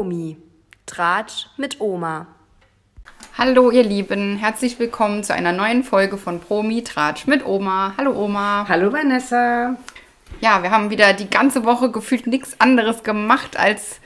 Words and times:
Promi. 0.00 0.38
Tratsch 0.86 1.48
mit 1.58 1.78
Oma. 1.78 2.26
Hallo 3.36 3.70
ihr 3.70 3.82
Lieben, 3.82 4.38
herzlich 4.38 4.78
willkommen 4.78 5.22
zu 5.22 5.34
einer 5.34 5.52
neuen 5.52 5.84
Folge 5.84 6.16
von 6.16 6.40
Promi 6.40 6.82
Tratsch 6.82 7.26
mit 7.26 7.44
Oma. 7.44 7.92
Hallo 7.98 8.12
Oma. 8.12 8.64
Hallo 8.66 8.94
Vanessa. 8.94 9.76
Ja, 10.40 10.62
wir 10.62 10.70
haben 10.70 10.88
wieder 10.88 11.12
die 11.12 11.28
ganze 11.28 11.66
Woche 11.66 11.90
gefühlt 11.90 12.26
nichts 12.26 12.58
anderes 12.60 13.02
gemacht 13.02 13.58
als 13.58 14.00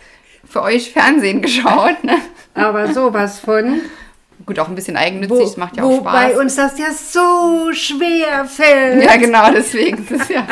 für 0.45 0.63
euch 0.63 0.91
Fernsehen 0.91 1.41
geschaut. 1.43 2.03
Ne? 2.03 2.17
Aber 2.55 2.93
sowas 2.93 3.39
von. 3.39 3.81
Gut, 4.47 4.59
auch 4.59 4.67
ein 4.67 4.75
bisschen 4.75 4.97
eigennützig, 4.97 5.39
das 5.39 5.57
macht 5.57 5.77
ja 5.77 5.85
auch 5.85 6.01
Spaß. 6.01 6.13
Wobei 6.13 6.37
uns 6.41 6.57
das 6.57 6.77
ja 6.77 6.91
so 6.91 7.73
schwer 7.73 8.47
fällt. 8.47 9.05
Ja, 9.05 9.17
genau, 9.17 9.53
deswegen 9.53 9.99
ist 9.99 10.11
es 10.11 10.29
ja 10.29 10.45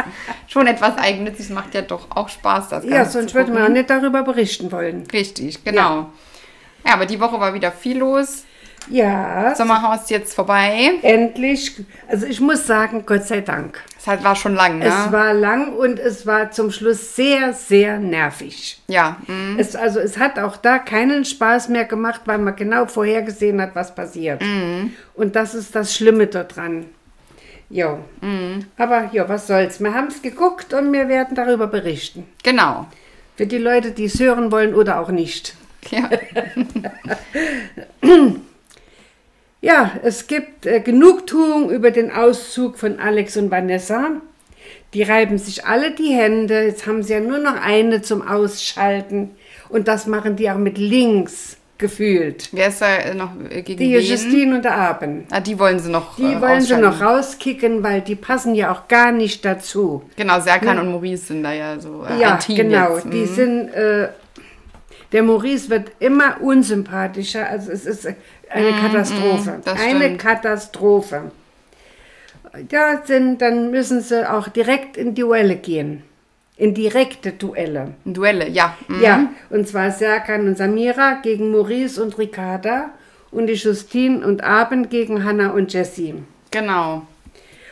schon 0.53 0.67
etwas 0.67 0.99
eigennützig, 0.99 1.47
es 1.47 1.51
macht 1.51 1.75
ja 1.75 1.83
doch 1.83 2.11
auch 2.11 2.29
Spaß, 2.29 2.69
das 2.69 2.83
Ganze 2.83 2.95
Ja, 2.95 3.05
sonst 3.07 3.35
würde 3.35 3.53
man 3.53 3.65
auch 3.65 3.69
nicht 3.69 3.89
darüber 3.89 4.23
berichten 4.23 4.71
wollen. 4.71 5.05
Richtig, 5.13 5.65
genau. 5.65 5.81
Ja. 5.81 6.11
ja, 6.87 6.95
aber 6.95 7.07
die 7.07 7.19
Woche 7.19 7.41
war 7.41 7.55
wieder 7.55 7.73
viel 7.73 7.99
los. 7.99 8.45
Ja. 8.91 9.55
Sommerhaus 9.55 10.11
jetzt 10.11 10.35
vorbei. 10.35 10.99
Endlich. 11.03 11.77
Also 12.09 12.27
ich 12.27 12.41
muss 12.41 12.67
sagen, 12.67 13.05
Gott 13.07 13.25
sei 13.25 13.41
Dank. 13.41 13.81
Es 13.99 14.07
war 14.07 14.35
schon 14.35 14.55
lang, 14.55 14.81
ne? 14.81 14.87
Es 14.87 15.13
war 15.13 15.33
lang 15.33 15.75
und 15.75 16.01
es 16.01 16.27
war 16.27 16.51
zum 16.51 16.73
Schluss 16.73 17.15
sehr, 17.15 17.53
sehr 17.53 17.99
nervig. 17.99 18.83
Ja. 18.89 19.19
Mhm. 19.27 19.57
Es, 19.59 19.77
also 19.77 20.01
es 20.01 20.19
hat 20.19 20.39
auch 20.39 20.57
da 20.57 20.79
keinen 20.79 21.25
Spaß 21.25 21.69
mehr 21.69 21.85
gemacht, 21.85 22.23
weil 22.25 22.39
man 22.39 22.57
genau 22.57 22.87
vorhergesehen 22.87 23.61
hat, 23.63 23.75
was 23.75 23.95
passiert. 23.95 24.43
Mhm. 24.43 24.93
Und 25.15 25.37
das 25.37 25.55
ist 25.55 25.75
das 25.77 25.95
Schlimme 25.95 26.27
daran. 26.27 26.87
Jo. 27.73 27.99
Mhm. 28.21 28.67
Aber 28.77 29.09
ja, 29.13 29.27
was 29.31 29.47
soll's. 29.47 29.81
Wir 29.81 29.95
haben 29.95 30.09
es 30.09 30.21
geguckt 30.21 30.75
und 30.75 30.93
wir 30.93 31.09
werden 31.09 31.35
darüber 31.35 31.67
berichten. 31.67 32.27
Genau. 32.43 32.87
Für 33.37 33.47
die 33.47 33.57
Leute, 33.57 33.93
die 33.93 34.05
es 34.05 34.21
hören 34.21 34.53
wollen 34.53 34.75
oder 34.75 35.01
auch 35.01 35.09
nicht. 35.09 35.57
Ja. 35.91 36.09
Ja, 39.65 39.93
es 40.03 40.27
gibt 40.27 40.67
äh, 40.67 40.81
Genugtuung 40.81 41.71
über 41.71 41.93
den 41.93 42.11
Auszug 42.11 42.79
von 42.79 42.99
Alex 42.99 43.37
und 43.37 43.53
Vanessa. 43.53 44.21
Die 44.93 45.05
reiben 45.05 45.39
sich 45.39 45.65
alle 45.65 45.93
die 45.95 46.13
Hände. 46.13 46.65
Jetzt 46.65 46.89
haben 46.89 47.05
sie 47.05 47.13
ja 47.13 47.21
nur 47.21 47.39
noch 47.39 47.55
eine 47.55 48.03
zum 48.03 48.27
Ausschalten. 48.27 49.31
Und 49.69 49.87
das 49.87 50.09
machen 50.09 50.35
die 50.35 50.51
auch 50.51 50.59
mit 50.59 50.79
links 50.79 51.59
gefühlt. 51.83 52.49
Wer 52.53 52.69
ist 52.69 52.81
da 52.81 53.13
noch 53.13 53.33
äh, 53.51 53.61
gegen 53.61 53.79
Die 53.79 53.93
wen? 53.95 54.01
Justine 54.03 54.55
und 54.57 54.65
der 54.65 54.75
Aben. 54.75 55.27
Ah, 55.31 55.41
die 55.41 55.59
wollen 55.59 55.79
sie 55.79 55.91
noch 55.91 56.17
Die 56.17 56.23
äh, 56.33 56.41
wollen 56.41 56.63
sie 56.63 56.77
noch 56.79 57.03
rauskicken, 57.03 57.83
weil 57.83 58.01
die 58.01 58.15
passen 58.15 58.55
ja 58.55 58.73
auch 58.73 58.89
gar 58.89 59.13
nicht 59.13 59.45
dazu. 59.45 60.03
Genau, 60.17 60.41
Serkan 60.41 60.79
und 60.79 60.91
Maurice 60.93 61.27
sind 61.27 61.43
da 61.43 61.53
ja 61.53 61.79
so 61.79 62.07
äh, 62.09 62.19
ja, 62.19 62.33
ein 62.35 62.39
Team 62.41 62.57
genau. 62.57 62.95
jetzt. 62.95 63.05
Die 63.13 63.19
Mhm. 63.19 63.35
sind. 63.35 63.69
Äh, 63.75 64.09
der 65.13 65.23
Maurice 65.23 65.69
wird 65.69 65.91
immer 65.99 66.41
unsympathischer. 66.41 67.47
Also 67.47 67.71
es 67.71 67.85
ist 67.85 68.07
eine 68.49 68.73
Katastrophe. 68.81 69.61
das 69.63 69.79
eine. 69.79 70.17
Katastrophe. 70.17 71.31
Ja, 72.71 73.03
sind, 73.05 73.41
dann 73.43 73.71
müssen 73.71 74.01
sie 74.01 74.31
auch 74.31 74.49
direkt 74.49 74.97
in 74.97 75.15
Duelle 75.15 75.57
gehen. 75.57 76.03
In 76.63 76.75
direkte 76.75 77.33
Duelle. 77.33 77.95
Duelle, 78.05 78.49
ja. 78.49 78.77
Mhm. 78.87 79.03
Ja, 79.03 79.29
und 79.51 79.67
zwar 79.67 79.91
Serkan 79.91 80.47
und 80.47 80.57
Samira 80.57 81.15
gegen 81.21 81.51
Maurice 81.51 82.01
und 82.01 82.17
Ricarda 82.19 82.91
und 83.33 83.49
die 83.49 83.55
Justine 83.55 84.25
und 84.25 84.45
Abend 84.45 84.89
gegen 84.89 85.25
Hannah 85.25 85.51
und 85.51 85.73
Jessie. 85.73 86.15
Genau. 86.53 87.05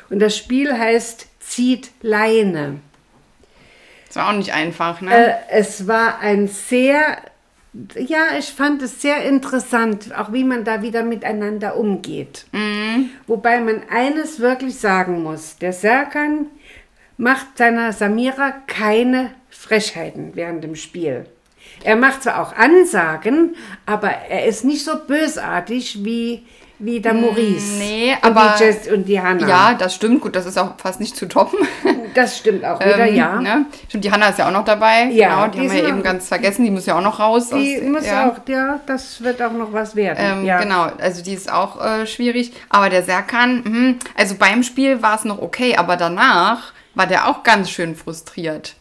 Und 0.09 0.19
das 0.19 0.37
Spiel 0.37 0.77
heißt 0.77 1.29
Zieht 1.39 1.93
Leine. 2.03 2.81
Das 4.09 4.17
war 4.17 4.31
auch 4.31 4.37
nicht 4.37 4.53
einfach, 4.53 5.01
ne? 5.01 5.15
Äh, 5.15 5.35
es 5.51 5.87
war 5.87 6.19
ein 6.19 6.49
sehr, 6.49 7.19
ja, 7.95 8.37
ich 8.41 8.47
fand 8.47 8.83
es 8.83 9.01
sehr 9.01 9.23
interessant, 9.23 10.19
auch 10.19 10.33
wie 10.33 10.43
man 10.43 10.65
da 10.65 10.83
wieder 10.83 11.05
miteinander 11.05 11.77
umgeht. 11.77 12.47
Wobei 13.29 13.61
man 13.61 13.83
eines 13.89 14.41
wirklich 14.41 14.81
sagen 14.81 15.23
muss, 15.23 15.59
der 15.59 15.73
Serkan 15.73 16.47
macht 17.21 17.59
seiner 17.59 17.93
Samira 17.93 18.53
keine 18.67 19.31
Frechheiten 19.51 20.33
während 20.35 20.65
dem 20.65 20.75
Spiel. 20.75 21.27
Er 21.85 21.97
macht 21.97 22.23
zwar 22.23 22.41
auch 22.41 22.57
Ansagen, 22.57 23.55
aber 23.87 24.09
er 24.09 24.47
ist 24.47 24.65
nicht 24.65 24.85
so 24.85 24.93
bösartig 25.07 26.03
wie, 26.03 26.45
wie 26.79 27.01
der 27.01 27.13
Maurice. 27.15 27.79
nee, 27.79 28.13
und 28.23 28.25
aber- 28.25 28.55
die 28.59 28.65
Jess 28.65 28.89
und 28.89 29.05
die 29.05 29.21
Hannah. 29.21 29.47
ja, 29.47 29.75
das 29.75 29.95
stimmt. 29.95 30.23
Gut, 30.23 30.35
das 30.35 30.47
ist 30.47 30.59
auch 30.59 30.79
fast 30.79 30.99
nicht 31.01 31.15
zu 31.17 31.29
toppen. 31.29 31.59
Das 32.13 32.39
stimmt 32.39 32.65
auch 32.65 32.81
wieder, 32.81 33.07
Ähm, 33.07 33.15
ja. 33.15 33.41
Ne? 33.41 33.67
Stimmt, 33.89 34.03
die 34.03 34.11
Hanna 34.11 34.31
ist 34.31 34.41
ja 34.41 34.49
auch 34.49 34.53
noch 34.53 34.65
dabei. 34.65 35.05
Ja, 35.13 35.47
genau, 35.47 35.47
die, 35.47 35.61
die 35.61 35.69
haben 35.69 35.77
wir 35.77 35.89
eben 35.89 36.03
ganz 36.03 36.27
vergessen. 36.27 36.65
Die 36.65 36.71
muss 36.73 36.85
ja 36.85 36.99
auch 36.99 37.03
noch 37.03 37.21
raus. 37.21 37.51
Die 37.51 37.79
aus, 37.81 37.89
muss 37.89 38.05
ja. 38.05 38.29
auch, 38.29 38.49
ja, 38.49 38.81
das 38.87 39.23
wird 39.23 39.41
auch 39.41 39.53
noch 39.53 39.73
was 39.73 39.95
werden. 39.95 40.19
Ähm, 40.41 40.45
ja. 40.45 40.59
Genau, 40.59 40.89
also 40.99 41.23
die 41.23 41.35
ist 41.35 41.53
auch 41.53 41.81
äh, 41.81 42.09
schwierig. 42.09 42.53
Aber 42.69 42.91
der 42.91 43.05
Serkan, 43.05 43.63
mhm, 43.63 43.99
also 44.17 44.35
beim 44.35 44.65
Spiel 44.65 45.03
war 45.03 45.15
es 45.15 45.25
noch 45.25 45.41
okay, 45.41 45.77
aber 45.77 45.97
danach 45.97 46.73
war 46.95 47.07
der 47.07 47.29
auch 47.29 47.43
ganz 47.43 47.71
schön 47.71 47.95
frustriert. 47.95 48.75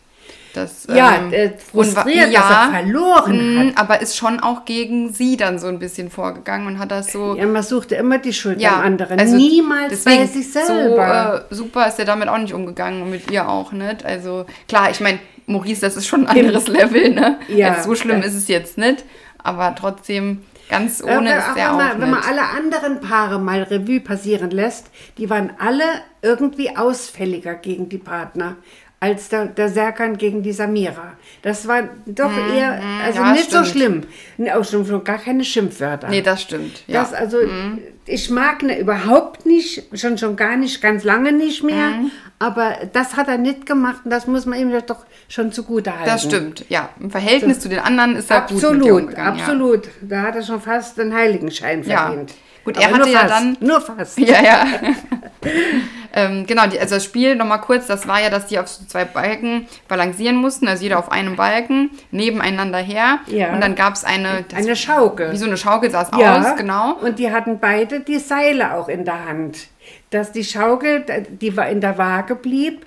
Das, 0.53 0.87
Ja, 0.89 1.15
ähm, 1.15 1.31
äh, 1.31 1.51
frustriert, 1.57 2.33
dass 2.33 2.49
er 2.49 2.69
verloren 2.71 3.67
mh, 3.67 3.71
aber 3.75 4.01
ist 4.01 4.17
schon 4.17 4.39
auch 4.39 4.65
gegen 4.65 5.13
sie 5.13 5.37
dann 5.37 5.59
so 5.59 5.67
ein 5.67 5.77
bisschen 5.77 6.09
vorgegangen 6.09 6.65
und 6.65 6.79
hat 6.79 6.91
das 6.91 7.11
so. 7.11 7.35
Ja, 7.35 7.45
man 7.45 7.61
suchte 7.61 7.95
immer 7.95 8.17
die 8.17 8.33
Schuld 8.33 8.59
Ja, 8.59 8.77
am 8.77 8.81
anderen. 8.81 9.19
also 9.19 9.35
Niemals 9.35 10.03
bei 10.03 10.25
sich 10.25 10.51
selber. 10.51 11.45
So 11.49 11.55
äh, 11.55 11.55
super 11.55 11.87
ist 11.87 11.99
er 11.99 12.05
damit 12.05 12.29
auch 12.29 12.37
nicht 12.39 12.53
umgegangen 12.53 13.03
und 13.03 13.11
mit 13.11 13.29
ihr 13.29 13.47
auch 13.47 13.71
nicht. 13.71 14.03
Also 14.03 14.45
klar, 14.67 14.89
ich 14.89 14.99
meine, 14.99 15.19
Maurice, 15.45 15.81
das 15.81 15.95
ist 15.95 16.07
schon 16.07 16.25
ein 16.27 16.37
anderes 16.39 16.67
Level, 16.67 17.11
ne? 17.11 17.37
Ja, 17.47 17.73
also 17.73 17.89
so 17.89 17.95
schlimm 17.95 18.21
ja. 18.21 18.25
ist 18.27 18.33
es 18.35 18.47
jetzt 18.47 18.77
nicht, 18.77 19.05
aber 19.43 19.75
trotzdem 19.75 20.43
ganz 20.69 21.03
ohne 21.03 21.31
Aber 21.31 21.37
ist 21.37 21.49
auch 21.49 21.53
der 21.55 21.65
wenn, 21.65 21.71
auch 21.71 21.77
man, 21.77 22.01
wenn 22.01 22.09
man 22.11 22.19
nicht. 22.19 22.29
alle 22.29 22.41
anderen 22.43 23.01
Paare 23.01 23.39
mal 23.39 23.63
Revue 23.63 23.99
passieren 23.99 24.51
lässt, 24.51 24.87
die 25.17 25.29
waren 25.29 25.51
alle 25.59 25.83
irgendwie 26.21 26.77
ausfälliger 26.77 27.55
gegen 27.55 27.89
die 27.89 27.97
Partner 27.97 28.55
als 29.01 29.29
der, 29.29 29.45
der 29.45 29.69
Serkan 29.69 30.17
gegen 30.17 30.43
die 30.43 30.51
Samira. 30.51 31.13
Das 31.41 31.67
war 31.67 31.83
doch 32.05 32.31
eher, 32.53 32.81
also 33.03 33.19
Mhm, 33.21 33.25
ja, 33.27 33.31
nicht 33.31 33.49
so 33.51 33.63
stimmt. 33.63 33.67
schlimm. 33.67 34.03
Nee, 34.37 34.51
Auch 34.51 34.65
schon, 34.65 35.03
gar 35.05 35.17
keine 35.17 35.43
Schimpfwörter. 35.45 36.09
Nee, 36.09 36.21
das 36.21 36.41
stimmt. 36.41 36.83
Ja. 36.87 37.01
Mhm. 37.01 37.05
Das 37.05 37.13
also, 37.13 37.37
ich 38.05 38.29
mag 38.29 38.61
ne 38.63 38.77
überhaupt 38.77 39.45
nicht, 39.45 39.83
schon 39.97 40.17
schon 40.17 40.35
gar 40.35 40.57
nicht, 40.57 40.81
ganz 40.81 41.03
lange 41.05 41.31
nicht 41.31 41.63
mehr. 41.63 41.91
Mhm. 41.91 42.11
Aber 42.39 42.75
das 42.93 43.15
hat 43.15 43.27
er 43.27 43.37
nicht 43.37 43.65
gemacht 43.65 44.01
und 44.03 44.11
das 44.11 44.27
muss 44.27 44.45
man 44.45 44.59
ihm 44.59 44.71
doch 44.85 45.05
schon 45.27 45.51
zugute 45.51 45.93
halten. 45.93 46.05
Das 46.05 46.23
stimmt, 46.23 46.65
ja. 46.69 46.89
Im 46.99 47.11
Verhältnis 47.11 47.59
zu 47.59 47.69
den 47.69 47.79
anderen 47.79 48.15
ist 48.15 48.31
er 48.31 48.41
gut 48.41 48.51
mit 48.51 48.85
ihr 48.85 48.93
Absolut, 48.93 49.15
absolut. 49.17 49.87
Da 50.01 50.21
hat 50.23 50.35
er 50.35 50.43
schon 50.43 50.61
fast 50.61 50.97
den 50.97 51.13
Heiligenschein 51.13 51.83
Ja. 51.83 52.13
Gut, 52.65 52.77
er 52.77 52.87
hatte 52.87 52.97
nur 52.99 53.07
ja 53.07 53.19
fast, 53.19 53.31
dann- 53.33 53.57
Nur 53.59 53.81
fast. 53.81 54.19
Ja, 54.19 54.43
ja. 54.43 54.65
ähm, 56.13 56.45
genau, 56.45 56.67
die, 56.67 56.79
also 56.79 56.95
das 56.95 57.05
Spiel 57.05 57.35
nochmal 57.35 57.61
kurz, 57.61 57.87
das 57.87 58.07
war 58.07 58.21
ja, 58.21 58.29
dass 58.29 58.47
die 58.47 58.59
auf 58.59 58.67
so 58.67 58.85
zwei 58.85 59.05
Balken 59.05 59.67
balancieren 59.87 60.35
mussten, 60.35 60.67
also 60.67 60.83
jeder 60.83 60.99
auf 60.99 61.11
einem 61.11 61.35
Balken, 61.35 61.91
nebeneinander 62.11 62.79
her. 62.79 63.19
Ja. 63.27 63.53
Und 63.53 63.61
dann 63.61 63.75
gab 63.75 63.93
es 63.93 64.03
eine, 64.03 64.43
das, 64.47 64.59
Eine 64.59 64.75
Schaukel. 64.75 65.31
wie 65.31 65.37
so 65.37 65.45
eine 65.45 65.57
Schaukel 65.57 65.89
sah 65.91 66.01
es 66.03 66.09
ja, 66.19 66.39
aus, 66.39 66.57
genau. 66.57 66.93
Und 67.01 67.19
die 67.19 67.31
hatten 67.31 67.59
beide 67.59 68.01
die 68.01 68.19
Seile 68.19 68.73
auch 68.73 68.87
in 68.89 69.05
der 69.05 69.25
Hand. 69.25 69.67
Dass 70.11 70.31
die 70.31 70.43
Schaukel, 70.43 71.05
die 71.29 71.55
war 71.55 71.69
in 71.69 71.81
der 71.81 71.97
Waage 71.97 72.35
blieb. 72.35 72.85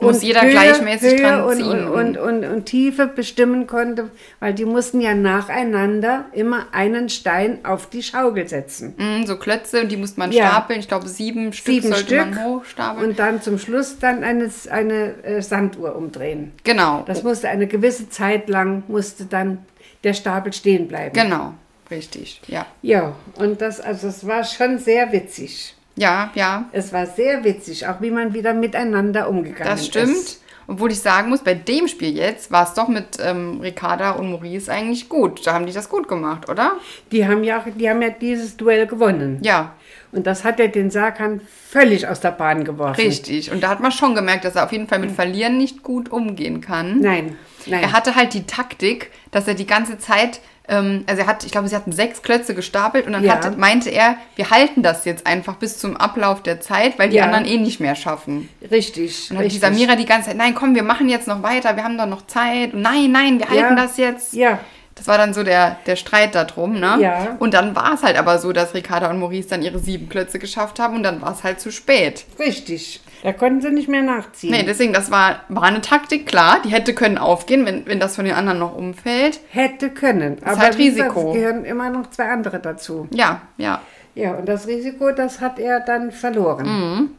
Muss 0.00 0.22
jeder 0.22 0.46
gleichmäßig 0.46 1.20
dran 1.20 1.42
und, 1.42 1.56
ziehen. 1.56 1.88
Und, 1.88 2.16
und, 2.16 2.18
und, 2.18 2.44
und 2.44 2.64
Tiefe 2.66 3.06
bestimmen 3.08 3.66
konnte, 3.66 4.10
weil 4.40 4.54
die 4.54 4.64
mussten 4.64 5.00
ja 5.00 5.14
nacheinander 5.14 6.26
immer 6.32 6.66
einen 6.72 7.08
Stein 7.08 7.64
auf 7.64 7.88
die 7.90 8.02
Schaukel 8.02 8.46
setzen. 8.48 8.94
Mhm, 8.96 9.26
so 9.26 9.36
Klötze 9.36 9.80
und 9.82 9.90
die 9.90 9.96
musste 9.96 10.20
man 10.20 10.30
Ja. 10.32 10.48
stapeln. 10.50 10.80
Ich 10.80 10.88
glaube, 10.88 11.08
sieben 11.08 11.52
Stück 11.52 11.74
Sieben 11.74 11.88
sollte 11.88 12.04
Stück 12.06 12.18
man 12.34 12.44
hochstapeln. 12.44 13.08
und 13.10 13.18
dann 13.18 13.42
zum 13.42 13.58
Schluss 13.58 13.98
dann 13.98 14.22
eine, 14.24 14.50
eine 14.70 15.24
äh, 15.24 15.42
Sanduhr 15.42 15.96
umdrehen. 15.96 16.52
genau, 16.64 17.02
Das 17.06 17.22
musste 17.22 17.48
eine 17.48 17.66
gewisse 17.66 18.08
Zeit 18.08 18.48
lang, 18.48 18.84
musste 18.88 19.24
dann 19.24 19.58
der 20.04 20.14
Stapel 20.14 20.52
stehen 20.52 20.86
bleiben. 20.86 21.12
genau, 21.14 21.54
richtig, 21.90 22.40
ja. 22.46 22.66
Ja, 22.82 23.14
und 23.36 23.60
das, 23.60 23.80
also 23.80 24.06
es 24.08 24.26
war 24.26 24.44
schon 24.44 24.78
sehr 24.78 25.12
witzig. 25.12 25.74
Ja, 25.98 26.30
ja, 26.34 26.64
Es 26.72 26.92
war 26.92 27.06
sehr 27.06 27.42
witzig, 27.44 27.86
auch 27.86 28.00
wie 28.00 28.10
man 28.10 28.32
wieder 28.32 28.54
miteinander 28.54 29.28
umgegangen 29.28 29.70
das 29.72 29.86
stimmt. 29.86 30.10
ist. 30.12 30.42
Obwohl 30.70 30.92
ich 30.92 31.00
sagen 31.00 31.30
muss, 31.30 31.40
bei 31.40 31.54
dem 31.54 31.88
Spiel 31.88 32.14
jetzt 32.14 32.50
war 32.52 32.64
es 32.64 32.74
doch 32.74 32.88
mit 32.88 33.16
ähm, 33.24 33.58
Ricarda 33.62 34.10
und 34.12 34.30
Maurice 34.30 34.70
eigentlich 34.70 35.08
gut. 35.08 35.46
Da 35.46 35.54
haben 35.54 35.64
die 35.64 35.72
das 35.72 35.88
gut 35.88 36.08
gemacht, 36.08 36.48
oder? 36.50 36.72
Die 37.10 37.26
haben 37.26 37.42
ja 37.42 37.64
die 37.74 37.88
haben 37.88 38.02
ja 38.02 38.10
dieses 38.10 38.54
Duell 38.58 38.86
gewonnen. 38.86 39.38
Ja, 39.42 39.72
Und 40.12 40.26
das 40.26 40.44
hat 40.44 40.58
ja 40.58 40.66
den 40.66 40.90
Sarkan 40.90 41.40
völlig 41.70 42.06
aus 42.06 42.20
der 42.20 42.32
Bahn 42.32 42.64
geworfen. 42.64 43.00
richtig. 43.00 43.50
Und 43.50 43.62
da 43.62 43.70
hat 43.70 43.80
man 43.80 43.92
schon 43.92 44.14
gemerkt, 44.14 44.44
dass 44.44 44.56
er 44.56 44.64
auf 44.66 44.72
jeden 44.72 44.88
Fall 44.88 44.98
mit 44.98 45.10
Verlieren 45.12 45.56
nicht 45.56 45.82
gut 45.82 46.10
umgehen 46.12 46.60
kann. 46.60 47.00
Nein, 47.00 47.36
nein. 47.68 47.82
Er 47.82 47.92
hatte 47.92 48.14
halt 48.14 48.34
die 48.34 48.46
Taktik, 48.46 49.10
dass 49.30 49.46
er 49.48 49.54
die 49.54 49.66
ganze 49.66 49.98
Zeit, 49.98 50.40
ähm, 50.68 51.04
also 51.06 51.22
er 51.22 51.26
hat, 51.28 51.44
ich 51.44 51.52
glaube, 51.52 51.68
sie 51.68 51.74
hatten 51.76 51.92
sechs 51.92 52.22
Klötze 52.22 52.54
gestapelt 52.54 53.06
und 53.06 53.12
dann 53.14 53.24
Ja. 53.24 53.34
hat, 53.42 53.56
meinte 53.56 53.90
er, 53.90 54.16
wir 54.36 54.50
halten 54.50 54.82
das 54.82 55.04
jetzt 55.04 55.26
einfach 55.26 55.54
bis 55.56 55.78
zum 55.78 55.96
Ablauf 55.96 56.42
der 56.42 56.60
Zeit, 56.60 56.98
weil 56.98 57.08
die 57.08 57.16
Ja. 57.16 57.24
anderen 57.24 57.44
eh 57.46 57.56
nicht 57.58 57.80
mehr 57.80 57.94
schaffen. 57.94 58.48
richtig. 58.70 59.30
Und 59.30 59.38
hat 59.38 59.50
die. 59.50 59.58
Samira 59.58 59.96
die 59.96 60.04
ganze 60.04 60.28
Zeit, 60.28 60.36
nein, 60.36 60.54
komm, 60.54 60.74
wir 60.74 60.82
machen 60.82 61.08
jetzt 61.08 61.26
noch 61.28 61.42
weiter, 61.42 61.76
wir 61.76 61.84
haben 61.84 61.96
doch 61.96 62.06
noch 62.06 62.26
Zeit. 62.26 62.74
Und 62.74 62.82
nein, 62.82 63.10
nein, 63.12 63.38
wir 63.38 63.48
halten 63.48 63.76
Ja. 63.76 63.82
das 63.82 63.96
jetzt. 63.96 64.34
Ja, 64.34 64.58
Das 64.98 65.06
war 65.06 65.16
dann 65.16 65.32
so 65.32 65.44
der, 65.44 65.76
der 65.86 65.94
Streit 65.94 66.34
darum, 66.34 66.80
ne? 66.80 66.96
Ja. 67.00 67.36
Und 67.38 67.54
dann 67.54 67.76
war 67.76 67.94
es 67.94 68.02
halt 68.02 68.18
aber 68.18 68.38
so, 68.38 68.52
dass 68.52 68.74
Ricarda 68.74 69.08
und 69.08 69.20
Maurice 69.20 69.48
dann 69.48 69.62
ihre 69.62 69.78
sieben 69.78 70.08
Klötze 70.08 70.40
geschafft 70.40 70.80
haben 70.80 70.96
und 70.96 71.04
dann 71.04 71.22
war 71.22 71.32
es 71.32 71.44
halt 71.44 71.60
zu 71.60 71.70
spät. 71.70 72.24
Richtig. 72.38 73.00
Da 73.22 73.32
konnten 73.32 73.60
sie 73.60 73.70
nicht 73.70 73.88
mehr 73.88 74.02
nachziehen. 74.02 74.50
Nee, 74.50 74.64
deswegen, 74.64 74.92
das 74.92 75.10
war, 75.10 75.40
war 75.48 75.62
eine 75.62 75.80
Taktik, 75.80 76.26
klar. 76.26 76.58
Die 76.64 76.70
hätte 76.70 76.94
können 76.94 77.16
aufgehen, 77.16 77.64
wenn, 77.64 77.86
wenn 77.86 78.00
das 78.00 78.16
von 78.16 78.24
den 78.24 78.34
anderen 78.34 78.58
noch 78.58 78.76
umfällt. 78.76 79.40
Hätte 79.50 79.90
können. 79.90 80.38
Aber 80.44 80.58
halt 80.58 80.78
Risiko. 80.78 81.30
Es 81.30 81.36
gehören 81.36 81.64
immer 81.64 81.90
noch 81.90 82.10
zwei 82.10 82.28
andere 82.28 82.58
dazu. 82.58 83.08
Ja, 83.12 83.42
ja. 83.56 83.80
Ja, 84.14 84.32
und 84.32 84.48
das 84.48 84.66
Risiko, 84.66 85.12
das 85.12 85.40
hat 85.40 85.60
er 85.60 85.78
dann 85.80 86.10
verloren. 86.10 86.66
Mhm. 86.66 87.10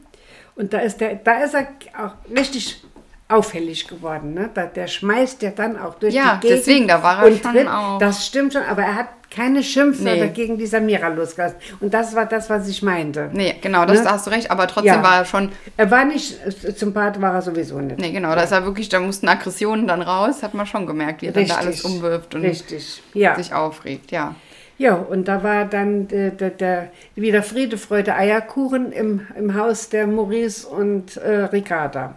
Und 0.54 0.74
da 0.74 0.80
ist, 0.80 1.00
der, 1.00 1.14
da 1.14 1.42
ist 1.42 1.54
er 1.54 1.68
auch 1.98 2.12
richtig 2.36 2.82
auffällig 3.30 3.86
geworden. 3.88 4.34
Ne? 4.34 4.50
Da, 4.54 4.66
der 4.66 4.86
schmeißt 4.86 5.42
ja 5.42 5.50
dann 5.50 5.78
auch 5.78 5.94
durch 5.94 6.14
Ja, 6.14 6.36
die 6.42 6.48
Gegend. 6.48 6.58
deswegen, 6.66 6.88
da 6.88 7.02
war 7.02 7.22
er 7.24 7.32
schon 7.32 7.52
tritt, 7.52 7.68
auch- 7.68 7.98
Das 7.98 8.26
stimmt 8.26 8.52
schon, 8.52 8.62
aber 8.62 8.82
er 8.82 8.94
hat 8.96 9.06
keine 9.34 9.62
Schimpfwörter 9.62 10.24
Nee. 10.26 10.32
gegen 10.32 10.58
die 10.58 10.66
Samira 10.66 11.06
losgelassen. 11.06 11.56
Und 11.78 11.94
das 11.94 12.16
war 12.16 12.26
das, 12.26 12.50
was 12.50 12.66
ich 12.68 12.82
meinte. 12.82 13.30
Nee, 13.32 13.54
genau, 13.60 13.84
das 13.84 14.02
Ne? 14.02 14.10
hast 14.10 14.26
du 14.26 14.30
recht, 14.32 14.50
aber 14.50 14.66
trotzdem 14.66 14.94
Ja. 14.94 15.02
war 15.04 15.18
er 15.18 15.24
schon. 15.24 15.50
Er 15.76 15.88
war 15.90 16.04
nicht, 16.04 16.34
äh, 16.44 16.50
sympath 16.72 17.20
war 17.20 17.34
er 17.34 17.42
sowieso 17.42 17.78
nicht. 17.78 18.00
Nee, 18.00 18.10
genau, 18.10 18.34
da 18.34 18.42
ist 18.42 18.50
er 18.50 18.64
wirklich, 18.64 18.88
da 18.88 18.98
mussten 18.98 19.28
Aggressionen 19.28 19.86
dann 19.86 20.02
raus, 20.02 20.42
hat 20.42 20.54
man 20.54 20.66
schon 20.66 20.84
gemerkt, 20.86 21.22
wie 21.22 21.26
er 21.26 21.32
dann 21.32 21.46
da 21.46 21.54
alles 21.56 21.82
umwirft 21.82 22.34
und 22.34 22.42
Richtig, 22.42 23.02
ja. 23.14 23.36
sich 23.36 23.54
aufregt, 23.54 24.10
ja. 24.10 24.34
Ja, 24.78 24.94
und 24.94 25.28
da 25.28 25.44
war 25.44 25.66
dann 25.66 26.08
der, 26.08 26.30
der, 26.30 26.50
der, 26.50 26.90
wieder 27.14 27.42
Friede, 27.44 27.76
Freude, 27.78 28.14
Eierkuchen 28.16 28.90
im, 28.92 29.26
im 29.38 29.54
Haus 29.54 29.90
der 29.90 30.06
Maurice 30.06 30.66
und 30.66 31.18
äh, 31.18 31.44
Ricarda. 31.44 32.14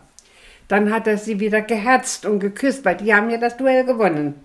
Dann 0.67 0.91
hat 0.93 1.07
er 1.07 1.17
sie 1.17 1.39
wieder 1.39 1.61
geherzt 1.61 2.25
und 2.25 2.39
geküsst, 2.39 2.83
weil 2.85 2.95
die 2.95 3.13
haben 3.13 3.29
ja 3.29 3.37
das 3.37 3.57
Duell 3.57 3.83
gewonnen. 3.85 4.35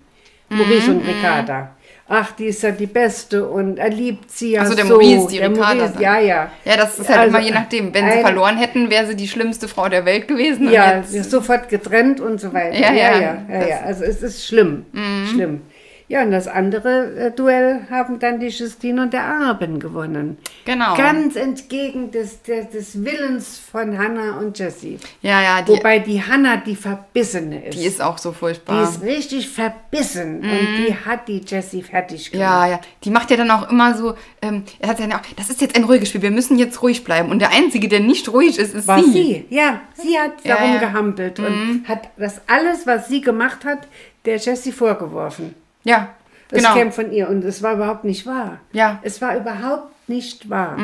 Maurice 0.49 0.89
Mhm, 0.91 0.97
und 0.99 1.07
Ricarda. 1.07 1.75
Ach, 2.11 2.31
die 2.31 2.45
ist 2.45 2.63
ja 2.63 2.71
die 2.71 2.87
Beste 2.87 3.47
und 3.47 3.77
er 3.77 3.89
liebt 3.91 4.31
sie 4.31 4.53
ja 4.53 4.61
Ach 4.63 4.65
so, 4.65 4.73
der 4.73 4.85
so. 4.87 4.93
Maurice, 4.95 5.27
die 5.27 5.37
der 5.37 5.51
Ricarda 5.51 5.75
Maurice, 5.85 6.01
ja, 6.01 6.19
ja. 6.19 6.51
Ja, 6.65 6.75
das 6.77 6.97
ist 6.97 7.07
halt 7.07 7.19
Also, 7.19 7.37
immer 7.37 7.45
je 7.45 7.51
nachdem. 7.51 7.93
Wenn 7.93 8.09
sie 8.11 8.21
verloren 8.21 8.57
hätten, 8.57 8.89
wäre 8.89 9.05
sie 9.05 9.15
die 9.15 9.27
schlimmste 9.27 9.67
Frau 9.67 9.89
der 9.89 10.05
Welt 10.05 10.27
gewesen. 10.27 10.71
Ja, 10.71 10.97
jetzt- 10.97 11.11
sie 11.11 11.19
ist 11.19 11.29
sofort 11.29 11.69
getrennt 11.69 12.19
und 12.19 12.41
so 12.41 12.51
weiter. 12.51 12.75
Ja, 12.75 12.91
ja, 12.91 13.11
ja, 13.13 13.21
ja, 13.21 13.33
Mhm. 13.33 13.67
ja. 13.69 13.79
Also 13.85 14.03
es 14.05 14.23
ist 14.23 14.43
schlimm, 14.47 14.85
schlimm. 15.31 15.61
Ja, 16.11 16.23
und 16.23 16.31
das 16.31 16.47
andere 16.47 17.15
äh, 17.27 17.31
Duell 17.31 17.81
haben 17.91 18.17
dann 18.17 18.39
die 18.39 18.47
Justine 18.47 19.03
und 19.03 19.13
der 19.13 19.25
Arben 19.25 19.79
gewonnen. 19.79 20.39
Genau. 20.65 20.95
Ganz 20.97 21.35
entgegen 21.35 22.09
des, 22.09 22.41
des, 22.41 22.69
des 22.71 23.05
Willens 23.05 23.59
von 23.71 23.95
Hannah 23.95 24.39
und 24.39 24.57
Jessie. 24.57 24.97
ja, 25.21 25.39
ja, 25.43 25.61
die, 25.61 25.71
Wobei 25.73 25.99
die 25.99 26.19
Hannah 26.23 26.57
die 26.57 26.75
Verbissene 26.75 27.67
ist. 27.67 27.77
die 27.77 27.85
ist 27.85 28.01
auch 28.01 28.17
so 28.17 28.31
Die 28.31 28.37
furchtbar. 28.37 28.81
ist 28.89 29.03
richtig 29.03 29.49
verbissen 29.49 30.37
und 30.41 30.77
die 30.79 30.95
hat 31.05 31.27
die 31.27 31.41
Jessie 31.45 31.83
fertig 31.83 32.31
gemacht. 32.31 32.41
Ja, 32.49 32.67
ja. 32.67 32.81
Die 33.03 33.11
macht 33.11 33.29
ja 33.29 33.37
dann 33.37 33.51
auch 33.51 33.69
immer 33.69 33.95
so, 33.95 34.15
ähm, 34.41 34.63
er 34.79 34.89
hat 34.89 34.99
ja 34.99 35.05
auch, 35.15 35.21
das 35.37 35.51
ist 35.51 35.61
jetzt 35.61 35.75
ein 35.75 35.83
ruhiges 35.83 36.09
Spiel, 36.09 36.23
wir 36.23 36.31
müssen 36.31 36.57
jetzt 36.57 36.81
ruhig 36.81 37.03
bleiben. 37.03 37.29
Und 37.29 37.37
der 37.37 37.51
Einzige, 37.51 37.87
der 37.87 37.99
nicht 37.99 38.27
ruhig 38.29 38.57
ist, 38.57 38.73
ist 38.73 38.87
War 38.87 39.03
sie. 39.03 39.11
sie. 39.11 39.45
Ja, 39.51 39.81
sie 39.93 40.17
hat 40.17 40.43
Ja, 40.43 40.55
darum 40.55 40.73
ja. 40.73 40.79
gehampelt 40.79 41.39
und 41.39 41.83
hat 41.87 42.09
das 42.17 42.41
alles, 42.47 42.87
was 42.87 43.07
sie 43.09 43.21
gemacht 43.21 43.63
hat, 43.63 43.87
der 44.25 44.37
Jessie 44.37 44.71
vorgeworfen. 44.71 45.53
Ja, 45.83 46.09
Das 46.49 46.61
genau. 46.63 46.73
käme 46.75 46.91
von 46.91 47.11
ihr 47.11 47.29
und 47.29 47.43
es 47.43 47.61
war 47.63 47.73
überhaupt 47.75 48.03
nicht 48.03 48.25
wahr. 48.25 48.59
Ja. 48.71 48.99
Es 49.01 49.21
war 49.21 49.35
überhaupt 49.37 49.91
nicht 50.09 50.49
wahr. 50.49 50.77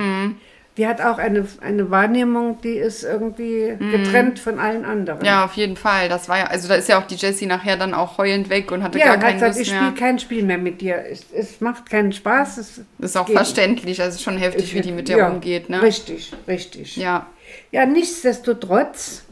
Die 0.77 0.85
hat 0.87 0.99
auch 0.99 1.17
eine, 1.19 1.47
eine 1.61 1.89
Wahrnehmung, 1.89 2.59
die 2.61 2.73
ist 2.73 3.03
irgendwie 3.03 3.75
getrennt 3.91 4.39
von 4.39 4.59
allen 4.59 4.83
anderen. 4.83 5.23
Ja, 5.23 5.45
auf 5.45 5.53
jeden 5.53 5.77
Fall. 5.77 6.09
Das 6.09 6.27
war 6.27 6.37
ja, 6.37 6.45
also 6.47 6.67
da 6.67 6.75
ist 6.75 6.89
ja 6.89 6.99
auch 6.99 7.07
die 7.07 7.15
Jessie 7.15 7.45
nachher 7.45 7.77
dann 7.77 7.93
auch 7.93 8.17
heulend 8.17 8.49
weg 8.49 8.71
und 8.73 8.83
hatte 8.83 8.99
Ja, 8.99 9.05
gar 9.05 9.13
hat 9.15 9.21
keine 9.21 9.33
gesagt, 9.35 9.55
Lust 9.55 9.61
ich 9.67 9.71
mehr. 9.71 9.81
spiele 9.83 9.93
kein 9.97 10.19
Spiel 10.19 10.43
mehr 10.43 10.57
mit 10.57 10.81
dir. 10.81 10.97
Es, 11.09 11.25
es 11.33 11.61
macht 11.61 11.89
keinen 11.89 12.11
Spaß. 12.11 12.57
Es 12.57 12.81
ist 12.99 13.15
auch 13.17 13.29
verständlich, 13.29 14.01
also 14.01 14.21
schon 14.21 14.37
heftig, 14.37 14.73
wie 14.75 14.81
die 14.81 14.91
mit 14.91 15.07
der 15.07 15.17
ja, 15.19 15.29
umgeht, 15.29 15.69
ne? 15.69 15.81
Richtig, 15.81 16.33
richtig. 16.45 16.97
Ja. 16.97 17.25
Ja, 17.71 17.85
nichtsdestotrotz 17.85 19.23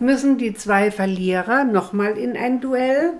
müssen 0.00 0.38
die 0.38 0.54
zwei 0.54 0.90
Verlierer 0.90 1.64
nochmal 1.64 2.16
in 2.16 2.36
ein 2.38 2.60
Duell, 2.62 3.12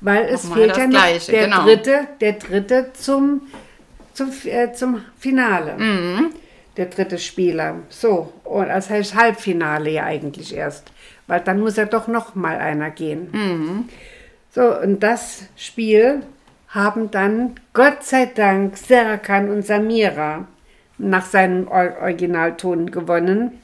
weil 0.00 0.24
es 0.26 0.48
fehlt 0.48 0.76
ja 0.76 0.84
noch 0.86 0.90
Gleiche, 0.90 1.32
der, 1.32 1.44
genau. 1.44 1.64
dritte, 1.64 2.08
der 2.20 2.32
dritte 2.34 2.90
zum, 2.94 3.42
zum, 4.14 4.30
äh, 4.44 4.72
zum 4.72 5.02
Finale. 5.18 5.74
Mhm. 5.76 6.30
Der 6.76 6.86
dritte 6.86 7.18
Spieler. 7.18 7.76
So, 7.88 8.32
und 8.44 8.68
das 8.68 8.88
heißt 8.88 9.14
Halbfinale 9.14 9.90
ja 9.90 10.04
eigentlich 10.04 10.54
erst, 10.54 10.84
weil 11.26 11.40
dann 11.40 11.60
muss 11.60 11.76
ja 11.76 11.84
doch 11.84 12.06
nochmal 12.08 12.56
einer 12.58 12.90
gehen. 12.90 13.28
Mhm. 13.32 13.88
So, 14.54 14.78
und 14.80 15.00
das 15.00 15.44
Spiel 15.56 16.22
haben 16.68 17.10
dann 17.10 17.56
Gott 17.72 18.04
sei 18.04 18.26
Dank 18.26 18.76
Serkan 18.76 19.50
und 19.50 19.66
Samira 19.66 20.46
nach 20.98 21.26
seinem 21.26 21.66
Or- 21.68 21.96
Originalton 22.00 22.90
gewonnen, 22.90 23.60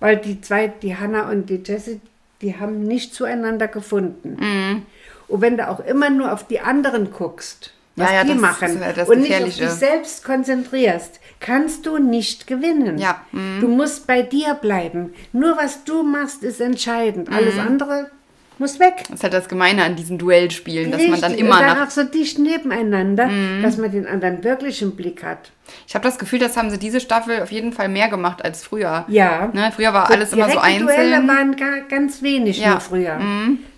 weil 0.00 0.16
die 0.16 0.40
zwei, 0.40 0.68
die 0.68 0.96
Hannah 0.96 1.30
und 1.30 1.50
die 1.50 1.62
Jessie, 1.64 2.00
die 2.40 2.56
haben 2.58 2.82
nicht 2.82 3.14
zueinander 3.14 3.68
gefunden. 3.68 4.36
Mhm. 4.38 4.82
Und 5.28 5.40
wenn 5.40 5.56
du 5.56 5.68
auch 5.68 5.80
immer 5.80 6.10
nur 6.10 6.32
auf 6.32 6.46
die 6.46 6.60
anderen 6.60 7.10
guckst, 7.12 7.72
Ja, 7.96 8.04
was 8.04 8.12
ja, 8.12 8.22
die 8.24 8.28
das 8.30 8.40
machen 8.40 8.68
ist 8.68 8.80
ja 8.80 8.92
das 8.92 9.08
und 9.08 9.20
nicht 9.20 9.34
auf 9.34 9.44
dich 9.44 9.68
selbst 9.70 10.24
konzentrierst, 10.24 11.20
kannst 11.40 11.86
du 11.86 11.98
nicht 11.98 12.46
gewinnen. 12.46 12.98
Ja, 12.98 13.20
mhm. 13.32 13.60
Du 13.60 13.68
musst 13.68 14.06
bei 14.06 14.22
dir 14.22 14.54
bleiben. 14.54 15.14
Nur 15.32 15.56
was 15.56 15.84
du 15.84 16.02
machst, 16.02 16.42
ist 16.42 16.60
entscheidend. 16.60 17.30
Alles 17.30 17.54
Mhm. 17.54 17.60
andere 17.60 18.10
muss 18.58 18.78
weg. 18.78 19.04
Das 19.08 19.16
ist 19.16 19.22
halt 19.24 19.32
das 19.34 19.48
Gemeine 19.48 19.82
an 19.84 19.96
diesen 19.96 20.16
Duellspielen, 20.16 20.92
dass 20.92 21.02
man 21.02 21.20
dann 21.20 21.30
Richtig, 21.32 21.40
immer 21.40 21.56
und 21.56 21.60
dann 21.62 21.68
nach. 21.70 21.76
Mhm. 21.82 21.86
auch 21.86 21.90
so 21.90 22.04
dicht 22.04 22.38
nebeneinander, 22.38 23.28
dass 23.62 23.78
man 23.78 23.90
den 23.90 24.06
anderen 24.06 24.44
wirklich 24.44 24.80
im 24.82 24.94
Blick 24.96 25.24
hat. 25.24 25.50
Ich 25.88 25.94
habe 25.94 26.04
das 26.04 26.18
Gefühl, 26.18 26.38
das 26.38 26.56
haben 26.56 26.70
sie 26.70 26.78
diese 26.78 27.00
Staffel 27.00 27.42
auf 27.42 27.50
jeden 27.50 27.72
Fall 27.72 27.88
mehr 27.88 28.08
gemacht 28.08 28.44
als 28.44 28.62
früher. 28.64 29.04
Ja. 29.08 29.50
Ne? 29.52 29.72
Früher 29.74 29.92
war 29.92 30.08
alles 30.10 30.32
immer 30.32 30.48
so 30.50 30.60
direkte 30.60 30.84
Duelle 30.84 31.16
einzeln. 31.16 31.28
waren 31.28 31.56
gar, 31.56 31.80
ganz 31.88 32.22
wenig 32.22 32.58
Ja. 32.60 32.78
früher. 32.80 33.18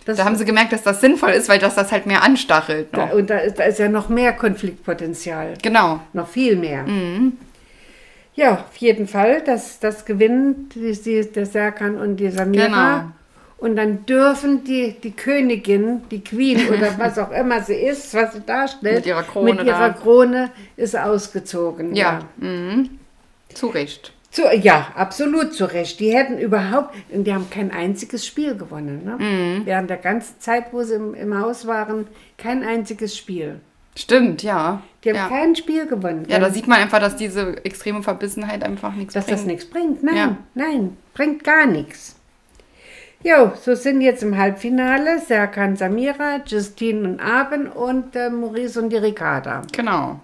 Das, 0.06 0.16
Da 0.18 0.24
haben 0.24 0.36
sie 0.36 0.44
gemerkt, 0.44 0.72
dass 0.72 0.84
das 0.84 1.00
sinnvoll 1.00 1.30
ist, 1.30 1.48
weil 1.48 1.58
das 1.58 1.74
das 1.74 1.90
halt 1.90 2.06
mehr 2.06 2.22
anstachelt. 2.22 2.88
da, 2.92 3.06
und 3.06 3.28
da 3.28 3.38
ist, 3.38 3.58
da 3.58 3.64
ist 3.64 3.80
ja 3.80 3.88
noch 3.88 4.08
mehr 4.08 4.32
Konfliktpotenzial. 4.32 5.54
Genau. 5.60 6.00
Noch 6.12 6.28
viel 6.28 6.54
mehr. 6.56 6.84
Mhm. 6.84 7.36
Ja, 8.36 8.52
auf 8.52 8.76
jeden 8.76 9.08
Fall. 9.08 9.42
Das, 9.44 9.80
das 9.80 10.04
gewinnen 10.04 10.68
die, 10.74 10.92
die, 10.92 11.22
der 11.32 11.44
Serkan 11.44 11.96
und 11.96 12.18
die 12.18 12.30
Samira. 12.30 12.66
Genau. 12.66 13.12
Und 13.58 13.76
dann 13.76 14.06
dürfen 14.06 14.62
die, 14.62 14.92
die 14.92 15.10
Königin, 15.10 16.02
die 16.10 16.22
Queen 16.22 16.68
oder 16.72 16.96
was 16.98 17.18
auch 17.18 17.32
immer 17.32 17.62
sie 17.62 17.74
ist, 17.74 18.14
was 18.14 18.34
sie 18.34 18.42
darstellt, 18.42 18.96
Mit 18.96 19.06
ihrer 19.06 19.24
Krone 19.24 19.54
mit 19.54 19.66
ihrer 19.66 19.88
da. 19.88 19.90
Krone 19.90 20.50
ist 20.76 20.96
ausgezogen. 20.96 21.96
Ja. 21.96 22.20
Mhm. 22.36 22.90
Zu 23.52 23.68
Recht. 23.68 24.12
Zu, 24.36 24.42
ja, 24.54 24.88
absolut 24.94 25.54
zu 25.54 25.64
Recht. 25.64 25.98
Die 25.98 26.14
hätten 26.14 26.36
überhaupt, 26.36 26.94
die 27.10 27.32
haben 27.32 27.48
kein 27.48 27.70
einziges 27.70 28.26
Spiel 28.26 28.54
gewonnen. 28.54 29.02
Ne? 29.02 29.16
Mhm. 29.18 29.62
Während 29.64 29.88
der 29.88 29.96
ganzen 29.96 30.38
Zeit, 30.40 30.74
wo 30.74 30.82
sie 30.82 30.96
im, 30.96 31.14
im 31.14 31.40
Haus 31.40 31.66
waren, 31.66 32.06
kein 32.36 32.62
einziges 32.62 33.16
Spiel. 33.16 33.60
Stimmt, 33.96 34.42
ja. 34.42 34.82
Die 35.02 35.08
haben 35.08 35.16
ja. 35.16 35.28
kein 35.30 35.56
Spiel 35.56 35.86
gewonnen. 35.86 36.26
ja, 36.28 36.38
da 36.38 36.50
sieht 36.50 36.68
man 36.68 36.80
einfach, 36.80 36.98
dass 37.00 37.16
diese 37.16 37.64
extreme 37.64 38.02
Verbissenheit 38.02 38.62
einfach 38.62 38.94
nichts 38.94 39.14
dass 39.14 39.24
bringt. 39.24 39.38
das 39.38 39.46
nichts 39.46 39.64
bringt. 39.64 40.02
Nein, 40.02 40.16
Ja. 40.16 40.36
nein, 40.52 40.98
bringt 41.14 41.42
gar 41.42 41.64
nichts. 41.64 42.16
Jo, 43.22 43.52
so 43.58 43.74
sind 43.74 44.02
jetzt 44.02 44.22
im 44.22 44.36
Halbfinale 44.36 45.18
Serkan 45.18 45.76
Samira, 45.76 46.42
Justine 46.46 47.08
und 47.08 47.20
Aben 47.20 47.68
und 47.68 48.14
äh, 48.14 48.28
Maurice 48.28 48.82
und 48.82 48.90
die 48.90 48.96
Ricarda. 48.98 49.62
Genau. 49.72 50.20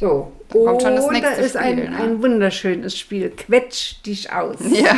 So, 0.00 0.32
Kommt 0.52 0.80
schon 0.82 0.94
das 0.96 1.10
nächste 1.10 1.40
ist 1.42 1.56
ein, 1.56 1.78
Spiel, 1.78 1.90
ne? 1.90 1.96
ein 1.96 2.22
wunderschönes 2.22 2.96
Spiel. 2.96 3.30
Quetsch 3.30 3.96
dich 4.06 4.32
aus. 4.32 4.56
Ja. 4.70 4.94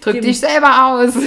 Drück 0.00 0.20
dich 0.22 0.40
selber 0.40 0.94
aus. 0.96 1.14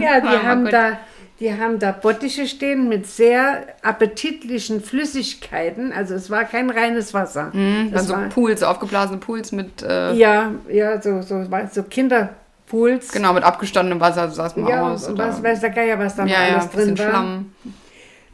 Ja, 0.00 0.20
die 0.20 0.26
Ah, 0.28 0.42
haben 0.42 0.64
gut. 0.64 0.72
da, 0.72 0.98
die 1.38 1.52
haben 1.52 1.78
da 1.78 1.92
Bottiche 1.92 2.46
stehen 2.46 2.88
mit 2.88 3.06
sehr 3.06 3.62
appetitlichen 3.82 4.80
Flüssigkeiten. 4.80 5.92
Also 5.92 6.14
es 6.14 6.30
war 6.30 6.44
kein 6.44 6.70
reines 6.70 7.12
Wasser. 7.14 7.50
Dann 7.52 7.90
Es 7.92 8.06
so 8.06 8.14
war, 8.14 8.28
Pools, 8.28 8.62
aufgeblasene 8.62 9.18
Pools 9.18 9.52
mit, 9.52 9.82
äh, 9.82 10.12
ja, 10.14 10.52
ja, 10.70 11.00
so, 11.00 11.20
so, 11.22 11.44
so 11.72 11.82
Kinderpools. 11.84 13.12
genau, 13.12 13.32
mit 13.32 13.42
abgestandenem 13.44 14.00
Wasser 14.00 14.30
saß 14.30 14.56
man 14.56 14.68
Ja, 14.68 14.92
aus. 14.92 15.08
oder- 15.08 15.28
was 15.28 15.42
weiß 15.42 15.60
der 15.60 15.70
Geier, 15.70 15.98
was 15.98 16.16
da 16.16 16.24
ja, 16.26 16.42
ja, 16.42 16.52
alles 16.54 16.64
ein 16.64 16.70
bisschen 16.70 16.94
drin 16.96 16.98
war. 17.06 17.10
Schlamm. 17.10 17.52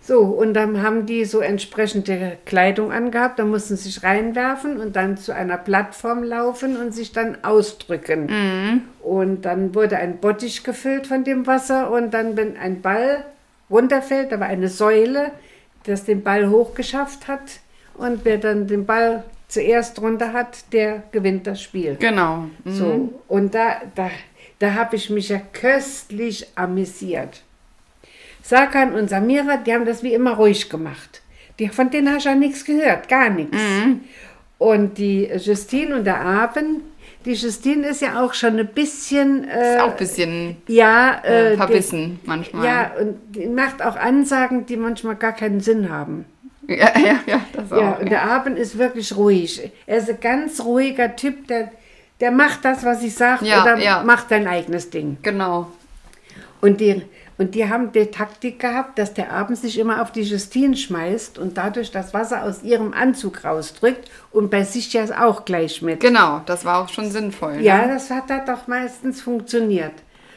So, 0.07 0.21
und 0.21 0.55
dann 0.55 0.83
haben 0.83 1.05
die 1.05 1.25
so 1.25 1.41
entsprechende 1.41 2.39
Kleidung 2.45 2.93
angehabt, 2.93 3.41
da 3.41 3.45
mussten 3.45 3.77
sie 3.77 3.89
sich 3.89 4.05
reinwerfen 4.05 4.77
und 4.79 4.95
dann 4.95 5.17
zu 5.17 5.35
einer 5.35 5.59
Plattform 5.59 6.23
laufen 6.23 6.77
und 6.77 6.95
sich 6.95 7.11
dann 7.11 7.39
ausdrücken. 7.43 8.27
Mhm. 8.27 8.83
Und 9.03 9.43
dann 9.43 9.75
wurde 9.75 9.97
ein 9.97 10.19
Bottich 10.19 10.63
gefüllt 10.63 11.09
von 11.09 11.25
dem 11.25 11.49
Wasser 11.49 11.91
und 11.91 12.15
dann, 12.15 12.37
wenn 12.37 12.57
ein 12.57 12.83
Ball 12.83 13.25
runterfällt, 13.69 14.31
da 14.31 14.39
war 14.39 14.47
eine 14.47 14.69
Säule, 14.69 15.33
das 15.83 16.05
den 16.05 16.23
Ball 16.23 16.51
hochgeschafft 16.51 17.27
hat 17.27 17.59
und 17.95 18.21
wer 18.25 18.39
dann 18.39 18.69
den 18.69 18.87
Ball 18.87 19.25
zuerst 19.49 20.01
runter 20.01 20.33
hat, 20.33 20.73
der 20.73 21.03
gewinnt 21.11 21.49
das 21.49 21.61
Spiel. 21.61 21.97
Genau. 21.99 22.47
Mhm. 22.63 22.73
So, 22.73 23.15
und 23.27 23.57
da, 23.57 23.83
da, 23.97 24.11
da 24.61 24.75
habe 24.75 24.95
ich 24.95 25.11
mich 25.11 25.31
ja 25.31 25.41
köstlich 25.53 26.47
amüsiert. 26.55 27.43
Sarkan 28.49 28.95
und 28.95 29.11
Samira, 29.11 29.57
die 29.57 29.73
haben 29.73 29.85
das 29.85 30.03
wie 30.03 30.15
immer 30.15 30.35
ruhig 30.35 30.71
gemacht. 30.71 31.23
Die, 31.59 31.69
von 31.69 31.91
denen 31.91 32.15
hast 32.15 32.27
du 32.27 32.29
ja 32.29 32.35
nichts 32.35 32.65
gehört, 32.65 33.09
gar 33.09 33.31
nichts. 33.31 33.57
Mhm. 33.57 34.03
Und 34.59 34.99
die 34.99 35.25
Justine 35.25 35.97
und 35.97 36.05
der 36.05 36.21
Abend, 36.21 36.83
die 37.25 37.33
Justine 37.33 37.89
ist 37.89 38.03
ja 38.03 38.23
auch 38.23 38.35
schon 38.35 38.59
ein 38.59 38.69
bisschen... 38.69 39.49
Äh, 39.49 39.75
Ist 39.75 39.81
auch 39.81 39.91
ein 39.91 39.97
bisschen 39.97 40.57
ja, 40.69 41.21
äh, 41.25 41.55
äh, 41.55 41.57
verbissen 41.57 42.21
die, 42.23 42.29
manchmal. 42.29 42.65
ja, 42.65 42.93
und 43.01 43.17
die 43.35 43.47
macht 43.47 43.83
auch 43.83 43.97
Ansagen, 43.97 44.65
die 44.65 44.77
manchmal 44.77 45.17
gar 45.17 45.33
keinen 45.33 45.61
Sinn 45.61 45.91
haben. 45.91 46.25
ja, 46.69 46.93
ja, 46.99 47.21
ja, 47.27 47.41
das 47.53 47.73
auch. 47.73 47.81
Ja, 47.81 47.93
und 47.95 48.11
der 48.11 48.23
Abend 48.23 48.59
ist 48.59 48.79
wirklich 48.79 49.17
ruhig. 49.17 49.71
Er 49.87 49.99
ist 49.99 50.09
ein 50.09 50.21
ganz 50.21 50.61
ruhiger 50.65 51.17
Typ, 51.17 51.49
der, 51.49 51.73
der 52.21 52.31
macht 52.31 52.65
das, 52.65 52.85
was 52.85 53.03
ich 53.03 53.15
sage, 53.15 53.45
Ja, 53.45 53.63
oder 53.63 53.79
ja. 53.79 54.03
macht 54.05 54.29
sein 54.29 54.47
eigenes 54.47 54.91
Ding. 54.91 55.17
Genau. 55.23 55.71
Und 56.61 56.81
die, 56.81 57.03
und 57.39 57.55
die 57.55 57.69
haben 57.69 57.93
die 57.93 58.07
Taktik 58.07 58.59
gehabt, 58.61 58.99
dass 58.99 59.13
der 59.13 59.31
Abend 59.33 59.59
sich 59.59 59.79
immer 59.79 60.01
auf 60.01 60.11
die 60.11 60.23
Justine 60.23 60.77
schmeißt 60.77 61.39
und 61.39 61.59
dadurch 61.59 61.91
das 61.91 62.15
Wasser 62.15 62.45
aus 62.45 62.63
ihrem 62.63 62.95
Anzug 62.95 63.45
rausdrückt 63.45 64.11
und 64.31 64.51
bei 64.51 64.65
sich 64.65 64.93
ja 64.93 65.05
auch 65.27 65.45
gleich 65.45 65.83
mit. 65.83 66.01
Genau, 66.01 66.41
das 66.47 66.65
war 66.65 66.83
auch 66.83 66.89
schon 66.89 67.11
sinnvoll. 67.11 67.59
Ja, 67.61 67.87
Ne? 67.87 67.95
das 67.95 68.11
hat 68.11 68.31
da 68.31 68.39
doch 68.39 68.67
meistens 68.67 69.21
funktioniert. 69.21 69.93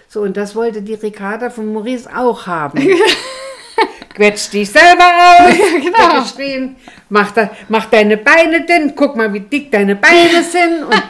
So, 0.10 0.22
und 0.22 0.36
das 0.36 0.56
wollte 0.56 0.82
die 0.82 0.96
Ricarda 0.96 1.50
von 1.50 1.72
Maurice 1.72 2.10
auch 2.14 2.48
haben. 2.48 2.80
Quetsch 4.16 4.52
dich 4.52 4.70
selber 4.70 5.06
aus, 5.40 5.56
genau. 5.82 6.22
geschrien. 6.22 6.76
Mach, 7.08 7.32
da, 7.32 7.50
mach 7.70 7.86
deine 7.86 8.18
Beine 8.18 8.66
denn, 8.66 8.94
guck 8.96 9.16
mal, 9.16 9.32
wie 9.32 9.40
dick 9.40 9.72
deine 9.72 9.96
Beine 9.96 10.44
sind. 10.44 10.84
Und, 10.84 11.04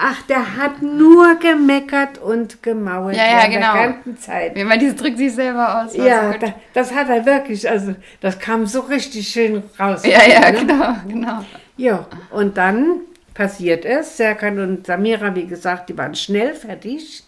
ach, 0.00 0.22
der 0.22 0.56
hat 0.56 0.80
nur 0.82 1.34
gemeckert 1.36 2.18
und 2.18 2.62
gemauert 2.62 3.14
Ja, 3.16 3.40
ja, 3.40 3.46
genau. 3.46 3.72
der 3.74 3.86
ganzen 3.92 4.18
Zeit. 4.18 4.54
Wie 4.56 4.64
man 4.64 4.78
dieses 4.78 4.96
drückt 4.96 5.18
sich 5.18 5.34
selber 5.34 5.82
aus. 5.82 5.96
war 5.96 6.06
Ja, 6.06 6.32
so 6.32 6.38
da, 6.38 6.54
das 6.72 6.94
hat 6.94 7.08
er 7.08 7.26
wirklich, 7.26 7.68
also 7.68 7.94
das 8.20 8.38
kam 8.38 8.66
so 8.66 8.80
richtig 8.80 9.28
schön 9.28 9.62
raus. 9.78 10.04
ja, 10.04 10.20
ja, 10.26 10.50
ne? 10.50 10.58
genau, 10.60 10.94
genau. 11.06 11.44
Ja, 11.76 12.06
und 12.30 12.56
dann 12.56 13.00
passiert 13.34 13.84
es. 13.84 14.16
Serkan 14.16 14.58
und 14.58 14.86
Samira, 14.86 15.34
wie 15.34 15.46
gesagt, 15.46 15.88
die 15.88 15.96
waren 15.98 16.14
schnell 16.14 16.54
fertig. 16.54 17.24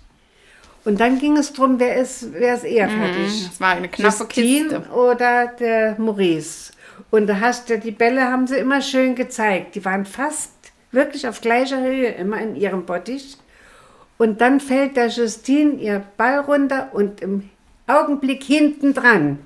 Und 0.84 0.98
dann 1.00 1.18
ging 1.18 1.36
es 1.36 1.52
darum, 1.52 1.78
wer 1.78 1.96
ist, 1.96 2.32
wer 2.32 2.54
ist 2.54 2.64
eher 2.64 2.88
fertig? 2.88 3.48
Das 3.48 3.60
war 3.60 3.70
eine 3.76 3.88
knappe 3.88 4.24
Justine 4.24 4.80
Kiste. 4.80 4.90
oder 4.92 5.46
der 5.58 5.94
Maurice. 5.98 6.72
Und 7.10 7.28
da 7.28 7.38
hast 7.40 7.70
du, 7.70 7.78
die 7.78 7.92
Bälle 7.92 8.22
haben 8.22 8.46
sie 8.46 8.56
immer 8.56 8.80
schön 8.82 9.14
gezeigt. 9.14 9.74
Die 9.76 9.84
waren 9.84 10.04
fast 10.04 10.50
wirklich 10.92 11.26
auf 11.26 11.40
gleicher 11.40 11.80
Höhe, 11.82 12.08
immer 12.08 12.40
in 12.40 12.54
ihrem 12.56 12.84
Bottich. 12.86 13.36
Und 14.18 14.40
dann 14.40 14.60
fällt 14.60 14.96
der 14.96 15.08
Justine 15.08 15.72
ihr 15.74 16.04
Ball 16.16 16.38
runter 16.40 16.90
und 16.92 17.20
im 17.20 17.50
Augenblick 17.86 18.44
hinten 18.44 18.94
dran, 18.94 19.38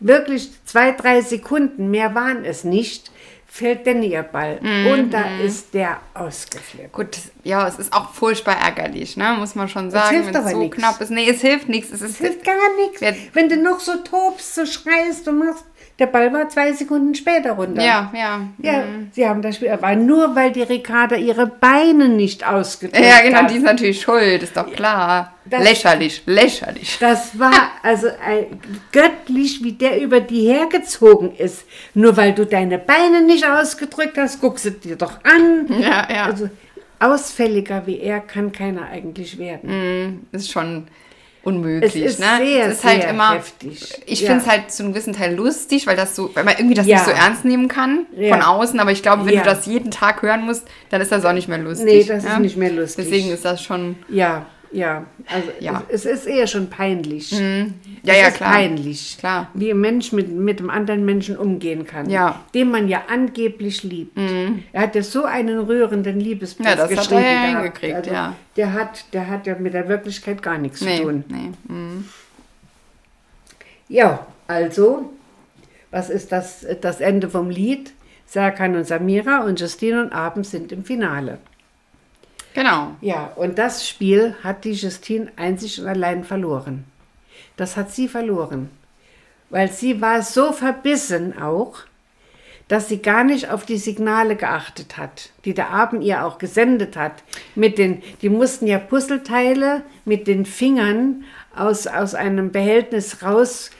wirklich 0.00 0.50
zwei, 0.64 0.90
drei 0.92 1.20
Sekunden, 1.20 1.90
mehr 1.90 2.14
waren 2.14 2.44
es 2.44 2.64
nicht, 2.64 3.12
fällt 3.46 3.86
denn 3.86 4.02
ihr 4.02 4.22
Ball. 4.22 4.58
Mhm, 4.60 4.86
Und 4.88 5.10
da 5.12 5.38
ist 5.38 5.72
der 5.74 6.00
ausgeflippt. 6.14 6.92
Gut, 6.92 7.18
ja, 7.44 7.66
es 7.68 7.78
ist 7.78 7.92
auch 7.92 8.12
furchtbar 8.12 8.56
ärgerlich, 8.60 9.16
ne? 9.16 9.36
muss 9.38 9.54
man 9.54 9.68
schon 9.68 9.90
sagen. 9.90 10.10
hilft 10.16 10.28
wenn 10.28 10.34
es 10.34 10.40
aber 10.40 10.50
so 10.50 10.58
nix. 10.58 10.76
knapp 10.76 11.00
ist. 11.00 11.10
Nee, 11.10 11.30
es 11.30 11.40
hilft 11.40 11.68
nichts. 11.68 11.92
Es 11.92 12.00
Das 12.00 12.16
hilft 12.16 12.44
gar 12.44 12.54
nichts. 12.76 13.00
Wenn 13.32 13.48
du 13.48 13.56
noch 13.56 13.80
so 13.80 13.96
tobst, 13.98 14.54
so 14.56 14.66
schreist 14.66 15.28
und 15.28 15.38
machst, 15.38 15.64
der 15.98 16.06
Ball 16.06 16.30
war 16.32 16.48
zwei 16.50 16.72
Sekunden 16.72 17.14
später 17.14 17.52
runter. 17.52 17.82
ja, 17.82 18.12
ja. 18.14 18.40
Ja, 18.62 18.84
sie 19.12 19.26
haben 19.26 19.40
das 19.40 19.56
Spiel, 19.56 19.70
aber 19.70 19.96
nur 19.96 20.36
weil 20.36 20.52
die 20.52 20.62
Ricarda 20.62 21.16
ihre 21.16 21.46
Beine 21.46 22.08
nicht 22.08 22.46
ausgedrückt 22.46 23.02
Ja, 23.02 23.22
genau, 23.22 23.38
hat. 23.42 23.50
die 23.50 23.56
ist 23.56 23.64
natürlich 23.64 24.00
schuld, 24.02 24.42
ist 24.42 24.56
doch 24.56 24.70
klar. 24.72 25.32
Das- 25.46 25.62
lächerlich, 25.64 26.22
lächerlich. 26.26 26.98
Das 27.00 27.38
war 27.38 27.52
also 27.82 28.08
ein, 28.26 28.46
göttlich, 28.92 29.62
wie 29.64 29.72
der 29.72 30.00
über 30.02 30.20
die 30.20 30.46
hergezogen 30.48 31.34
ist. 31.36 31.64
Nur 31.94 32.16
weil 32.16 32.32
du 32.34 32.44
deine 32.44 32.78
Beine 32.78 33.22
nicht 33.22 33.46
ausgedrückt 33.46 34.18
hast, 34.18 34.40
guckst 34.40 34.64
du 34.66 34.70
dir 34.72 34.96
doch 34.96 35.12
an. 35.24 35.66
Ja, 35.80 36.06
ja. 36.12 36.24
Also 36.26 36.50
ausfälliger 36.98 37.86
wie 37.86 38.00
er 38.00 38.20
kann 38.20 38.52
keiner 38.52 38.86
eigentlich 38.88 39.38
werden. 39.38 40.26
ist 40.32 40.50
schon 40.50 40.88
unmöglich, 41.46 41.94
Es 41.96 42.12
ist 42.12 42.20
ne? 42.20 42.26
sehr, 42.44 42.66
es 42.66 42.78
ist 42.78 42.84
halt 42.84 43.02
sehr 43.02 43.10
immer, 43.10 43.34
heftig. 43.34 44.02
Ich 44.06 44.20
Ja. 44.20 44.26
finde 44.28 44.42
es 44.42 44.50
halt 44.50 44.70
zu 44.72 44.82
einem 44.82 44.92
gewissen 44.92 45.12
Teil 45.14 45.34
lustig, 45.34 45.86
weil 45.86 45.96
das 45.96 46.16
so, 46.16 46.30
weil 46.34 46.44
man 46.44 46.54
irgendwie 46.58 46.74
das 46.74 46.86
Ja. 46.86 46.96
nicht 46.96 47.04
so 47.06 47.12
ernst 47.12 47.44
nehmen 47.44 47.68
kann 47.68 48.06
Ja. 48.16 48.32
von 48.34 48.42
außen, 48.42 48.78
aber 48.80 48.90
ich 48.92 49.02
glaube, 49.02 49.24
wenn 49.26 49.36
du 49.36 49.42
das 49.42 49.64
jeden 49.66 49.90
Tag 49.90 50.22
hören 50.22 50.42
musst, 50.42 50.66
dann 50.90 51.00
ist 51.00 51.12
das 51.12 51.24
auch 51.24 51.32
nicht 51.32 51.48
mehr 51.48 51.58
lustig. 51.58 51.86
Nee, 51.86 52.04
das 52.04 52.24
ist 52.24 52.30
ja? 52.30 52.38
nicht 52.38 52.56
mehr 52.56 52.70
lustig. 52.72 53.04
Deswegen 53.04 53.30
ist 53.30 53.44
das 53.44 53.62
schon, 53.62 53.96
Ja, 54.08 54.46
ja. 54.76 55.04
Also 55.26 55.48
Ja. 55.58 55.82
Es, 55.88 56.04
es 56.04 56.20
ist 56.20 56.26
eher 56.26 56.46
schon 56.46 56.68
peinlich. 56.70 57.30
ja, 57.32 57.38
es 58.04 58.20
ja, 58.20 58.28
ist 58.28 58.36
klar. 58.36 58.52
peinlich, 58.52 59.16
Klar. 59.18 59.50
wie 59.54 59.70
ein 59.70 59.80
Mensch 59.80 60.12
mit, 60.12 60.30
mit 60.30 60.60
einem 60.60 60.70
anderen 60.70 61.04
Menschen 61.04 61.36
umgehen 61.36 61.86
kann, 61.86 62.08
Ja. 62.10 62.28
Mhm. 62.30 62.52
den 62.52 62.70
man 62.70 62.88
ja 62.88 63.02
angeblich 63.08 63.82
liebt. 63.82 64.18
Er 64.72 64.82
hat 64.82 64.94
ja 64.94 65.02
so 65.02 65.24
einen 65.24 65.58
rührenden 65.58 66.20
Liebesbrief 66.20 66.66
Ja, 66.66 66.76
das 66.76 66.84
hat 66.84 66.90
er 66.90 66.96
geschrieben. 66.96 67.22
ja 67.22 67.42
hingekriegt, 67.58 68.06
ja. 68.06 68.34
Der 68.56 68.72
hat, 68.72 69.04
der 69.12 69.28
hat 69.28 69.46
ja 69.46 69.56
mit 69.58 69.74
der 69.74 69.88
Wirklichkeit 69.88 70.42
gar 70.42 70.58
nichts 70.58 70.80
nee, 70.80 70.96
zu 70.98 71.02
tun. 71.02 71.24
nee. 71.28 71.72
mm. 71.74 72.04
Ja, 73.88 74.26
also, 74.46 75.12
was 75.90 76.10
ist 76.10 76.32
das, 76.32 76.66
das 76.80 77.00
Ende 77.00 77.28
vom 77.30 77.50
Lied? 77.50 77.92
Serkan 78.26 78.74
und 78.74 78.84
Samira 78.84 79.44
und 79.44 79.60
Justine 79.60 80.02
und 80.02 80.12
Abend 80.12 80.46
sind 80.46 80.72
im 80.72 80.84
Finale. 80.84 81.38
Genau. 82.56 82.96
Ja, 83.02 83.32
und 83.36 83.58
das 83.58 83.86
Spiel 83.86 84.34
hat 84.42 84.64
die 84.64 84.72
Justine 84.72 85.30
einzig 85.36 85.78
und 85.78 85.88
allein 85.88 86.24
verloren. 86.24 86.84
Das 87.58 87.76
hat 87.76 87.92
sie 87.92 88.08
verloren. 88.08 88.70
Weil 89.50 89.70
sie 89.70 90.00
war 90.00 90.22
so 90.22 90.52
verbissen 90.52 91.38
auch, 91.38 91.74
dass 92.66 92.88
sie 92.88 93.02
gar 93.02 93.24
nicht 93.24 93.50
auf 93.50 93.66
die 93.66 93.76
Signale 93.76 94.36
geachtet 94.36 94.96
hat, 94.96 95.32
die 95.44 95.52
der 95.52 95.68
Abend 95.68 96.02
ihr 96.02 96.24
auch 96.24 96.38
gesendet 96.38 96.96
hat. 96.96 97.22
Mit 97.54 97.76
den, 97.76 98.02
die 98.22 98.30
mussten 98.30 98.66
ja 98.66 98.78
Puzzleteile 98.78 99.82
mit 100.06 100.26
den 100.26 100.46
Fingern 100.46 101.24
aus, 101.54 101.86
aus 101.86 102.14
einem 102.14 102.52
Behältnis 102.52 103.22
raus 103.22 103.70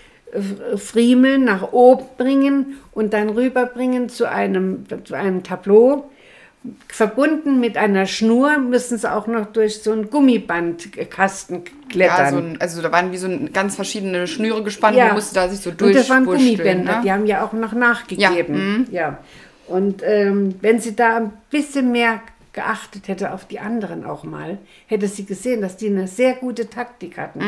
friemeln, 0.77 1.45
nach 1.45 1.73
oben 1.73 2.05
bringen 2.19 2.77
und 2.93 3.15
dann 3.15 3.31
rüberbringen 3.31 4.11
zu 4.11 4.29
einem, 4.29 4.85
zu 5.05 5.15
einem 5.15 5.43
Tableau. 5.43 6.11
Verbunden 6.89 7.61
mit 7.61 7.77
einer 7.77 8.07
Schnur 8.07 8.59
müssen 8.59 8.99
sie 8.99 9.11
auch 9.13 9.27
noch 9.27 9.47
durch 9.47 9.83
so 9.83 9.93
einen 9.93 10.11
Gummibandkasten 10.11 11.63
klettern. 11.89 12.25
Ja, 12.25 12.31
so 12.31 12.37
ein, 12.39 12.61
also 12.61 12.83
da 12.83 12.93
waren 12.93 13.13
wie 13.13 13.17
so 13.17 13.27
ein, 13.29 13.53
ganz 13.53 13.77
verschiedene 13.77 14.27
Schnüre 14.27 14.63
gespannt, 14.63 14.97
Ja. 14.97 15.07
man 15.07 15.15
musste 15.17 15.35
da 15.35 15.49
sich 15.49 15.61
so 15.61 15.71
Und 15.71 15.81
das 15.81 16.09
waren 16.09 16.25
durchwurschteln, 16.25 16.57
Gummibänder, 16.57 17.01
die 17.03 17.09
ne? 17.09 17.13
haben 17.15 17.27
ja 17.27 17.45
auch 17.45 17.53
noch 17.53 17.73
nachgegeben. 17.73 18.87
Ja. 18.91 19.19
Und 19.69 20.03
ähm, 20.05 20.55
wenn 20.61 20.79
sie 20.81 20.95
da 20.95 21.17
ein 21.17 21.33
bisschen 21.51 21.91
mehr 21.93 22.21
geachtet 22.57 23.07
hätte 23.07 23.33
auf 23.33 23.45
die 23.45 23.61
anderen 23.61 24.05
auch 24.05 24.25
mal, 24.25 24.59
hätte 24.89 25.07
sie 25.07 25.25
gesehen, 25.25 25.61
dass 25.61 25.77
die 25.77 25.87
eine 25.89 26.09
sehr 26.09 26.33
gute 26.35 26.69
Taktik 26.69 27.19
hatten. 27.19 27.41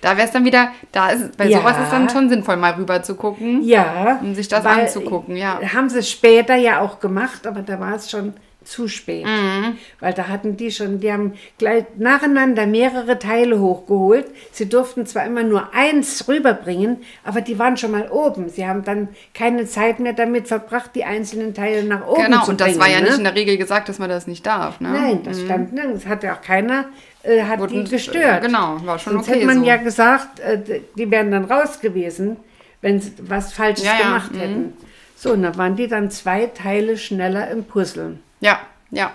Da 0.00 0.16
wäre 0.16 0.26
es 0.26 0.32
dann 0.32 0.44
wieder, 0.44 0.72
da 0.90 1.10
ist, 1.10 1.36
bei 1.36 1.46
Ja. 1.46 1.58
sowas 1.60 1.76
ist 1.78 1.92
dann 1.92 2.08
schon 2.08 2.28
sinnvoll, 2.28 2.56
mal 2.56 2.72
rüber 2.72 3.02
zu 3.04 3.14
gucken. 3.14 3.62
Ja. 3.62 4.18
Um 4.20 4.34
sich 4.34 4.48
das 4.48 4.64
anzugucken, 4.66 5.36
ja. 5.36 5.60
Haben 5.74 5.88
sie 5.90 6.02
später 6.02 6.56
ja 6.56 6.80
auch 6.80 6.98
gemacht, 6.98 7.46
aber 7.46 7.60
da 7.62 7.78
war 7.78 7.94
es 7.94 8.10
schon 8.10 8.32
zu 8.64 8.88
spät. 8.88 9.24
Mhm. 9.26 9.76
Weil 10.00 10.12
da 10.14 10.28
hatten 10.28 10.56
die 10.56 10.70
schon, 10.70 11.00
die 11.00 11.12
haben 11.12 11.34
gleich 11.58 11.84
nacheinander 11.96 12.66
mehrere 12.66 13.18
Teile 13.18 13.58
hochgeholt. 13.60 14.26
Sie 14.52 14.68
durften 14.68 15.06
zwar 15.06 15.24
immer 15.26 15.42
nur 15.42 15.74
eins 15.74 16.26
rüberbringen, 16.28 16.98
aber 17.24 17.40
die 17.40 17.58
waren 17.58 17.76
schon 17.76 17.90
mal 17.92 18.08
oben. 18.10 18.48
Sie 18.48 18.66
haben 18.66 18.84
dann 18.84 19.08
keine 19.34 19.66
Zeit 19.66 20.00
mehr 20.00 20.12
damit 20.12 20.48
verbracht, 20.48 20.90
die 20.94 21.04
einzelnen 21.04 21.54
Teile 21.54 21.84
nach 21.84 22.06
oben 22.06 22.24
Genau, 22.24 22.44
zu 22.44 22.50
und 22.52 22.60
das 22.60 22.68
bringen. 22.68 22.80
war 22.80 22.88
ja 22.88 22.98
ne? 23.00 23.04
nicht 23.06 23.18
in 23.18 23.24
der 23.24 23.34
Regel 23.34 23.56
gesagt, 23.56 23.88
dass 23.88 23.98
man 23.98 24.08
das 24.08 24.26
nicht 24.26 24.46
darf. 24.46 24.80
Ne? 24.80 24.90
Nein, 24.90 25.22
das 25.24 25.40
stand 25.40 25.72
nirgends. 25.72 26.06
Hat 26.06 26.22
ja 26.22 26.34
auch 26.34 26.40
keiner 26.42 26.86
äh, 27.22 27.42
hat 27.44 27.60
Wurden- 27.60 27.84
die 27.84 27.90
gestört. 27.90 28.42
genau, 28.42 28.78
war 28.84 28.98
schon 28.98 29.12
Sonst 29.14 29.28
okay 29.28 29.36
hätte 29.38 29.46
man 29.46 29.60
so. 29.60 29.64
ja 29.66 29.76
gesagt, 29.76 30.40
äh, 30.40 30.80
die 30.96 31.10
wären 31.10 31.30
dann 31.30 31.44
raus 31.44 31.80
gewesen, 31.80 32.36
wenn 32.80 33.00
sie 33.00 33.12
was 33.18 33.52
Falsches 33.52 33.84
Ja, 33.84 33.92
ja, 33.98 34.04
gemacht 34.06 34.32
mhm. 34.32 34.38
hätten. 34.38 34.72
So, 35.16 35.32
und 35.34 35.42
da 35.42 35.56
waren 35.56 35.76
die 35.76 35.86
dann 35.86 36.10
zwei 36.10 36.46
Teile 36.46 36.96
schneller 36.96 37.48
im 37.48 37.62
Puzzeln. 37.62 38.18
Ja, 38.42 38.60
ja. 38.90 39.12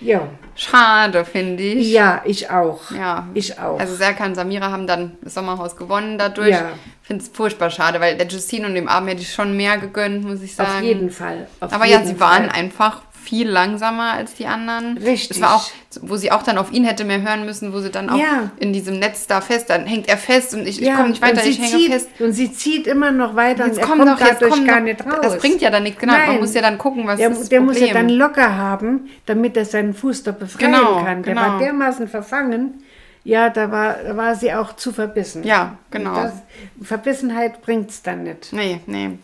Ja, 0.00 0.26
Schade, 0.54 1.26
finde 1.26 1.62
ich. 1.62 1.90
ja, 1.90 2.22
ich 2.24 2.48
auch. 2.48 2.90
Ja. 2.92 3.28
Ich 3.34 3.58
auch. 3.58 3.78
Also 3.78 3.94
Serkan 3.94 4.28
und 4.30 4.34
Samira 4.34 4.70
haben 4.70 4.86
dann 4.86 5.18
das 5.20 5.34
Sommerhaus 5.34 5.76
gewonnen 5.76 6.16
dadurch. 6.16 6.48
Ja. 6.52 6.70
Finde 7.02 7.22
es 7.22 7.28
furchtbar 7.28 7.68
schade, 7.68 8.00
weil 8.00 8.16
der 8.16 8.26
Justine 8.26 8.66
und 8.66 8.74
dem 8.74 8.88
Abend 8.88 9.10
hätte 9.10 9.20
ich 9.20 9.34
schon 9.34 9.54
mehr 9.54 9.76
gegönnt, 9.76 10.24
muss 10.24 10.40
ich 10.40 10.54
sagen. 10.56 10.78
auf 10.78 10.82
jeden 10.82 11.10
Fall. 11.10 11.46
Auf 11.60 11.74
Aber 11.74 11.84
ja, 11.84 11.98
jeden 11.98 12.06
sie 12.06 12.20
waren 12.20 12.48
Fall. 12.48 12.58
einfach 12.58 13.02
viel 13.28 13.48
langsamer 13.48 14.12
als 14.12 14.34
die 14.34 14.46
anderen. 14.46 14.96
Richtig. 14.98 15.36
Es 15.36 15.42
war 15.42 15.56
auch, 15.56 15.68
wo 16.02 16.16
sie 16.16 16.30
auch 16.30 16.42
dann 16.44 16.58
auf 16.58 16.70
ihn 16.72 16.84
hätte 16.84 17.04
mehr 17.04 17.20
hören 17.22 17.44
müssen, 17.44 17.72
wo 17.72 17.80
sie 17.80 17.90
dann 17.90 18.08
auch 18.08 18.16
Ja. 18.18 18.50
in 18.58 18.72
diesem 18.72 18.98
Netz 19.00 19.26
da 19.26 19.40
fest, 19.40 19.68
dann 19.70 19.84
hängt 19.84 20.08
er 20.08 20.16
fest 20.16 20.54
und 20.54 20.60
ich, 20.66 20.80
ich 20.80 20.86
Ja, 20.86 20.96
komme 20.96 21.08
nicht 21.10 21.20
weiter, 21.22 21.44
ich 21.44 21.58
hänge 21.58 21.70
zieht, 21.70 21.92
fest. 21.92 22.08
Und 22.20 22.32
sie 22.32 22.52
zieht 22.52 22.86
immer 22.86 23.10
noch 23.10 23.34
weiter 23.34 23.66
Jetzt 23.66 23.76
und 23.76 23.82
er 23.82 23.86
komm 23.88 23.98
kommt 23.98 24.10
doch, 24.12 24.26
dadurch 24.26 24.52
komm 24.54 24.66
gar 24.66 24.80
nicht 24.80 25.04
raus. 25.04 25.18
Das 25.22 25.38
bringt 25.38 25.60
ja 25.60 25.70
dann 25.70 25.82
nichts, 25.82 26.00
genau. 26.00 26.12
Man 26.12 26.26
Nein. 26.26 26.40
muss 26.40 26.54
ja 26.54 26.62
dann 26.62 26.78
gucken, 26.78 27.06
was 27.06 27.18
der, 27.18 27.30
ist 27.30 27.40
das 27.40 27.48
der 27.48 27.58
Problem. 27.60 27.80
muss 27.80 27.88
ja 27.88 27.94
dann 27.94 28.08
locker 28.08 28.56
haben, 28.56 29.10
damit 29.26 29.56
er 29.56 29.64
seinen 29.64 29.92
Fuß 29.94 30.22
da 30.22 30.30
befreien 30.32 30.72
Genau, 30.72 31.02
kann. 31.02 31.22
Der 31.22 31.34
genau. 31.34 31.46
war 31.46 31.58
dermaßen 31.58 32.06
verfangen. 32.08 32.82
Ja, 33.24 33.50
da 33.50 33.72
war, 33.72 33.96
da 34.06 34.16
war 34.16 34.36
sie 34.36 34.54
auch 34.54 34.76
zu 34.76 34.92
verbissen. 34.92 35.42
Ja, 35.42 35.78
genau. 35.90 36.14
Das, 36.14 36.32
Verbissenheit 36.80 37.60
bringt 37.60 37.90
es 37.90 38.02
dann 38.02 38.22
nicht. 38.22 38.52
Nee, 38.52 38.80
nee. 38.86 39.18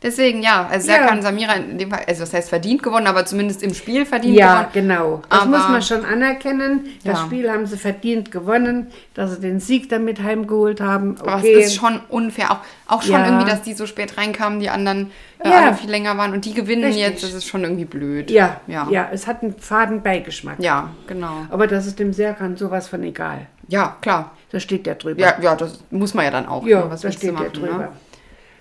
Deswegen, 0.00 0.42
ja, 0.42 0.68
also 0.70 0.88
Ja. 0.88 0.98
Serkan 0.98 1.22
Samira 1.22 1.54
in 1.54 1.76
dem 1.76 1.90
Fall, 1.90 2.02
also 2.06 2.20
das 2.20 2.32
heißt 2.32 2.48
verdient 2.50 2.84
gewonnen, 2.84 3.08
aber 3.08 3.24
zumindest 3.26 3.64
im 3.64 3.74
Spiel 3.74 4.06
verdient 4.06 4.36
Ja, 4.36 4.54
gewonnen. 4.64 4.68
genau. 4.72 5.22
Das 5.28 5.40
Aber- 5.40 5.50
muss 5.50 5.68
man 5.68 5.82
schon 5.82 6.04
anerkennen. 6.04 6.84
Das 7.04 7.18
Ja. 7.18 7.24
Spiel 7.26 7.50
haben 7.50 7.66
sie 7.66 7.76
verdient 7.76 8.30
gewonnen, 8.30 8.86
dass 9.14 9.32
sie 9.34 9.40
den 9.40 9.58
Sieg 9.58 9.88
damit 9.88 10.22
heimgeholt 10.22 10.80
haben. 10.80 11.16
Okay. 11.20 11.28
Aber 11.30 11.42
es 11.42 11.66
ist 11.66 11.74
schon 11.74 11.98
unfair. 12.10 12.52
Auch, 12.52 12.58
auch 12.86 13.02
schon 13.02 13.14
Ja. 13.14 13.26
irgendwie, 13.26 13.50
dass 13.50 13.62
die 13.62 13.74
so 13.74 13.86
spät 13.86 14.16
reinkamen, 14.16 14.60
die 14.60 14.70
anderen 14.70 15.10
äh, 15.40 15.48
Ja. 15.50 15.66
alle 15.66 15.74
viel 15.76 15.90
länger 15.90 16.16
waren 16.16 16.32
und 16.32 16.44
die 16.44 16.54
gewinnen 16.54 16.84
Richtig. 16.84 17.02
jetzt. 17.02 17.22
Das 17.24 17.32
ist 17.32 17.46
schon 17.46 17.62
irgendwie 17.62 17.84
blöd. 17.84 18.30
ja, 18.30 18.60
Ja. 18.68 18.86
ja, 18.90 19.08
es 19.12 19.26
hat 19.26 19.42
einen 19.42 19.54
faden 19.58 20.02
Beigeschmack. 20.02 20.56
Ja, 20.60 20.90
genau. 21.06 21.46
Aber 21.50 21.66
das 21.66 21.86
ist 21.86 21.98
dem 21.98 22.12
Serkan 22.12 22.56
sowas 22.56 22.86
von 22.88 23.02
egal. 23.04 23.46
Ja, 23.68 23.96
klar. 24.00 24.32
Da 24.50 24.58
steht 24.60 24.86
der 24.86 24.94
drüber. 24.94 25.20
Ja, 25.20 25.34
ja, 25.40 25.54
das 25.56 25.80
muss 25.90 26.14
man 26.14 26.24
ja 26.24 26.30
dann 26.30 26.46
auch. 26.46 26.64
Ja, 26.66 26.80
ne? 26.84 26.90
Was 26.90 27.02
da 27.02 27.10
steht 27.12 27.24
der 27.24 27.32
machen, 27.34 27.52
drüber. 27.52 27.78
Ne? 27.78 27.88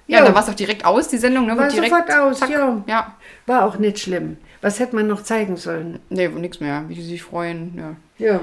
Ja, 0.07 0.23
dann 0.23 0.33
war 0.33 0.41
es 0.41 0.49
auch 0.49 0.53
direkt 0.55 0.85
aus, 0.85 1.07
die 1.09 1.17
Sendung. 1.17 1.45
Ne? 1.47 1.57
War 1.57 1.67
direkt, 1.67 1.89
sofort 1.89 2.11
aus, 2.13 2.39
zack. 2.39 2.49
ja. 2.49 2.81
Ja, 2.87 3.15
War 3.45 3.65
auch 3.65 3.77
nicht 3.77 3.99
schlimm. 3.99 4.37
Was 4.61 4.79
hätte 4.79 4.95
man 4.95 5.07
noch 5.07 5.21
zeigen 5.23 5.57
sollen? 5.57 5.99
nee, 6.09 6.27
nichts 6.29 6.59
mehr. 6.59 6.85
Wie 6.87 6.95
die 6.95 7.01
sich 7.03 7.21
freuen. 7.23 7.73
Ja, 8.17 8.25
Ja. 8.25 8.39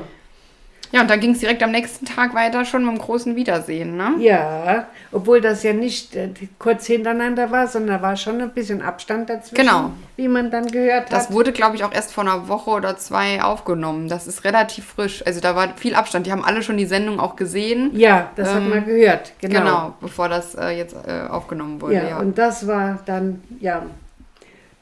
Ja 0.95 1.01
und 1.03 1.11
dann 1.11 1.21
ging 1.21 1.33
es 1.33 1.41
direkt 1.41 1.63
am 1.63 1.71
nächsten 1.73 2.07
Tag 2.07 2.35
weiter 2.35 2.65
schon 2.65 2.85
mit 2.87 2.95
dem 2.95 2.99
großen 2.99 3.37
Wiedersehen. 3.37 3.97
Ne? 3.97 4.15
Ja, 4.19 4.87
obwohl 5.13 5.41
das 5.41 5.63
ja 5.63 5.73
nicht 5.73 6.15
äh, 6.17 6.31
kurz 6.59 6.87
hintereinander 6.87 7.51
war, 7.51 7.67
sondern 7.69 8.01
war 8.01 8.17
schon 8.17 8.41
ein 8.41 8.51
bisschen 8.51 8.81
Abstand 8.81 9.29
dazwischen. 9.29 9.57
Genau. 9.57 9.91
Wie 10.17 10.29
man 10.29 10.51
dann 10.51 10.67
gehört 10.69 11.13
Das 11.13 11.25
hat. 11.29 11.33
wurde, 11.33 11.53
glaube 11.53 11.77
ich, 11.77 11.85
auch 11.85 11.93
erst 11.93 12.13
vor 12.13 12.23
einer 12.25 12.49
Woche 12.49 12.71
oder 12.71 12.97
zwei 12.97 13.43
aufgenommen. 13.43 14.09
Das 14.09 14.27
ist 14.27 14.45
relativ 14.45 14.85
frisch. 14.87 15.23
Also 15.27 15.41
da 15.41 15.57
war 15.57 15.69
viel 15.77 15.95
Abstand. 15.95 16.27
Die 16.27 16.33
haben 16.33 16.45
alle 16.45 16.63
schon 16.63 16.77
die 16.77 16.87
Sendung 16.87 17.19
auch 17.21 17.37
gesehen. 17.37 17.91
Ja, 17.95 18.31
das 18.37 18.49
hat 18.55 18.63
Ähm, 18.63 18.71
man 18.71 18.85
gehört. 18.87 19.33
Genau, 19.41 19.59
Genau. 19.61 19.95
bevor 20.01 20.29
das 20.29 20.55
äh, 20.55 20.71
jetzt 20.71 20.95
äh, 21.07 21.27
aufgenommen 21.29 21.81
wurde. 21.83 21.95
Ja, 21.97 22.09
Ja, 22.11 22.19
und 22.21 22.39
das 22.39 22.67
war 22.67 23.01
dann, 23.05 23.43
ja, 23.61 23.83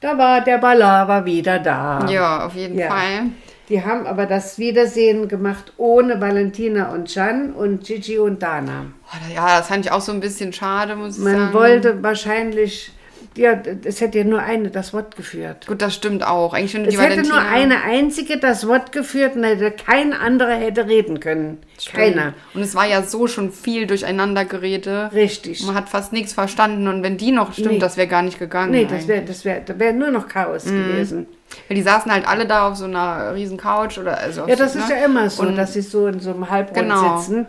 da 0.01 0.17
war 0.17 0.41
der 0.41 0.57
Balava 0.57 1.23
wieder 1.25 1.59
da. 1.59 2.05
ja 2.09 2.45
auf 2.45 2.53
jeden 2.55 2.77
Ja. 2.77 2.87
Fall. 2.89 3.23
Die 3.69 3.83
haben 3.83 4.05
aber 4.05 4.25
das 4.25 4.59
Wiedersehen 4.59 5.27
gemacht 5.29 5.73
ohne 5.77 6.19
Valentina 6.19 6.91
und 6.91 7.13
Jan 7.15 7.53
und 7.53 7.83
Gigi 7.85 8.19
und 8.19 8.43
Dana. 8.43 8.87
Oh, 9.05 9.33
ja, 9.33 9.57
das 9.59 9.67
fand 9.67 9.85
ich 9.85 9.91
auch 9.91 10.01
so 10.01 10.11
ein 10.11 10.19
bisschen 10.19 10.51
schade, 10.51 10.95
muss 10.95 11.17
ich 11.17 11.23
Man 11.23 11.37
sagen. 11.37 11.53
wollte 11.53 12.03
wahrscheinlich, 12.03 12.91
ja, 13.35 13.61
es 13.83 14.01
hätte 14.01 14.17
ja 14.19 14.23
nur 14.23 14.39
eine 14.41 14.69
das 14.69 14.93
Wort 14.93 15.15
geführt. 15.15 15.67
Gut, 15.67 15.81
das 15.81 15.93
stimmt 15.95 16.25
auch. 16.25 16.53
Eigentlich 16.53 16.73
Es 16.75 16.89
die 16.95 16.99
hätte 16.99 17.21
nur 17.21 17.37
Valentina. 17.37 17.51
eine 17.51 17.81
einzige 17.83 18.37
das 18.37 18.67
Wort 18.67 18.91
geführt 18.91 19.35
und 19.35 19.43
hätte 19.43 19.71
kein 19.71 20.13
anderer 20.13 20.55
hätte 20.55 20.87
reden 20.87 21.19
können. 21.19 21.57
Stimmt. 21.79 21.95
Keiner. 21.97 22.33
Und 22.53 22.61
es 22.61 22.75
war 22.75 22.85
ja 22.87 23.01
so 23.03 23.27
schon 23.27 23.51
viel 23.51 23.87
Durcheinandergerede. 23.87 25.09
Richtig. 25.13 25.65
Man 25.65 25.75
hat 25.75 25.89
fast 25.89 26.13
nichts 26.13 26.33
verstanden. 26.33 26.87
Und 26.87 27.03
wenn 27.03 27.17
die 27.17 27.31
noch 27.31 27.53
stimmt, 27.53 27.71
Nee. 27.73 27.79
das 27.79 27.97
wäre 27.97 28.07
gar 28.07 28.21
nicht 28.21 28.39
gegangen. 28.39 28.71
Nee, 28.71 28.87
das 28.89 29.07
wäre 29.07 29.21
das 29.23 29.45
wär, 29.45 29.59
das 29.59 29.79
wär 29.79 29.93
nur 29.93 30.11
noch 30.11 30.27
Chaos 30.27 30.65
Mhm. 30.65 30.85
gewesen. 30.87 31.27
Weil 31.67 31.75
die 31.75 31.83
saßen 31.83 32.11
halt 32.11 32.27
alle 32.27 32.47
da 32.47 32.67
auf 32.67 32.75
so 32.77 32.85
einer 32.85 33.35
riesen 33.35 33.57
Couch 33.57 33.99
oder 33.99 34.17
also 34.17 34.47
Ja, 34.47 34.55
das 34.55 34.73
so, 34.73 34.79
ist 34.79 34.89
ne? 34.89 34.95
ja 34.99 35.05
immer 35.05 35.29
so, 35.29 35.43
Und 35.43 35.55
dass 35.55 35.73
sie 35.73 35.81
so 35.81 36.07
in 36.07 36.19
so 36.19 36.31
einem 36.31 36.49
Halbrund 36.49 36.77
Genau. 36.79 37.17
sitzen, 37.19 37.45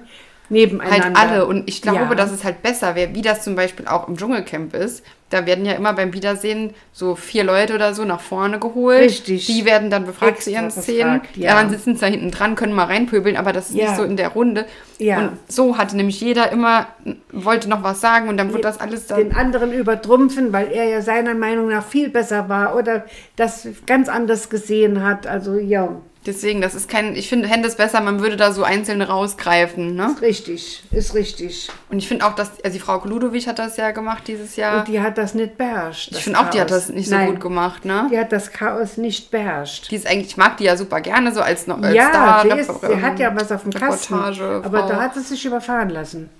nebeneinander. 0.49 1.05
halt 1.05 1.17
alle. 1.17 1.47
Und 1.47 1.69
ich 1.69 1.81
glaube, 1.83 1.99
Ja. 2.01 2.15
dass 2.15 2.31
es 2.33 2.45
halt 2.45 2.63
besser 2.63 2.95
wäre, 2.95 3.15
wie 3.15 3.23
das 3.23 3.43
zum 3.43 3.55
Beispiel 3.55 3.87
auch 3.87 4.09
im 4.09 4.17
Dschungelcamp 4.17 4.75
ist. 4.75 5.05
Da 5.31 5.47
werden 5.47 5.65
ja 5.65 5.73
immer 5.73 5.95
beim 5.95 6.13
Wiedersehen 6.13 6.75
so 6.93 7.17
vier 7.17 7.43
Leute 7.43 7.75
oder 7.75 7.93
so 7.95 8.05
nach 8.05 8.21
vorne 8.21 8.61
geholt. 8.61 9.01
Richtig. 9.01 9.47
Die 9.47 9.65
werden 9.65 9.91
dann 9.91 10.05
befragt 10.07 10.33
Extra 10.37 10.45
zu 10.45 10.51
ihren 10.53 10.71
Szenen. 10.71 11.15
befragt, 11.21 11.37
Ja. 11.37 11.51
ja. 11.51 11.55
dann 11.61 11.71
sitzen 11.71 11.95
sie 11.95 12.01
da 12.03 12.07
hinten 12.07 12.31
dran, 12.31 12.55
können 12.55 12.73
mal 12.73 12.85
reinpöbeln, 12.85 13.37
aber 13.37 13.53
das 13.53 13.71
ist 13.71 13.77
Ja. 13.77 13.87
nicht 13.87 13.97
so 13.97 14.05
in 14.05 14.17
der 14.17 14.29
Runde. 14.29 14.67
Ja. 14.99 15.19
Und 15.19 15.31
so 15.49 15.77
hatte 15.77 15.97
nämlich 15.97 16.21
jeder 16.21 16.53
immer, 16.53 16.87
wollte 17.33 17.68
noch 17.68 17.83
was 17.83 18.01
sagen 18.01 18.29
und 18.29 18.37
dann 18.37 18.53
wird 18.53 18.64
das 18.64 18.79
alles 18.81 19.07
dann. 19.09 19.18
den 19.18 19.35
anderen 19.35 19.73
übertrumpfen, 19.73 20.53
weil 20.53 20.71
er 20.71 20.85
ja 20.85 21.01
seiner 21.03 21.35
Meinung 21.35 21.68
nach 21.68 21.85
viel 21.85 22.11
besser 22.11 22.49
war 22.49 22.77
oder 22.77 23.05
das 23.35 23.66
ganz 23.87 24.09
anders 24.09 24.51
gesehen 24.51 25.03
hat. 25.03 25.27
Also 25.27 25.57
ja, 25.57 25.88
Deswegen, 26.27 26.63
das 26.63 26.75
ist 26.75 26.89
kein, 26.89 27.17
ich 27.17 27.29
finde, 27.29 27.49
Hände 27.49 27.69
ist 27.69 27.77
besser, 27.77 28.01
man 28.01 28.21
würde 28.21 28.37
da 28.37 28.53
so 28.53 28.63
einzelne 28.63 29.09
rausgreifen, 29.09 29.95
ne? 29.95 30.13
ist 30.15 30.23
richtig, 30.23 30.83
ist 30.91 31.15
richtig. 31.15 31.69
Und 31.91 31.99
ich 31.99 32.09
finde 32.09 32.25
auch, 32.27 32.35
dass, 32.35 32.53
also 32.65 32.73
die 32.73 32.81
Frau 32.81 33.05
Ludowig 33.05 33.47
hat 33.47 33.59
das 33.59 33.77
ja 33.77 33.91
gemacht 33.91 34.25
dieses 34.27 34.57
Jahr. 34.57 34.79
Und 34.79 34.89
die 34.89 35.01
hat 35.01 35.19
das 35.19 35.35
nicht 35.35 35.59
beherrscht. 35.59 36.13
ich 36.13 36.25
finde 36.25 36.41
auch, 36.41 36.49
die 36.49 36.61
hat 36.61 36.71
das 36.71 36.89
nicht 36.89 37.09
so 37.09 37.15
Nein, 37.15 37.33
gut 37.33 37.41
gemacht, 37.41 37.85
ne? 37.85 38.09
Die 38.11 38.19
hat 38.19 38.33
das 38.33 38.53
Chaos 38.53 38.97
nicht 38.97 39.31
beherrscht. 39.31 39.91
Die 39.91 39.97
ist 39.97 40.07
eigentlich, 40.07 40.29
ich 40.29 40.37
mag 40.37 40.57
die 40.57 40.65
ja 40.65 40.77
super 40.77 41.01
gerne, 41.03 41.33
so 41.33 41.43
als, 41.43 41.69
als 41.69 41.95
ja, 41.95 42.09
Star. 42.09 42.43
sie, 42.43 42.59
ist, 42.59 42.71
sie 42.81 43.03
hat 43.03 43.19
ja 43.19 43.35
was 43.37 43.53
auf 43.53 43.63
dem 43.63 43.73
Kasten. 43.73 44.15
Reportage, 44.15 44.63
Aber 44.65 44.79
Frau. 44.81 44.89
da 44.89 45.01
hat 45.03 45.15
sie 45.15 45.21
sich 45.21 45.45
überfahren 45.45 45.91
lassen. 45.91 46.31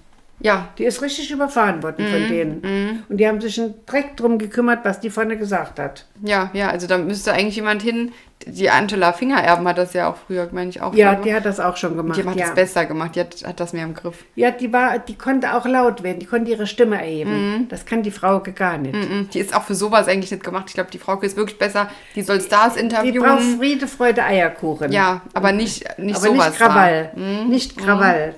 Ja, 0.45 0.69
Die 0.79 0.85
ist 0.85 1.01
richtig 1.01 1.31
überfahren 1.31 1.83
worden 1.83 2.05
Mhm, 2.07 2.11
von 2.13 2.29
denen. 2.29 3.05
Und 3.09 3.17
die 3.17 3.27
haben 3.27 3.41
sich 3.41 3.59
einen 3.59 3.75
Dreck 3.87 4.15
drum 4.17 4.37
gekümmert, 4.39 4.81
was 4.85 5.01
die 5.01 5.09
vorne 5.11 5.37
gesagt 5.39 5.79
hat. 5.79 6.05
ja, 6.23 6.51
ja, 6.53 6.69
also 6.69 6.87
da 6.87 6.99
müsste 6.99 7.33
eigentlich 7.33 7.57
jemand 7.57 7.81
hin. 7.83 8.13
Die 8.47 8.69
Angela 8.69 9.15
Fingererben 9.15 9.67
hat 9.67 9.79
das 9.79 9.95
ja 9.95 10.07
auch 10.11 10.17
früher, 10.27 10.47
meine 10.53 10.69
ich, 10.69 10.83
auch. 10.83 10.93
Ja, 10.93 11.15
die 11.15 11.33
hat 11.33 11.47
das 11.47 11.61
auch 11.61 11.79
schon 11.79 11.97
gemacht. 11.97 12.19
die 12.19 12.27
hat 12.29 12.37
ja. 12.37 12.45
das 12.47 12.55
besser 12.55 12.85
gemacht, 12.85 13.17
die 13.17 13.21
hat, 13.21 13.43
hat 13.47 13.59
das 13.59 13.73
mehr 13.73 13.85
im 13.85 13.95
Griff. 13.95 14.23
ja, 14.35 14.51
die 14.51 14.71
war, 14.71 14.99
die 14.99 15.15
konnte 15.15 15.55
auch 15.55 15.65
laut 15.65 16.03
werden, 16.03 16.19
die 16.19 16.27
konnte 16.27 16.51
ihre 16.51 16.67
Stimme 16.67 16.97
erheben. 17.01 17.67
Das 17.71 17.87
kann 17.87 18.03
die 18.03 18.11
Frau 18.11 18.43
gar 18.55 18.77
nicht. 18.77 18.95
Mhm, 18.95 19.31
Die 19.33 19.39
ist 19.39 19.57
auch 19.57 19.63
für 19.63 19.75
sowas 19.75 20.09
eigentlich 20.09 20.31
nicht 20.31 20.45
gemacht. 20.45 20.65
Ich 20.69 20.75
glaube, 20.75 20.91
die 20.91 20.99
Frau 20.99 21.19
ist 21.21 21.39
wirklich 21.39 21.59
besser. 21.59 21.89
Die 22.17 22.21
soll 22.23 22.39
Stars 22.43 22.75
Die 22.75 22.81
interviewen. 22.81 23.23
braucht 23.23 23.43
Friede, 23.59 23.87
Freude, 23.89 24.23
Eierkuchen. 24.23 24.93
ja, 24.93 25.23
aber 25.33 25.53
nicht, 25.53 25.87
nicht 25.99 26.17
aber 26.17 26.27
sowas. 26.27 26.49
nicht 26.51 26.59
Krawall. 26.59 27.11
Mhm. 27.17 27.49
Nicht 27.49 27.79
Krawall. 27.79 28.35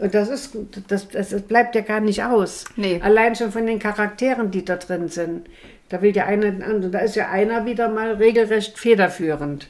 Und 0.00 0.14
das 0.14 0.30
ist, 0.30 0.56
das, 0.88 1.08
das, 1.08 1.28
das 1.28 1.42
bleibt 1.42 1.74
ja 1.74 1.82
gar 1.82 2.00
nicht 2.00 2.24
aus. 2.24 2.64
Nee. 2.76 3.00
Allein 3.02 3.36
schon 3.36 3.52
von 3.52 3.66
den 3.66 3.78
Charakteren, 3.78 4.50
die 4.50 4.64
da 4.64 4.76
drin 4.76 5.08
sind. 5.08 5.46
Da 5.90 6.00
will 6.00 6.16
ja 6.16 6.24
einer 6.24 6.50
den 6.50 6.62
anderen. 6.62 6.90
Da 6.90 7.00
ist 7.00 7.16
ja 7.16 7.28
einer 7.28 7.66
wieder 7.66 7.90
mal 7.90 8.14
regelrecht 8.14 8.78
federführend. 8.78 9.68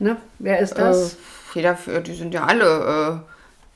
Ne? 0.00 0.16
Wer 0.40 0.58
ist 0.58 0.74
das? 0.74 1.14
Äh, 1.14 1.16
jeder 1.54 1.76
für, 1.76 2.00
die 2.00 2.14
sind 2.14 2.34
ja 2.34 2.44
alle. 2.44 3.22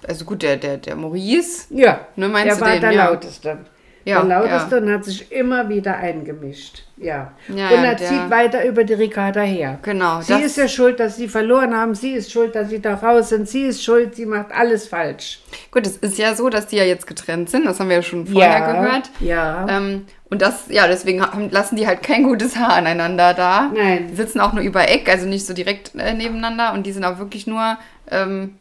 Äh, 0.04 0.08
also 0.08 0.24
gut, 0.24 0.42
der, 0.42 0.56
der, 0.56 0.78
der 0.78 0.96
Maurice. 0.96 1.66
ja, 1.70 2.00
ne, 2.16 2.28
meinst 2.28 2.48
der 2.48 2.54
du 2.56 2.60
war 2.62 2.72
den, 2.72 2.80
der 2.80 2.90
ja. 2.92 3.04
lauteste. 3.06 3.58
Ja, 4.06 4.22
der 4.22 4.38
lauteste 4.38 4.76
ja. 4.76 4.82
und 4.82 4.92
hat 4.92 5.04
sich 5.04 5.32
immer 5.32 5.68
wieder 5.68 5.96
eingemischt. 5.96 6.84
Ja. 6.96 7.32
Ja, 7.48 7.68
und 7.70 7.84
er 7.84 7.96
zieht 7.96 8.30
weiter 8.30 8.64
über 8.64 8.84
die 8.84 8.94
Ricarda 8.94 9.40
her. 9.40 9.80
Genau, 9.82 10.20
Sie 10.20 10.32
ist 10.34 10.56
ja 10.56 10.68
schuld, 10.68 11.00
dass 11.00 11.16
sie 11.16 11.26
verloren 11.28 11.76
haben. 11.76 11.94
Sie 11.96 12.12
ist 12.12 12.30
schuld, 12.30 12.54
dass 12.54 12.70
sie 12.70 12.80
da 12.80 12.94
raus 12.94 13.30
sind. 13.30 13.48
Sie 13.48 13.62
ist 13.64 13.82
schuld, 13.82 14.14
sie 14.14 14.24
macht 14.24 14.52
alles 14.52 14.86
falsch. 14.86 15.40
Gut, 15.72 15.86
es 15.86 15.96
ist 15.96 16.18
ja 16.18 16.36
so, 16.36 16.48
dass 16.48 16.68
die 16.68 16.76
ja 16.76 16.84
jetzt 16.84 17.08
getrennt 17.08 17.50
sind. 17.50 17.66
Das 17.66 17.80
haben 17.80 17.88
wir 17.88 17.96
ja 17.96 18.02
schon 18.02 18.28
vorher 18.28 18.72
gehört. 18.72 19.10
Ja. 19.18 19.66
Ähm, 19.68 20.06
und 20.30 20.40
das, 20.40 20.68
ja, 20.68 20.86
deswegen 20.86 21.20
haben, 21.20 21.50
lassen 21.50 21.74
die 21.74 21.88
halt 21.88 22.04
kein 22.04 22.22
gutes 22.22 22.56
Haar 22.56 22.74
aneinander 22.74 23.34
da. 23.34 23.72
Nein. 23.74 24.06
Die 24.10 24.14
sitzen 24.14 24.38
auch 24.40 24.52
nur 24.52 24.62
über 24.62 24.88
Eck, 24.88 25.08
also 25.08 25.26
nicht 25.26 25.46
so 25.46 25.52
direkt 25.52 25.96
äh, 25.96 26.14
nebeneinander. 26.14 26.72
Und 26.72 26.86
die 26.86 26.92
sind 26.92 27.04
auch 27.04 27.18
wirklich 27.18 27.48
nur, 27.48 27.76
ähm, 28.10 28.54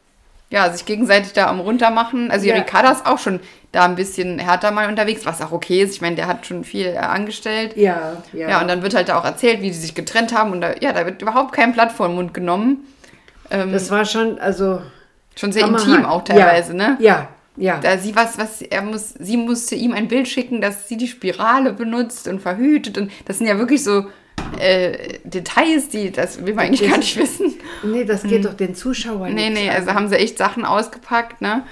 ja, 0.50 0.70
sich 0.72 0.84
gegenseitig 0.84 1.32
da 1.32 1.46
am 1.46 1.60
runtermachen. 1.60 2.30
Also 2.30 2.42
die 2.44 2.50
Ja. 2.50 2.56
Ricarda 2.56 2.90
ist 2.90 3.06
auch 3.06 3.18
schon 3.18 3.40
da 3.76 3.84
ein 3.84 3.94
bisschen 3.94 4.38
härter 4.38 4.70
mal 4.70 4.88
unterwegs, 4.88 5.26
was 5.26 5.42
auch 5.42 5.52
okay 5.52 5.82
ist. 5.82 5.94
Ich 5.94 6.00
meine, 6.00 6.16
der 6.16 6.26
hat 6.26 6.46
schon 6.46 6.64
viel 6.64 6.86
äh, 6.86 6.96
angestellt. 6.96 7.76
Ja, 7.76 8.22
ja. 8.32 8.48
Ja. 8.48 8.60
und 8.62 8.68
dann 8.68 8.82
wird 8.82 8.94
halt 8.94 9.10
da 9.10 9.18
auch 9.18 9.24
erzählt, 9.24 9.60
wie 9.60 9.68
die 9.68 9.76
sich 9.76 9.94
getrennt 9.94 10.34
haben. 10.34 10.52
Und 10.52 10.62
da, 10.62 10.74
ja, 10.80 10.94
da 10.94 11.04
wird 11.04 11.20
überhaupt 11.20 11.52
kein 11.52 11.74
Blatt 11.74 11.92
vor 11.92 12.08
den 12.08 12.16
Mund 12.16 12.32
genommen. 12.32 12.86
Ähm, 13.50 13.72
das 13.72 13.90
war 13.90 14.06
schon, 14.06 14.38
also. 14.38 14.80
schon 15.36 15.52
sehr 15.52 15.66
intim 15.66 16.06
auch 16.06 16.24
teilweise, 16.24 16.74
ja. 16.74 16.88
ne? 16.88 16.96
Ja, 17.00 17.28
ja. 17.58 17.78
Da 17.78 17.98
sie 17.98 18.16
was, 18.16 18.38
was, 18.38 18.62
er 18.62 18.80
muss, 18.80 19.14
sie 19.18 19.36
musste 19.36 19.74
ihm 19.74 19.92
ein 19.92 20.08
Bild 20.08 20.26
schicken, 20.26 20.62
dass 20.62 20.88
sie 20.88 20.96
die 20.96 21.06
Spirale 21.06 21.74
benutzt 21.74 22.28
und 22.28 22.40
verhütet. 22.40 22.96
Und 22.96 23.12
das 23.26 23.38
sind 23.38 23.46
ja 23.46 23.58
wirklich 23.58 23.84
so 23.84 24.06
äh, 24.58 25.18
Details, 25.24 25.90
die, 25.90 26.12
das 26.12 26.46
will 26.46 26.54
man 26.54 26.66
eigentlich 26.66 26.88
gar 26.88 26.96
nicht 26.98 27.16
wissen. 27.18 27.54
nee, 27.82 28.04
das 28.04 28.22
geht 28.22 28.46
doch 28.46 28.54
den 28.54 28.74
Zuschauern 28.74 29.28
Hm. 29.28 29.34
Nee, 29.34 29.50
nee, 29.50 29.68
also 29.68 29.92
haben 29.92 30.08
sie 30.08 30.16
echt 30.16 30.38
Sachen 30.38 30.64
ausgepackt, 30.64 31.42
ne? 31.42 31.62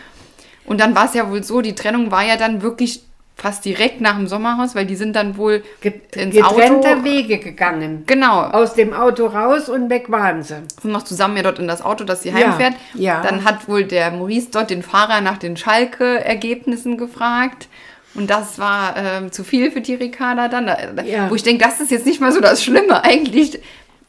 Und 0.67 0.81
dann 0.81 0.95
war 0.95 1.07
es 1.07 1.15
ja 1.15 1.31
wohl 1.31 1.43
so, 1.45 1.61
die 1.61 1.75
Trennung 1.75 2.11
war 2.11 2.25
ja 2.25 2.37
dann 2.37 2.63
wirklich 2.63 3.03
fast 3.37 3.65
direkt 3.65 4.01
nach 4.01 4.15
dem 4.17 4.29
Sommerhaus, 4.29 4.75
weil 4.77 4.87
die 4.87 4.95
sind 4.95 5.15
dann 5.17 5.37
wohl 5.37 5.63
Get 5.81 6.15
ins 6.17 6.37
getrennte 6.37 6.91
Auto. 6.93 7.05
Wege 7.05 7.39
gegangen. 7.39 8.05
Genau, 8.07 8.41
Aus 8.43 8.75
dem 8.75 8.95
Auto 8.95 9.27
raus 9.27 9.69
und 9.69 9.91
weg 9.91 10.09
waren 10.09 10.43
sie. 10.45 10.55
sind 10.81 10.93
noch 10.93 11.03
zusammen 11.03 11.37
ja 11.37 11.43
dort 11.43 11.59
in 11.59 11.67
das 11.67 11.83
Auto, 11.83 12.05
dass 12.05 12.23
sie 12.23 12.29
Ja, 12.29 12.35
heimfährt. 12.37 12.75
ja. 12.95 13.21
Dann 13.23 13.45
hat 13.45 13.69
wohl 13.69 13.85
der 13.85 14.13
Maurice 14.13 14.49
dort 14.53 14.71
den 14.71 14.83
Fahrer 14.85 15.21
nach 15.21 15.37
den 15.39 15.57
Schalke-Ergebnissen 15.57 16.97
gefragt. 16.97 17.69
Und 18.15 18.31
das 18.31 18.61
war 18.61 18.95
ähm, 18.97 19.33
zu 19.33 19.43
viel 19.43 19.73
für 19.73 19.81
die 19.81 19.95
Ricarda 19.95 20.47
dann. 20.49 20.67
Da, 20.67 20.77
da- 20.95 21.03
Ja. 21.03 21.29
Wo 21.29 21.35
ich 21.35 21.43
denke, 21.43 21.65
das 21.65 21.81
ist 21.81 21.91
jetzt 21.91 22.07
nicht 22.07 22.21
mal 22.21 22.31
so 22.33 22.41
das 22.41 22.63
Schlimme. 22.63 23.03
Eigentlich 23.03 23.59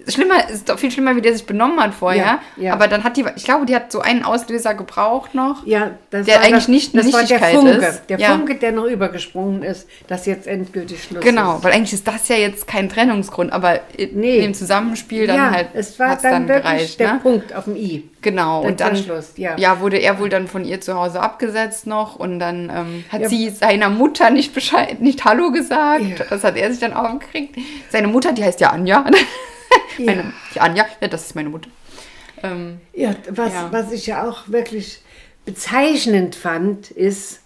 schlimmer, 0.08 0.50
ist 0.50 0.70
doch 0.70 0.78
viel 0.80 0.91
schlimmer, 0.91 1.15
wie 1.15 1.22
der 1.22 1.34
sich 1.34 1.46
benommen 1.46 1.80
hat 1.80 1.94
vorher. 1.94 2.24
Ja, 2.26 2.39
ja. 2.58 2.74
Aber 2.74 2.88
dann 2.88 3.04
hat 3.04 3.18
die, 3.18 3.26
ich 3.36 3.44
glaube, 3.44 3.65
die 3.65 3.76
hat 3.76 3.91
so 3.91 4.02
einen 4.02 4.24
Auslöser 4.24 4.74
gebraucht 4.74 5.34
noch. 5.36 5.65
Ja, 5.65 5.91
das 6.12 6.26
Der 6.26 6.36
war 6.36 6.44
eigentlich 6.44 6.56
das, 6.65 6.68
nicht 6.68 6.94
eine 6.94 7.04
das 7.04 7.13
war 7.13 7.24
der 7.24 7.39
Funke, 7.39 7.72
ist. 7.72 8.02
der 8.10 8.20
Ja. 8.20 8.30
Funke, 8.30 8.56
der 8.56 8.72
noch 8.72 8.86
übergesprungen 8.86 9.63
ist, 9.63 9.88
dass 10.08 10.26
jetzt 10.26 10.48
endgültig 10.48 11.04
Schluss 11.04 11.24
Genau, 11.24 11.58
ist. 11.58 11.63
weil 11.63 11.74
eigentlich 11.74 11.94
ist 11.94 12.08
das 12.08 12.28
ja 12.28 12.36
jetzt 12.36 12.68
kein 12.68 12.89
Trennungsgrund, 12.89 13.52
aber 13.54 13.80
in 13.98 14.20
Nee. 14.20 14.41
dem 14.41 14.54
Zusammenspiel 14.54 15.28
dann 15.28 15.36
ja, 15.38 15.52
halt 15.52 15.70
es 15.74 15.98
war 16.00 16.10
hat's 16.10 16.22
dann, 16.24 16.48
wirklich 16.48 16.63
gereicht. 16.63 17.00
der 17.00 17.13
Ne? 17.13 17.20
Punkt 17.22 17.56
auf 17.56 17.65
dem 17.65 17.76
I. 17.76 18.10
Genau, 18.22 18.62
Der 18.62 18.72
und 18.72 18.80
dann 18.82 18.96
Verschluss, 18.96 19.34
ja. 19.38 19.80
wurde 19.82 19.98
er 19.98 20.20
wohl 20.20 20.30
dann 20.30 20.48
von 20.48 20.65
ihr 20.65 20.82
zu 20.82 20.96
Hause 20.96 21.20
abgesetzt 21.22 21.86
noch 21.86 22.15
und 22.15 22.39
dann 22.39 22.72
ähm, 22.76 23.06
hat 23.12 23.22
Ja. 23.22 23.30
sie 23.30 23.50
seiner 23.52 23.89
Mutter 23.89 24.32
nicht 24.32 24.54
Bescheid, 24.56 25.00
nicht 25.02 25.26
Hallo 25.26 25.52
gesagt. 25.52 26.02
Ja. 26.20 26.26
Das 26.30 26.44
hat 26.44 26.56
er 26.58 26.72
sich 26.72 26.80
dann 26.80 26.94
aufgekriegt. 26.94 27.56
Seine 27.89 28.08
Mutter, 28.08 28.34
die 28.34 28.44
heißt 28.44 28.60
ja 28.62 28.70
Anja. 28.72 29.06
Meine, 30.00 30.34
die 30.54 30.60
Anja, 30.62 30.86
ja, 31.02 31.08
das 31.08 31.26
ist 31.28 31.36
meine 31.36 31.50
Mutter. 31.50 31.70
Ähm, 32.44 32.80
Ja, 32.94 33.16
was, 33.30 33.54
Ja. 33.54 33.68
was 33.72 33.92
ich 33.92 34.08
ja 34.08 34.28
auch 34.28 34.48
wirklich 34.50 35.02
bezeichnend 35.46 36.36
fand, 36.36 36.92
ist, 36.92 37.42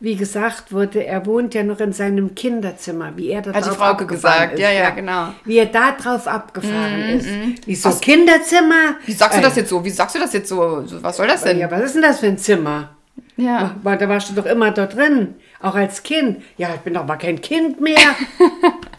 wie 0.00 0.16
gesagt 0.16 0.72
wurde, 0.72 1.04
er 1.06 1.24
wohnt 1.26 1.54
ja 1.54 1.62
noch 1.62 1.78
in 1.78 1.92
seinem 1.92 2.34
Kinderzimmer, 2.34 3.12
wie 3.16 3.30
er 3.30 3.42
da 3.42 3.52
Hat 3.54 3.64
die 3.66 3.70
Frauke 3.70 4.04
gesagt, 4.06 4.54
ist. 4.54 4.58
ja, 4.60 4.70
ja, 4.72 4.90
genau. 4.90 5.26
Mhm, 5.26 5.34
Wie 5.44 5.58
er 5.58 5.66
da 5.66 5.92
drauf 5.92 6.26
abgefahren 6.26 7.02
ist. 7.10 7.28
Wieso 7.66 7.90
Kinderzimmer? 7.90 8.96
wie 9.06 9.12
sagst 9.12 9.36
du 9.36 9.40
Äh, 9.40 9.44
das 9.44 9.56
jetzt 9.56 9.68
so? 9.70 9.84
Wie 9.84 9.90
sagst 9.90 10.16
du 10.16 10.18
das 10.18 10.32
jetzt 10.32 10.48
so? 10.48 10.84
So, 10.86 11.02
Was 11.02 11.16
soll 11.18 11.28
das 11.28 11.44
denn? 11.44 11.58
Ja, 11.58 11.70
was 11.70 11.82
ist 11.82 11.94
denn 11.94 12.02
das 12.02 12.18
für 12.18 12.26
ein 12.26 12.38
Zimmer? 12.38 12.96
Ja. 13.36 13.76
Da 13.84 14.08
warst 14.08 14.30
du 14.30 14.34
doch 14.34 14.46
immer 14.46 14.72
dort 14.72 14.96
drin, 14.96 15.34
auch 15.60 15.74
als 15.76 16.02
Kind. 16.02 16.42
Ja, 16.58 16.70
ich 16.74 16.80
bin 16.80 16.94
doch 16.94 17.06
mal 17.06 17.16
kein 17.16 17.40
Kind 17.40 17.80
mehr. 17.80 17.96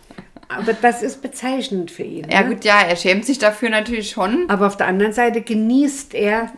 Aber 0.60 0.74
das 0.74 1.02
ist 1.04 1.22
bezeichnend 1.22 1.92
für 1.92 2.04
ihn. 2.04 2.28
Ja, 2.30 2.42
ne? 2.44 2.50
gut, 2.56 2.63
ja, 2.66 2.82
er 2.82 2.96
schämt 2.96 3.26
sich 3.26 3.39
dafür 3.39 3.70
natürlich 3.70 4.10
schon. 4.12 4.46
Aber 4.50 4.68
auf 4.68 4.78
der 4.78 4.88
anderen 4.88 5.13
Seite 5.13 5.42
genießt 5.42 6.13
er, 6.13 6.52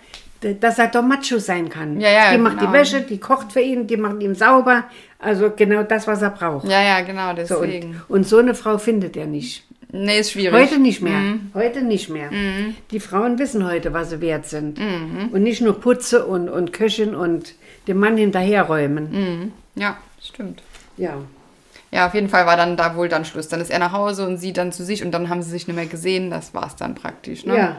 dass 0.60 0.78
er 0.78 0.88
doch 0.88 1.02
Macho 1.02 1.40
sein 1.40 1.70
kann. 1.70 2.00
Ja, 2.00 2.10
ja, 2.12 2.32
die 2.32 2.38
macht 2.38 2.60
genau. 2.60 2.72
die 2.72 2.78
Wäsche, 2.78 3.02
die 3.02 3.18
kocht 3.20 3.52
für 3.54 3.62
ihn, 3.62 3.88
die 3.88 3.98
macht 3.98 4.22
ihm 4.22 4.36
sauber. 4.36 4.84
Also 5.18 5.50
genau 5.56 5.84
das, 5.84 6.06
was 6.08 6.22
er 6.22 6.30
braucht. 6.30 6.68
Ja, 6.68 6.82
ja, 6.84 7.02
genau, 7.02 7.30
So, 7.46 7.62
deswegen. 7.62 8.02
und, 8.08 8.16
und 8.18 8.28
so 8.28 8.38
eine 8.38 8.54
Frau 8.54 8.78
findet 8.78 9.18
er 9.18 9.26
nicht. 9.26 9.64
nee, 9.92 10.20
ist 10.20 10.32
schwierig. 10.34 10.54
Heute 10.54 10.78
nicht 10.80 11.02
mehr. 11.02 11.18
Mhm. 11.18 11.52
Heute 11.56 11.82
nicht 11.82 12.10
mehr. 12.10 12.30
Die 12.92 13.00
Frauen 13.00 13.40
wissen 13.40 13.66
heute, 13.66 13.94
was 13.94 14.10
sie 14.12 14.22
wert 14.22 14.46
sind. 14.46 14.78
Und 15.32 15.42
nicht 15.42 15.62
nur 15.62 15.80
Putze 15.80 16.26
und, 16.26 16.50
und 16.50 16.74
Köchin 16.74 17.16
und 17.16 17.56
dem 17.88 17.98
Mann 17.98 18.18
hinterherräumen. 18.18 19.12
Mhm. 19.12 19.52
Ja, 19.82 19.98
stimmt. 20.22 20.62
Ja. 20.98 21.18
Ja, 21.96 22.08
auf 22.08 22.14
jeden 22.14 22.28
Fall 22.30 22.46
war 22.46 22.58
dann 22.58 22.76
da 22.78 22.96
wohl 22.96 23.08
dann 23.10 23.24
Schluss. 23.26 23.48
Dann 23.48 23.62
ist 23.62 23.72
er 23.72 23.80
nach 23.80 23.94
Hause 23.94 24.28
und 24.28 24.38
sie 24.38 24.52
dann 24.54 24.72
zu 24.74 24.84
sich 24.84 25.04
und 25.04 25.12
dann 25.12 25.30
haben 25.30 25.42
sie 25.42 25.50
sich 25.50 25.66
nicht 25.68 25.76
mehr 25.76 25.86
gesehen. 25.86 26.30
Das 26.30 26.54
war 26.54 26.68
es 26.68 26.76
dann 26.76 26.94
praktisch. 26.96 27.46
Ne? 27.46 27.56
ja. 27.58 27.76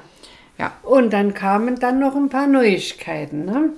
Ja. 0.58 0.72
Und 0.82 1.12
dann 1.12 1.34
kamen 1.34 1.78
dann 1.78 1.98
noch 2.00 2.16
ein 2.16 2.30
paar 2.30 2.46
Neuigkeiten. 2.46 3.44
Ne? 3.44 3.70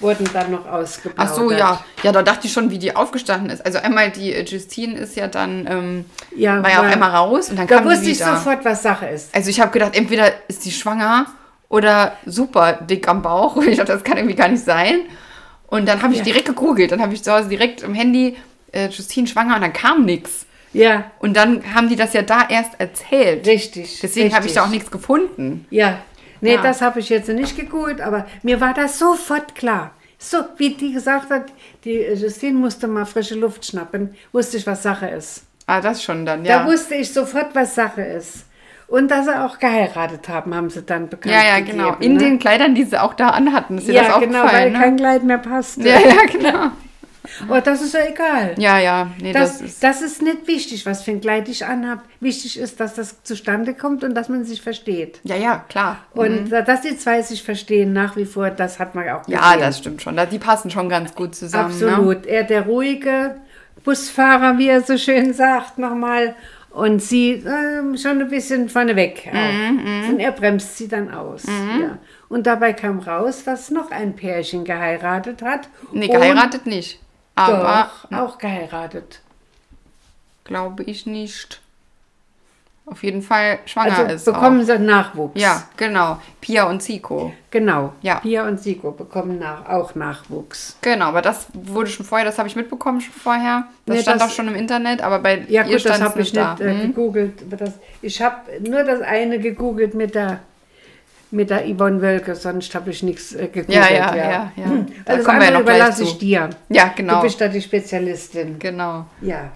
Wurden 0.00 0.28
dann 0.32 0.50
noch 0.52 0.66
ausgeplaudert. 0.66 1.32
Ach 1.32 1.36
so, 1.36 1.50
ja. 1.50 1.84
Ja, 2.04 2.12
da 2.12 2.22
dachte 2.22 2.46
ich 2.46 2.52
schon, 2.52 2.70
wie 2.70 2.78
die 2.78 2.94
aufgestanden 2.94 3.50
ist. 3.50 3.64
Also 3.64 3.78
einmal 3.78 4.10
die 4.10 4.32
äh, 4.32 4.44
Justine 4.44 4.96
ist 4.98 5.16
ja 5.16 5.26
dann, 5.28 5.66
ähm, 5.68 6.04
Ja, 6.36 6.62
war 6.62 6.70
ja 6.70 6.78
auf 6.78 6.84
war- 6.84 6.92
einmal 6.92 7.10
raus 7.10 7.48
und 7.50 7.58
dann 7.58 7.66
Da 7.66 7.76
kam 7.76 7.88
die 7.88 7.90
wusste 7.94 8.10
ich 8.10 8.18
sofort, 8.18 8.64
was 8.64 8.82
Sache 8.84 9.06
ist. 9.06 9.34
Also 9.34 9.50
ich 9.50 9.60
habe 9.60 9.72
gedacht, 9.72 9.96
entweder 9.96 10.32
ist 10.48 10.62
sie 10.62 10.70
schwanger 10.70 11.26
oder 11.68 12.16
super 12.26 12.74
dick 12.74 13.08
am 13.08 13.22
Bauch. 13.22 13.56
Und 13.56 13.66
ich 13.68 13.76
dachte, 13.78 13.92
das 13.92 14.04
kann 14.04 14.16
irgendwie 14.16 14.36
gar 14.36 14.48
nicht 14.48 14.64
sein. 14.64 15.00
Und 15.66 15.88
dann 15.88 16.02
habe 16.02 16.12
ich 16.12 16.18
Ja. 16.20 16.24
direkt 16.24 16.46
gegoogelt. 16.46 16.92
Dann 16.92 17.00
habe 17.02 17.14
ich 17.14 17.22
zu 17.24 17.32
Hause 17.32 17.48
direkt 17.48 17.82
im 17.82 17.94
Handy 17.94 18.36
äh, 18.74 18.88
Justine 18.88 19.26
schwanger 19.26 19.56
und 19.56 19.62
dann 19.62 19.72
kam 19.72 20.04
nichts. 20.04 20.46
Ja, 20.72 21.12
Und 21.20 21.36
dann 21.36 21.62
haben 21.74 21.88
die 21.88 21.94
das 21.94 22.14
ja 22.14 22.22
da 22.22 22.48
erst 22.48 22.72
erzählt. 22.80 23.46
richtig. 23.46 24.00
Deswegen 24.02 24.34
habe 24.34 24.46
ich 24.46 24.54
da 24.54 24.64
auch 24.64 24.68
nichts 24.70 24.90
gefunden. 24.90 25.66
Ja, 25.70 25.98
nee, 26.40 26.54
Ja. 26.56 26.62
das 26.62 26.82
habe 26.82 26.98
ich 26.98 27.08
jetzt 27.10 27.28
nicht 27.28 27.56
gegoogelt, 27.56 28.00
aber 28.00 28.26
mir 28.42 28.60
war 28.60 28.74
das 28.74 28.98
sofort 28.98 29.54
klar. 29.54 29.92
So, 30.18 30.38
wie 30.56 30.70
die 30.74 30.92
gesagt 30.92 31.30
hat, 31.30 31.44
die 31.84 31.98
Justine 32.00 32.58
musste 32.58 32.88
mal 32.88 33.04
frische 33.04 33.36
Luft 33.36 33.64
schnappen, 33.66 34.14
wusste 34.32 34.56
ich, 34.56 34.66
was 34.66 34.82
Sache 34.82 35.06
ist. 35.06 35.44
Ah, 35.66 35.80
das 35.80 36.02
schon 36.02 36.26
dann, 36.26 36.42
Da 36.42 36.50
ja. 36.62 36.66
wusste 36.66 36.94
ich 36.96 37.12
sofort, 37.12 37.54
was 37.54 37.74
Sache 37.76 38.02
ist. 38.02 38.46
Und 38.88 39.10
dass 39.10 39.26
sie 39.26 39.40
auch 39.40 39.58
geheiratet 39.60 40.28
haben, 40.28 40.54
haben 40.54 40.70
sie 40.70 40.82
dann 40.82 41.08
bekannt 41.08 41.34
Ja, 41.34 41.42
ja, 41.42 41.58
gegeben, 41.60 41.78
genau. 41.78 41.96
In 42.00 42.14
ne? 42.14 42.18
den 42.18 42.38
Kleidern, 42.38 42.74
die 42.74 42.84
sie 42.84 43.00
auch 43.00 43.14
da 43.14 43.28
anhatten. 43.28 43.78
Ist 43.78 43.86
dir 43.88 43.94
das 43.94 44.08
Ja, 44.08 44.18
genau, 44.18 44.32
weil 44.40 44.42
aufgefallen, 44.44 44.72
kein 44.74 44.90
ne? 44.94 44.96
Kleid 45.00 45.22
mehr 45.24 45.38
passte. 45.38 45.88
Ja, 45.88 45.98
ja, 46.00 46.24
genau. 46.30 46.70
Aber 47.48 47.60
das 47.62 47.82
ist 47.82 47.94
ja 47.94 48.06
egal. 48.06 48.54
Ja, 48.58 48.78
ja. 48.78 49.10
Nee, 49.20 49.32
Das, 49.32 49.58
das, 49.58 49.78
das, 49.80 50.02
ist... 50.02 50.12
ist 50.12 50.22
nicht 50.22 50.46
wichtig, 50.46 50.86
was 50.86 51.02
für 51.02 51.12
ein 51.12 51.20
Kleid 51.20 51.48
ich 51.48 51.64
anhab. 51.64 52.02
Wichtig 52.20 52.58
ist, 52.58 52.80
dass 52.80 52.94
das 52.94 53.22
zustande 53.22 53.74
kommt 53.74 54.04
und 54.04 54.14
dass 54.14 54.28
man 54.28 54.44
sich 54.44 54.62
versteht. 54.62 55.20
Ja, 55.24 55.36
ja, 55.36 55.64
klar. 55.68 55.98
Und 56.12 56.50
dass 56.50 56.82
die 56.82 56.96
zwei 56.96 57.22
sich 57.22 57.42
verstehen 57.42 57.92
nach 57.92 58.16
wie 58.16 58.24
vor, 58.24 58.50
das 58.50 58.78
hat 58.78 58.94
man 58.94 59.08
auch 59.08 59.22
gesehen. 59.22 59.40
Ja, 59.40 59.56
das 59.56 59.78
stimmt 59.78 60.02
schon. 60.02 60.18
Die 60.30 60.38
passen 60.38 60.70
schon 60.70 60.88
ganz 60.88 61.14
gut 61.14 61.34
zusammen. 61.34 61.78
Ne? 61.78 61.88
Absolut. 61.88 62.26
Er 62.26 62.44
der 62.44 62.62
ruhige 62.62 63.36
Busfahrer, 63.84 64.58
wie 64.58 64.68
er 64.68 64.82
so 64.82 64.96
schön 64.96 65.32
sagt, 65.34 65.78
nochmal. 65.78 66.34
Und 66.70 67.00
sie 67.00 67.44
ähm, 67.46 67.96
schon 67.96 68.20
ein 68.20 68.28
bisschen 68.28 68.68
vorneweg 68.68 69.30
auch. 69.32 69.52
Mhm, 69.72 70.08
und 70.10 70.18
er 70.18 70.32
bremst 70.32 70.76
sie 70.76 70.88
dann 70.88 71.08
aus. 71.14 71.44
Ja. 71.44 71.98
Und 72.28 72.48
dabei 72.48 72.72
kam 72.72 72.98
raus, 72.98 73.44
dass 73.44 73.70
noch 73.70 73.92
ein 73.92 74.16
Pärchen 74.16 74.64
geheiratet 74.64 75.40
hat. 75.40 75.68
Nee, 75.92 76.08
geheiratet 76.08 76.66
nicht. 76.66 76.98
Aber 77.36 77.90
Doch, 78.10 78.18
auch 78.18 78.38
geheiratet. 78.38 79.20
glaube 80.44 80.82
ich 80.84 81.06
nicht. 81.06 81.60
Auf 82.86 83.02
jeden 83.02 83.22
Fall 83.22 83.60
schwanger 83.64 83.96
Also 84.00 84.14
ist. 84.14 84.24
bekommen 84.26 84.60
auch. 84.60 84.66
sie 84.66 84.78
Nachwuchs. 84.78 85.40
Ja, 85.40 85.62
genau. 85.78 86.20
Pia 86.42 86.64
und 86.64 86.82
Zico. 86.82 87.32
Genau. 87.50 87.94
Ja. 88.02 88.16
Pia 88.16 88.46
und 88.46 88.60
Siko 88.60 88.90
bekommen 88.90 89.38
nach, 89.38 89.66
auch 89.70 89.94
Nachwuchs. 89.94 90.76
Genau, 90.82 91.06
aber 91.06 91.22
das 91.22 91.46
wurde 91.54 91.88
schon 91.88 92.04
vorher, 92.04 92.26
das 92.26 92.36
habe 92.38 92.46
ich 92.46 92.56
mitbekommen 92.56 93.00
schon 93.00 93.14
vorher. 93.14 93.64
Das 93.86 93.96
Nee, 93.96 94.02
stand 94.02 94.20
das- 94.20 94.28
auch 94.30 94.34
schon 94.34 94.48
im 94.48 94.54
Internet, 94.54 95.00
aber 95.00 95.18
bei 95.20 95.38
Ja 95.48 95.62
ihr 95.62 95.64
gut, 95.64 95.74
das 95.76 95.80
stand 95.96 96.02
habe 96.02 96.20
ich 96.20 96.32
da. 96.32 96.50
nicht 96.52 96.60
äh, 96.60 96.70
Hm? 96.82 96.88
gegoogelt. 96.94 97.42
Das, 97.58 97.72
ich 98.02 98.20
habe 98.20 98.36
nur 98.60 98.84
das 98.84 99.00
eine 99.00 99.38
gegoogelt 99.38 99.94
mit 99.94 100.14
der 100.14 100.40
mit 101.34 101.50
der 101.50 101.64
Yvonne 101.66 102.00
Wölke, 102.00 102.34
sonst 102.34 102.74
habe 102.74 102.90
ich 102.90 103.02
nichts 103.02 103.34
äh, 103.34 103.48
gegoogelt. 103.48 103.68
Ja, 103.68 103.90
ja, 103.90 104.16
ja, 104.16 104.24
ja. 104.24 104.52
Da 104.56 104.64
Also 104.64 104.86
das 105.06 105.24
kommen 105.24 105.40
wir 105.40 105.46
ja 105.46 105.50
noch 105.52 105.60
überlasse 105.60 106.02
ich 106.04 106.18
dir. 106.18 106.50
Ja, 106.68 106.92
genau. 106.96 107.16
Du 107.16 107.22
bist 107.22 107.40
da 107.40 107.48
die 107.48 107.60
Spezialistin. 107.60 108.58
Genau. 108.58 109.06
Ja. 109.20 109.50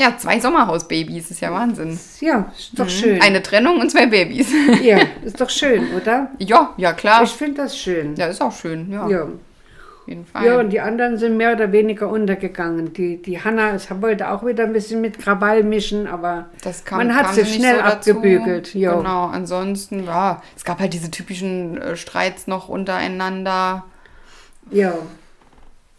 Ja, 0.00 0.16
zwei 0.16 0.38
Sommerhausbabys, 0.38 1.30
ist 1.32 1.40
ja 1.40 1.52
Wahnsinn. 1.52 1.98
Ja, 2.20 2.52
ist 2.56 2.78
doch 2.78 2.88
schön. 2.88 3.16
Mhm. 3.16 3.22
Eine 3.22 3.42
Trennung 3.42 3.80
und 3.80 3.90
zwei 3.90 4.06
Babys. 4.06 4.48
Ja, 4.82 4.98
ist 5.24 5.40
doch 5.40 5.50
schön, 5.50 5.92
oder? 5.94 6.30
ja, 6.38 6.72
ja, 6.76 6.92
klar. 6.92 7.22
Ich 7.24 7.30
finde 7.30 7.62
das 7.62 7.76
schön. 7.76 8.14
ja, 8.14 8.26
ist 8.26 8.40
auch 8.40 8.52
schön. 8.52 8.90
Ja, 8.92 9.08
Ja. 9.08 9.26
Jeden 10.08 10.26
Fall. 10.26 10.46
Ja, 10.46 10.58
und 10.58 10.70
die 10.70 10.80
anderen 10.80 11.18
sind 11.18 11.36
mehr 11.36 11.52
oder 11.52 11.70
weniger 11.70 12.08
untergegangen. 12.08 12.92
Die, 12.92 13.20
die 13.20 13.42
Hanna 13.42 13.76
wollte 14.00 14.30
auch 14.30 14.44
wieder 14.44 14.64
ein 14.64 14.72
bisschen 14.72 15.00
mit 15.00 15.18
Krawall 15.18 15.62
mischen, 15.62 16.06
aber 16.06 16.46
kam, 16.84 16.98
man 16.98 17.14
hat 17.14 17.34
sie 17.34 17.44
schnell 17.44 17.76
so 17.76 17.82
abgebügelt. 17.82 18.74
Ja. 18.74 18.96
Genau, 18.96 19.26
ansonsten, 19.26 20.04
ja, 20.04 20.42
es 20.56 20.64
gab 20.64 20.80
halt 20.80 20.92
diese 20.92 21.10
typischen 21.10 21.80
äh, 21.80 21.96
Streits 21.96 22.46
noch 22.46 22.68
untereinander. 22.68 23.84
ja. 24.70 24.94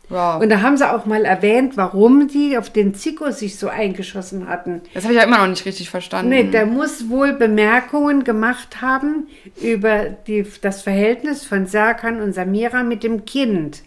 Ja, 0.10 0.38
Und 0.38 0.50
da 0.50 0.62
haben 0.62 0.76
sie 0.76 0.91
auch 0.91 1.06
mal 1.06 1.24
erwähnt, 1.24 1.78
warum 1.78 2.28
die 2.28 2.58
auf 2.58 2.72
den 2.72 2.95
Zico 2.95 3.30
sich 3.30 3.60
so 3.60 3.67
eingeschossen 3.67 4.48
hatten. 4.48 4.82
das 4.95 5.04
habe 5.04 5.13
ich 5.13 5.19
ja 5.19 5.26
immer 5.26 5.38
noch 5.38 5.48
nicht 5.48 5.65
richtig 5.65 5.91
verstanden. 5.91 6.30
Nee, 6.30 6.45
der 6.45 6.65
muss 6.65 7.10
wohl 7.10 7.34
Bemerkungen 7.34 8.24
gemacht 8.24 8.82
haben 8.82 9.28
über 9.62 10.06
die, 10.06 10.45
das 10.62 10.82
Verhältnis 10.82 11.45
von 11.45 11.67
Serkan 11.67 12.22
und 12.22 12.34
Samira 12.34 12.82
mit 12.82 13.04
dem 13.04 13.26
Kind. 13.26 13.84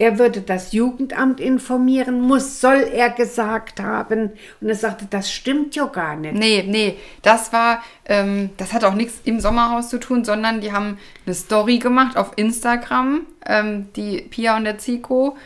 Er 0.00 0.18
würde 0.18 0.40
das 0.40 0.72
Jugendamt 0.72 1.40
informieren, 1.40 2.22
muss, 2.22 2.58
soll 2.58 2.88
er 2.90 3.10
gesagt 3.10 3.80
haben. 3.80 4.30
Und 4.58 4.68
er 4.68 4.74
sagte, 4.74 5.06
das 5.10 5.30
stimmt 5.30 5.76
ja 5.76 5.84
gar 5.84 6.16
nicht. 6.16 6.32
Nee, 6.32 6.64
nee, 6.66 6.96
das 7.20 7.52
war, 7.52 7.82
ähm, 8.06 8.48
das 8.56 8.72
hat 8.72 8.82
auch 8.82 8.94
nichts 8.94 9.20
im 9.24 9.40
Sommerhaus 9.40 9.90
zu 9.90 10.00
tun, 10.00 10.24
sondern 10.24 10.62
die 10.62 10.72
haben 10.72 10.96
eine 11.26 11.34
Story 11.34 11.76
gemacht 11.76 12.16
auf 12.16 12.32
Instagram, 12.36 13.26
ähm, 13.44 13.88
die 13.94 14.22
Pia 14.22 14.56
und 14.56 14.64
der 14.64 14.78
Zico. 14.78 15.36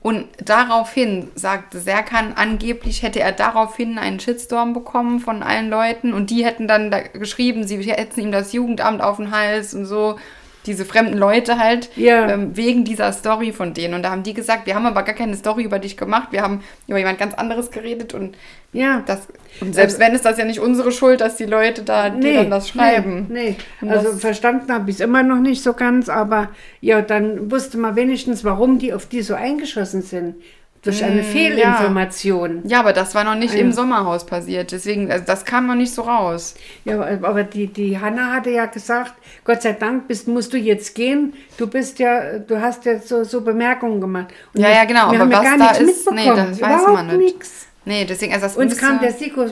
Und 0.00 0.28
daraufhin 0.44 1.32
sagte 1.34 1.80
Serkan, 1.80 2.34
angeblich 2.36 3.02
hätte 3.02 3.18
er 3.18 3.32
daraufhin 3.32 3.98
einen 3.98 4.20
Shitstorm 4.20 4.74
bekommen 4.74 5.18
von 5.18 5.42
allen 5.42 5.70
Leuten 5.70 6.14
und 6.14 6.30
die 6.30 6.44
hätten 6.44 6.68
dann 6.68 6.92
da 6.92 7.00
geschrieben, 7.00 7.66
sie 7.66 7.78
hetzen 7.82 8.20
ihm 8.20 8.30
das 8.30 8.52
Jugendamt 8.52 9.02
auf 9.02 9.16
den 9.16 9.32
Hals 9.32 9.74
und 9.74 9.86
so. 9.86 10.20
Diese 10.68 10.84
fremden 10.84 11.16
Leute 11.16 11.58
halt, 11.58 11.88
Ja. 11.96 12.28
ähm, 12.30 12.56
wegen 12.56 12.84
dieser 12.84 13.10
Story 13.12 13.52
von 13.52 13.72
denen. 13.72 13.94
Und 13.94 14.02
da 14.02 14.10
haben 14.10 14.22
die 14.22 14.34
gesagt, 14.34 14.66
wir 14.66 14.74
haben 14.74 14.84
aber 14.86 15.02
gar 15.02 15.14
keine 15.14 15.34
Story 15.34 15.62
über 15.64 15.78
dich 15.78 15.96
gemacht, 15.96 16.28
wir 16.30 16.42
haben 16.42 16.60
über 16.86 16.98
jemand 16.98 17.18
ganz 17.18 17.32
anderes 17.34 17.70
geredet 17.70 18.12
und 18.12 18.36
Ja. 18.72 19.02
das, 19.06 19.26
und 19.62 19.74
selbst 19.74 19.98
wenn, 19.98 20.12
ist 20.12 20.26
das 20.26 20.36
ja 20.36 20.44
nicht 20.44 20.60
unsere 20.60 20.92
Schuld, 20.92 21.22
dass 21.22 21.36
die 21.36 21.46
Leute 21.46 21.82
da 21.82 22.10
die 22.10 22.34
dann 22.34 22.50
das 22.50 22.68
schreiben. 22.68 23.26
Nee, 23.30 23.56
nee. 23.80 23.90
also 23.90 24.12
verstanden 24.18 24.70
habe 24.70 24.90
ich 24.90 24.96
es 24.96 25.00
immer 25.00 25.22
noch 25.22 25.40
nicht 25.40 25.62
so 25.62 25.72
ganz, 25.72 26.10
aber 26.10 26.50
ja, 26.82 27.00
dann 27.00 27.50
wusste 27.50 27.78
man 27.78 27.96
wenigstens, 27.96 28.44
warum 28.44 28.78
die 28.78 28.92
auf 28.92 29.06
die 29.06 29.22
so 29.22 29.34
eingeschossen 29.34 30.02
sind. 30.02 30.34
Durch 30.82 31.02
eine 31.04 31.22
Fehlinformation. 31.24 32.62
Ja, 32.64 32.80
aber 32.80 32.92
das 32.92 33.14
war 33.14 33.24
noch 33.24 33.34
nicht 33.34 33.54
ja. 33.54 33.60
im 33.60 33.72
Sommerhaus 33.72 34.24
passiert. 34.24 34.72
Deswegen, 34.72 35.10
also 35.10 35.24
das 35.26 35.44
kam 35.44 35.66
noch 35.66 35.74
nicht 35.74 35.92
so 35.92 36.02
raus. 36.02 36.54
Ja, 36.84 37.00
aber 37.00 37.42
die, 37.44 37.66
die 37.66 37.98
Hanna 37.98 38.32
hatte 38.32 38.50
ja 38.50 38.66
gesagt, 38.66 39.14
Gott 39.44 39.62
sei 39.62 39.72
Dank 39.72 40.08
bist, 40.08 40.28
musst 40.28 40.52
du 40.52 40.56
jetzt 40.56 40.94
gehen. 40.94 41.34
Du 41.56 41.66
bist 41.66 41.98
ja, 41.98 42.38
du 42.38 42.60
hast 42.60 42.84
ja 42.84 42.98
so, 43.00 43.24
so 43.24 43.40
Bemerkungen 43.40 44.00
gemacht. 44.00 44.28
Und 44.54 44.60
Ja, 44.60 44.70
ja, 44.70 44.84
genau, 44.84 45.10
Wir 45.10 45.20
aber 45.20 45.22
haben 45.22 45.30
ja 45.32 45.38
was 45.38 45.44
gar 45.44 45.58
da 45.58 45.64
nichts 45.82 45.98
ist, 46.00 46.10
nee, 46.10 46.14
mitbekommen. 46.26 46.46
das 46.50 46.60
weiß 46.60 46.70
man 46.70 46.80
Überhaupt 46.82 47.06
nicht. 47.08 47.18
nichts. 47.34 47.64
Nee, 47.84 48.04
deswegen, 48.04 48.34
also 48.34 48.44
das 48.46 48.56
Uns 48.56 48.76
kam 48.76 49.00
der 49.00 49.12
Siko 49.12 49.44
äh, 49.44 49.50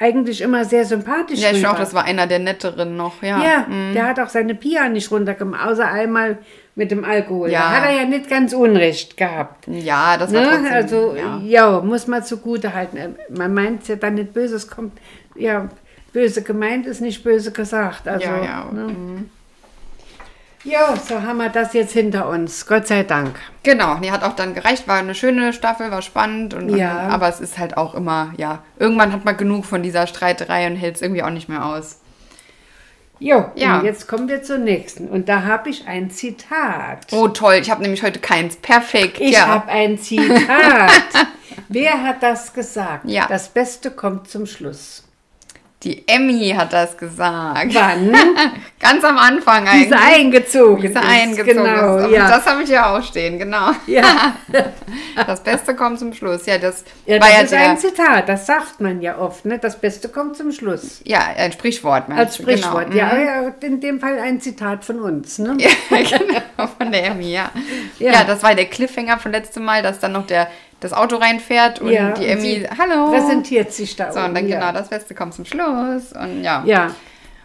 eigentlich 0.00 0.40
immer 0.40 0.64
sehr 0.64 0.84
sympathisch 0.84 1.38
Ja, 1.40 1.52
ich 1.52 1.64
auch, 1.66 1.76
das 1.76 1.94
war 1.94 2.04
einer 2.04 2.26
der 2.26 2.40
netteren 2.40 2.96
noch, 2.96 3.22
ja. 3.22 3.40
Ja, 3.42 3.66
Mhm. 3.68 3.94
der 3.94 4.06
hat 4.06 4.18
auch 4.18 4.28
seine 4.28 4.56
Pia 4.56 4.88
nicht 4.88 5.10
runtergemacht, 5.12 5.64
außer 5.68 5.86
einmal 5.86 6.38
mit 6.76 6.90
dem 6.92 7.04
Alkohol. 7.04 7.50
Ja. 7.50 7.60
Da 7.60 7.70
hat 7.70 7.84
er 7.90 7.96
ja 8.02 8.04
nicht 8.04 8.30
ganz 8.30 8.52
Unrecht 8.52 9.16
gehabt. 9.16 9.66
Ja, 9.66 10.16
das 10.16 10.32
war 10.32 10.40
Ne? 10.42 10.48
trotzdem, 10.50 10.72
Also, 10.72 11.16
ja. 11.16 11.40
ja. 11.42 11.80
muss 11.80 12.06
man 12.06 12.22
zugute 12.22 12.72
halten. 12.74 13.16
Man 13.30 13.52
meint 13.54 13.88
ja 13.88 13.96
dann 13.96 14.14
nicht 14.14 14.32
böse, 14.32 14.54
es 14.56 14.68
kommt, 14.68 14.92
ja, 15.34 15.68
böse 16.12 16.42
gemeint 16.42 16.86
ist 16.86 17.00
nicht 17.00 17.24
böse 17.24 17.50
gesagt. 17.50 18.06
Also, 18.06 18.26
ja, 18.28 18.44
ja. 18.44 18.68
Ne? 18.72 19.24
Ja, 20.64 20.96
so 20.96 21.22
haben 21.22 21.36
wir 21.38 21.48
das 21.48 21.74
jetzt 21.74 21.92
hinter 21.92 22.28
uns, 22.28 22.66
Gott 22.66 22.88
sei 22.88 23.04
Dank. 23.04 23.36
Genau, 23.62 23.96
die 23.96 24.10
hat 24.10 24.24
auch 24.24 24.32
dann 24.34 24.52
gereicht, 24.52 24.88
war 24.88 24.96
eine 24.96 25.14
schöne 25.14 25.52
Staffel, 25.52 25.90
war 25.92 26.02
spannend. 26.02 26.54
Und, 26.54 26.70
Ja. 26.76 27.06
und, 27.06 27.12
aber 27.12 27.28
es 27.28 27.40
ist 27.40 27.56
halt 27.58 27.76
auch 27.76 27.94
immer, 27.94 28.32
ja, 28.36 28.62
irgendwann 28.78 29.12
hat 29.12 29.24
man 29.24 29.36
genug 29.36 29.64
von 29.64 29.82
dieser 29.84 30.06
Streiterei 30.08 30.66
und 30.66 30.74
hält 30.76 30.96
es 30.96 31.02
irgendwie 31.02 31.22
auch 31.22 31.30
nicht 31.30 31.48
mehr 31.48 31.64
aus. 31.64 32.00
Jo, 33.18 33.46
Ja. 33.54 33.78
und 33.78 33.84
jetzt 33.86 34.06
kommen 34.08 34.28
wir 34.28 34.42
zur 34.42 34.58
nächsten. 34.58 35.08
Und 35.08 35.28
da 35.28 35.42
habe 35.44 35.70
ich 35.70 35.86
ein 35.88 36.10
Zitat. 36.10 37.06
Oh, 37.12 37.28
toll, 37.28 37.54
ich 37.54 37.70
habe 37.70 37.82
nämlich 37.82 38.02
heute 38.02 38.20
keins. 38.20 38.56
Perfekt, 38.56 39.20
Ich 39.20 39.32
ja. 39.32 39.46
habe 39.46 39.68
ein 39.70 39.98
Zitat. 39.98 40.90
Wer 41.68 42.02
hat 42.02 42.22
das 42.22 42.52
gesagt? 42.52 43.04
Ja. 43.06 43.26
Das 43.28 43.48
Beste 43.48 43.90
kommt 43.90 44.28
zum 44.28 44.44
Schluss. 44.46 45.02
Die 45.82 46.08
Emmy 46.08 46.54
hat 46.56 46.72
das 46.72 46.96
gesagt. 46.96 47.74
Wann? 47.74 48.12
Ganz 48.80 49.04
am 49.04 49.18
Anfang 49.18 49.68
eigentlich. 49.68 49.84
Diese 49.90 49.98
eingezogen 49.98 50.80
Diese 50.82 50.98
ist. 50.98 51.04
eingezogen 51.04 51.64
Genau, 51.64 51.98
ist. 51.98 52.10
ja. 52.12 52.28
Das 52.30 52.46
habe 52.46 52.62
ich 52.62 52.70
ja 52.70 52.96
auch 52.96 53.02
stehen, 53.02 53.38
genau. 53.38 53.70
ja. 53.86 54.34
Das 55.26 55.42
Beste 55.42 55.74
kommt 55.74 55.98
zum 55.98 56.12
Schluss. 56.12 56.44
Ja, 56.46 56.58
das 56.58 56.84
ja, 57.06 57.18
das 57.18 57.28
ja 57.32 57.40
ist 57.40 57.52
der, 57.52 57.60
ein 57.70 57.78
Zitat, 57.78 58.28
das 58.28 58.46
sagt 58.46 58.80
man 58.80 59.00
ja 59.00 59.18
oft. 59.18 59.44
Ne? 59.46 59.58
Das 59.58 59.78
Beste 59.78 60.08
kommt 60.08 60.36
zum 60.36 60.52
Schluss. 60.52 61.00
ja, 61.04 61.20
ein 61.36 61.52
Sprichwort, 61.52 62.04
Als? 62.10 62.36
Sprichwort. 62.36 62.90
Genau. 62.90 62.96
Ja, 62.96 63.14
Mhm. 63.14 63.24
ja, 63.24 63.54
in 63.68 63.80
dem 63.80 64.00
Fall 64.00 64.18
ein 64.18 64.40
Zitat 64.40 64.84
von 64.84 65.00
uns. 65.00 65.38
Ne? 65.38 65.56
Ja, 65.58 65.68
genau, 66.02 66.66
von 66.78 66.90
der 66.92 67.06
Emmy, 67.06 67.32
ja. 67.32 67.50
Ja. 67.98 68.12
ja. 68.12 68.24
das 68.24 68.42
war 68.42 68.54
der 68.54 68.66
Cliffhanger 68.66 69.18
von 69.18 69.32
letztem 69.32 69.64
Mal, 69.64 69.82
dass 69.82 70.00
dann 70.00 70.12
noch 70.12 70.26
der, 70.26 70.48
das 70.80 70.92
Auto 70.92 71.16
reinfährt 71.16 71.80
und 71.80 71.90
Ja, 71.90 72.10
die 72.12 72.26
Emmy, 72.26 72.66
hallo. 72.78 73.10
Präsentiert 73.10 73.72
sich 73.72 73.96
da 73.96 74.12
So, 74.12 74.20
und 74.20 74.34
dann 74.34 74.46
ja. 74.48 74.58
genau, 74.60 74.72
das 74.72 74.88
Beste 74.88 75.14
kommt 75.14 75.34
zum 75.34 75.44
Schluss 75.44 76.12
und 76.12 76.42
ja. 76.44 76.62
Ja, 76.66 76.90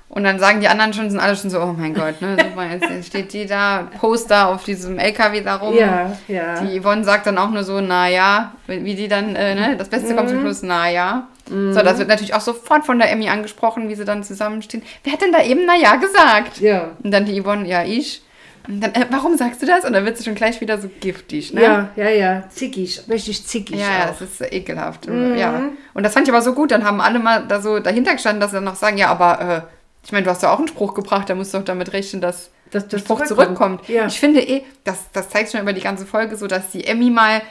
Und 0.09 0.25
dann 0.25 0.37
sagen 0.39 0.59
die 0.59 0.67
anderen 0.67 0.91
schon, 0.93 1.09
sind 1.09 1.19
alle 1.21 1.35
schon 1.37 1.49
so, 1.49 1.61
oh 1.61 1.73
mein 1.77 1.93
Gott, 1.93 2.21
ne, 2.21 2.35
super, 2.43 2.65
jetzt 2.69 3.07
steht 3.07 3.31
die 3.31 3.45
da, 3.45 3.87
Poster 3.99 4.49
auf 4.49 4.65
diesem 4.65 4.99
LKW 4.99 5.41
da 5.41 5.55
rum. 5.55 5.73
ja, 5.75 6.11
ja. 6.27 6.61
Die 6.61 6.81
Yvonne 6.81 7.03
sagt 7.05 7.25
dann 7.27 7.37
auch 7.37 7.49
nur 7.49 7.63
so, 7.63 7.79
naja, 7.79 8.51
wie 8.67 8.95
die 8.95 9.07
dann, 9.07 9.35
äh, 9.37 9.55
ne, 9.55 9.75
das 9.77 9.87
Beste 9.87 10.13
kommt 10.15 10.27
zum 10.29 10.39
Mhm. 10.39 10.41
Schluss, 10.41 10.63
naja. 10.63 11.27
So, 11.49 11.81
das 11.81 11.97
wird 11.97 12.07
natürlich 12.07 12.33
auch 12.33 12.39
sofort 12.41 12.85
von 12.85 12.97
der 12.97 13.11
Emmy 13.11 13.27
angesprochen, 13.27 13.89
wie 13.89 13.95
sie 13.95 14.05
dann 14.05 14.23
zusammenstehen. 14.23 14.83
Wer 15.03 15.11
hat 15.13 15.21
denn 15.21 15.33
da 15.33 15.41
eben 15.43 15.65
naja 15.65 15.95
gesagt? 15.97 16.59
Ja. 16.61 16.91
Und 17.03 17.11
dann 17.11 17.25
die 17.25 17.41
Yvonne, 17.41 17.67
ja, 17.67 17.83
ich. 17.83 18.21
Dann, 18.67 18.93
äh, 18.93 19.05
warum 19.09 19.37
sagst 19.37 19.61
du 19.61 19.65
das? 19.65 19.85
Und 19.85 19.93
dann 19.93 20.05
wird 20.05 20.17
sie 20.17 20.23
schon 20.23 20.35
gleich 20.35 20.61
wieder 20.61 20.79
so 20.79 20.89
giftig, 20.99 21.53
ne? 21.53 21.61
Ja, 21.61 21.89
ja, 21.95 22.09
ja, 22.09 22.43
zickig, 22.49 23.01
richtig 23.09 23.45
zickig 23.45 23.79
Ja, 23.79 24.03
auch. 24.03 24.07
das 24.09 24.21
ist 24.21 24.41
äh, 24.41 24.47
ekelhaft. 24.55 25.05
Ja. 25.07 25.69
Und 25.93 26.03
das 26.03 26.13
fand 26.13 26.27
ich 26.27 26.33
aber 26.33 26.41
so 26.43 26.53
gut. 26.53 26.71
Dann 26.71 26.83
haben 26.85 27.01
alle 27.01 27.19
mal 27.19 27.45
da 27.47 27.61
so 27.61 27.79
dahinter 27.79 28.13
gestanden, 28.13 28.39
dass 28.41 28.51
sie 28.51 28.57
dann 28.57 28.63
noch 28.65 28.75
sagen, 28.75 28.97
ja, 28.97 29.07
aber 29.09 29.41
äh, 29.41 29.61
ich 30.05 30.11
meine, 30.11 30.23
du 30.23 30.29
hast 30.31 30.43
ja 30.43 30.51
auch 30.51 30.59
einen 30.59 30.67
Spruch 30.67 30.93
gebracht, 30.93 31.29
da 31.29 31.35
musst 31.35 31.53
du 31.53 31.57
doch 31.59 31.65
damit 31.65 31.93
rechnen, 31.93 32.21
dass 32.21 32.49
Dass 32.71 32.87
der 32.87 32.99
das 32.99 33.01
Spruch 33.01 33.23
zurückkommt. 33.25 33.81
zurückkommt. 33.85 33.89
Ja. 33.89 34.05
Ich 34.07 34.19
finde 34.19 34.41
eh, 34.41 34.63
das, 34.83 34.99
das 35.13 35.29
zeigt 35.29 35.51
schon 35.51 35.61
über 35.61 35.73
die 35.73 35.81
ganze 35.81 36.05
Folge 36.05 36.35
so, 36.37 36.47
dass 36.47 36.71
die 36.71 36.85
Emmy 36.85 37.09
mal 37.09 37.41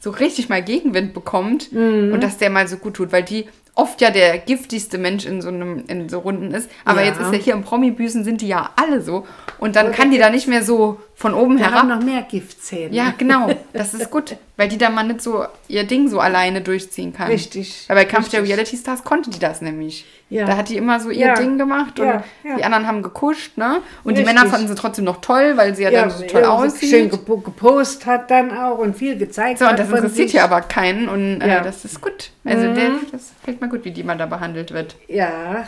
so 0.00 0.10
richtig 0.10 0.48
mal 0.48 0.62
Gegenwind 0.62 1.12
bekommt 1.14 1.72
Mhm. 1.72 2.12
und 2.14 2.22
dass 2.22 2.38
der 2.38 2.48
mal 2.50 2.66
so 2.66 2.76
gut 2.78 2.94
tut, 2.94 3.12
weil 3.12 3.22
die 3.22 3.46
oft 3.74 4.00
ja 4.00 4.10
der 4.10 4.38
giftigste 4.38 4.98
Mensch 4.98 5.24
in 5.26 5.40
so 5.42 5.48
einem 5.48 5.84
in 5.86 6.08
so 6.08 6.18
Runden 6.20 6.52
ist. 6.52 6.68
Aber 6.84 7.00
Ja. 7.00 7.06
jetzt 7.08 7.20
ist 7.20 7.32
ja 7.32 7.38
hier 7.38 7.52
im 7.54 7.62
Promi-Büßen 7.62 8.24
sind 8.24 8.40
die 8.40 8.48
ja 8.48 8.70
alle 8.76 9.00
so 9.02 9.26
und 9.60 9.76
dann 9.76 9.86
Aber 9.86 9.94
kann 9.94 10.10
die 10.10 10.18
da 10.18 10.30
nicht 10.30 10.48
mehr 10.48 10.64
so 10.64 10.98
von 11.14 11.34
oben 11.34 11.58
Wir 11.58 11.66
herab 11.66 11.80
haben 11.80 11.88
noch 11.88 12.02
mehr 12.02 12.22
Giftzähne. 12.22 12.94
ja, 12.94 13.12
genau. 13.16 13.50
Das 13.74 13.92
ist 13.94 14.10
gut, 14.10 14.36
weil 14.56 14.68
die 14.68 14.78
da 14.78 14.88
mal 14.90 15.04
nicht 15.04 15.20
so 15.20 15.44
ihr 15.68 15.84
Ding 15.84 16.08
so 16.08 16.18
alleine 16.18 16.62
durchziehen 16.62 17.12
kann. 17.12 17.28
Richtig, 17.28 17.84
Weil 17.88 17.96
bei 17.96 18.04
Kampf 18.06 18.30
der. 18.30 18.42
Reality 18.42 18.76
Stars 18.76 19.04
konnte 19.04 19.28
die 19.30 19.38
das 19.38 19.60
nämlich. 19.60 20.06
Ja. 20.30 20.46
Da 20.46 20.56
hat 20.56 20.68
die 20.70 20.76
immer 20.76 20.98
so 21.00 21.10
ihr 21.10 21.26
Ja. 21.26 21.34
Ding 21.34 21.58
gemacht 21.58 22.00
und 22.00 22.06
Ja, 22.06 22.22
die 22.56 22.64
anderen 22.64 22.86
haben 22.86 23.02
gekuscht, 23.02 23.58
ne? 23.58 23.82
Und 24.02 24.16
die 24.16 24.20
Richtig. 24.22 24.34
Männer 24.34 24.48
fanden 24.50 24.68
sie 24.68 24.74
trotzdem 24.74 25.04
noch 25.04 25.20
toll, 25.20 25.52
weil 25.56 25.74
sie 25.74 25.82
ja, 25.82 25.90
dann 25.90 26.10
so 26.10 26.24
toll 26.24 26.44
aussieht. 26.44 26.88
Schön 26.90 27.10
gepo 27.10 27.36
gepostet 27.38 28.06
hat 28.06 28.30
dann 28.30 28.56
auch 28.56 28.78
und 28.78 28.96
viel 28.96 29.18
gezeigt 29.18 29.58
so, 29.58 29.64
und 29.66 29.72
hat 29.72 29.78
das 29.78 29.90
interessiert 29.90 30.30
hier 30.30 30.44
aber 30.44 30.62
keinen 30.62 31.08
und 31.08 31.40
äh. 31.42 31.58
Mhm. 31.60 31.64
das 31.64 31.84
ist 31.84 32.00
gut. 32.00 32.30
Also 32.44 32.72
der, 32.72 32.90
das 33.12 33.32
gefällt 33.40 33.60
mir 33.60 33.68
gut, 33.68 33.84
wie 33.84 33.90
die 33.90 34.04
mal 34.04 34.16
da 34.16 34.24
behandelt 34.26 34.72
wird. 34.72 34.96
Ja, 35.08 35.66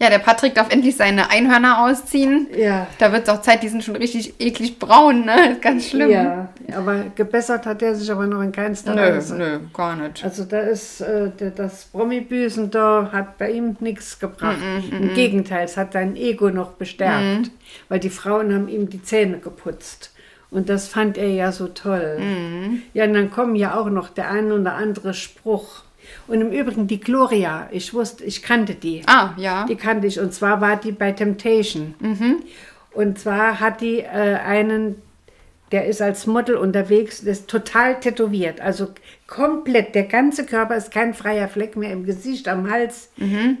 Ja, 0.00 0.10
der 0.10 0.20
Patrick 0.20 0.54
darf 0.54 0.72
endlich 0.72 0.96
seine 0.96 1.28
Einhörner 1.30 1.84
ausziehen. 1.84 2.46
ja. 2.56 2.86
Da 2.98 3.10
wird 3.12 3.24
es 3.26 3.28
auch 3.34 3.42
Zeit, 3.42 3.64
die 3.64 3.68
sind 3.68 3.82
schon 3.82 3.96
richtig 3.96 4.34
eklig 4.40 4.78
braun, 4.78 5.24
ne? 5.24 5.50
Ist 5.52 5.62
ganz 5.62 5.88
schlimm. 5.88 6.10
Ja, 6.10 6.50
aber 6.76 7.04
gebessert 7.16 7.66
hat 7.66 7.82
er 7.82 7.96
sich 7.96 8.10
aber 8.12 8.26
noch 8.28 8.40
in 8.40 8.52
keinster 8.52 8.94
Nö, 8.94 9.00
Weise. 9.02 9.36
nö, 9.36 9.58
gar 9.74 9.96
nicht. 9.96 10.22
Also 10.22 10.44
da 10.44 10.60
ist 10.60 11.00
äh, 11.00 11.30
das 11.56 11.86
Promi-Büßen 11.86 12.70
da 12.70 13.10
hat 13.12 13.38
bei 13.38 13.50
ihm 13.50 13.76
nichts 13.80 14.18
gebracht. 14.20 14.58
Mm, 14.60 14.94
Im 15.02 15.14
Gegenteil, 15.14 15.64
es 15.64 15.76
hat 15.76 15.94
sein 15.94 16.14
Ego 16.14 16.50
noch 16.50 16.72
bestärkt, 16.74 17.48
Mm. 17.48 17.50
weil 17.88 17.98
die 17.98 18.10
Frauen 18.10 18.54
haben 18.54 18.68
ihm 18.68 18.88
die 18.88 19.02
Zähne 19.02 19.38
geputzt. 19.38 20.12
Und 20.50 20.68
das 20.68 20.86
fand 20.88 21.18
er 21.18 21.28
ja 21.28 21.50
so 21.52 21.66
toll. 21.68 22.18
Mm. 22.20 22.82
Ja, 22.94 23.04
und 23.04 23.14
dann 23.14 23.30
kommen 23.30 23.56
ja 23.56 23.74
auch 23.76 23.90
noch 23.90 24.08
der 24.10 24.30
ein 24.30 24.52
oder 24.52 24.74
andere 24.74 25.12
Spruch. 25.12 25.82
Und 26.28 26.42
im 26.42 26.52
Übrigen 26.52 26.86
die 26.86 27.00
Gloria, 27.00 27.68
ich 27.72 27.94
wusste, 27.94 28.24
ich 28.24 28.42
kannte 28.42 28.74
die. 28.74 29.02
Ah, 29.06 29.30
ja. 29.36 29.64
Die 29.64 29.76
kannte 29.76 30.06
ich. 30.06 30.20
Und 30.20 30.32
zwar 30.34 30.60
war 30.60 30.76
die 30.76 30.92
bei 30.92 31.12
Temptation. 31.12 31.94
Und 32.92 33.18
zwar 33.18 33.60
hat 33.60 33.80
die 33.80 34.00
äh, 34.00 34.36
einen, 34.44 34.96
der 35.72 35.86
ist 35.86 36.00
als 36.00 36.26
Model 36.26 36.56
unterwegs, 36.56 37.22
der 37.22 37.32
ist 37.32 37.48
total 37.48 38.00
tätowiert. 38.00 38.60
Also 38.60 38.88
komplett, 39.26 39.94
der 39.94 40.04
ganze 40.04 40.46
Körper 40.46 40.74
ist 40.76 40.90
kein 40.90 41.12
freier 41.12 41.48
Fleck 41.48 41.76
mehr 41.76 41.92
im 41.92 42.04
Gesicht, 42.06 42.48
am 42.48 42.70
Hals. 42.70 43.10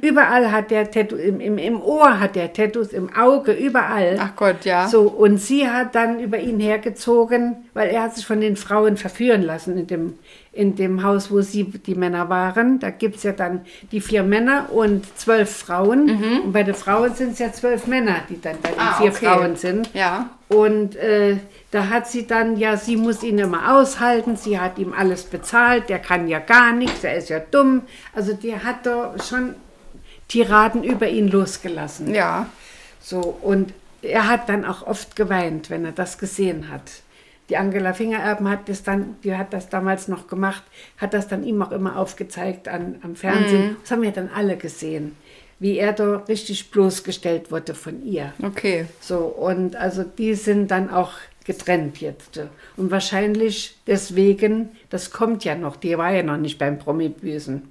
Überall 0.00 0.50
hat 0.50 0.70
der 0.70 0.90
Tattoos, 0.90 1.20
im, 1.20 1.40
im, 1.40 1.58
im 1.58 1.80
Ohr 1.82 2.18
hat 2.20 2.36
der 2.36 2.52
Tattoos, 2.54 2.88
im 2.94 3.14
Auge, 3.14 3.52
überall. 3.52 4.16
Ach 4.18 4.34
Gott, 4.34 4.64
ja. 4.64 4.88
So, 4.88 5.02
und 5.02 5.36
sie 5.38 5.68
hat 5.68 5.94
dann 5.94 6.20
über 6.20 6.38
ihn 6.38 6.58
hergezogen, 6.58 7.56
weil 7.74 7.90
er 7.90 8.04
hat 8.04 8.16
sich 8.16 8.24
von 8.24 8.40
den 8.40 8.56
Frauen 8.56 8.96
verführen 8.96 9.42
lassen 9.42 9.76
in 9.76 9.86
dem, 9.86 10.14
in 10.52 10.74
dem 10.74 11.02
Haus, 11.02 11.30
wo 11.30 11.42
sie 11.42 11.64
die 11.64 11.94
Männer 11.94 12.30
waren. 12.30 12.78
Da 12.78 12.88
gibt 12.88 13.16
es 13.16 13.22
ja 13.24 13.32
dann 13.32 13.60
die 13.92 14.00
vier 14.00 14.22
Männer 14.22 14.68
und 14.72 15.04
zwölf 15.18 15.50
Frauen. 15.54 16.08
Und 16.44 16.52
bei 16.52 16.62
den 16.62 16.74
Frauen 16.74 17.14
sind 17.14 17.32
es 17.32 17.38
ja 17.40 17.52
zwölf 17.52 17.86
Männer, 17.86 18.16
die 18.30 18.40
dann 18.40 18.56
bei 18.62 18.70
den 18.70 18.78
Mhm. 18.78 18.82
Ah, 18.84 18.94
vier 18.94 19.10
okay. 19.10 19.26
Frauen 19.26 19.56
sind. 19.56 19.90
Ja. 19.92 20.30
Und 20.48 20.96
äh, 20.96 21.36
da 21.70 21.88
hat 21.88 22.08
sie 22.08 22.26
dann, 22.26 22.56
ja, 22.56 22.76
sie 22.76 22.96
muss 22.96 23.22
ihn 23.22 23.38
immer 23.38 23.76
aushalten, 23.76 24.36
sie 24.36 24.58
hat 24.58 24.78
ihm 24.78 24.94
alles 24.94 25.24
bezahlt, 25.24 25.90
der 25.90 25.98
kann 25.98 26.26
ja 26.26 26.38
gar 26.38 26.72
nichts, 26.72 27.04
er 27.04 27.16
ist 27.16 27.28
ja 27.28 27.38
dumm. 27.38 27.82
Also 28.14 28.32
die 28.32 28.56
hat 28.56 28.86
da 28.86 29.14
schon 29.22 29.54
Tiraden 30.28 30.84
über 30.84 31.08
ihn 31.08 31.28
losgelassen. 31.28 32.14
Ja. 32.14 32.46
So, 33.00 33.38
und 33.42 33.74
er 34.00 34.28
hat 34.28 34.48
dann 34.48 34.64
auch 34.64 34.86
oft 34.86 35.16
geweint, 35.16 35.68
wenn 35.68 35.84
er 35.84 35.92
das 35.92 36.18
gesehen 36.18 36.70
hat. 36.70 37.02
Die 37.48 37.56
Angela 37.56 37.94
Fingererben 37.94 38.48
hat 38.48 38.68
das 38.68 38.82
dann, 38.82 39.16
die 39.24 39.34
hat 39.34 39.54
das 39.54 39.70
damals 39.70 40.06
noch 40.08 40.28
gemacht, 40.28 40.62
hat 40.98 41.14
das 41.14 41.28
dann 41.28 41.44
ihm 41.44 41.62
auch 41.62 41.72
immer 41.72 41.96
aufgezeigt 41.96 42.68
an, 42.68 42.96
am 43.02 43.16
Fernsehen. 43.16 43.76
Das 43.80 43.90
haben 43.90 44.02
wir 44.02 44.12
dann 44.12 44.28
alle 44.34 44.58
gesehen, 44.58 45.16
wie 45.60 45.78
er 45.78 45.92
da 45.92 46.18
richtig 46.28 46.70
bloßgestellt 46.70 47.50
wurde 47.50 47.74
von 47.74 48.04
ihr. 48.06 48.32
Okay. 48.42 48.86
So, 49.00 49.18
und 49.18 49.76
also 49.76 50.04
die 50.04 50.34
sind 50.34 50.70
dann 50.70 50.90
auch 50.90 51.12
getrennt 51.44 52.00
jetzt. 52.00 52.40
Und 52.76 52.90
wahrscheinlich 52.90 53.76
deswegen, 53.86 54.70
das 54.90 55.10
kommt 55.10 55.44
ja 55.44 55.54
noch, 55.54 55.76
die 55.76 55.96
war 55.98 56.12
ja 56.12 56.22
noch 56.22 56.36
nicht 56.36 56.58
beim 56.58 56.78
Promi-Büßen. 56.78 57.62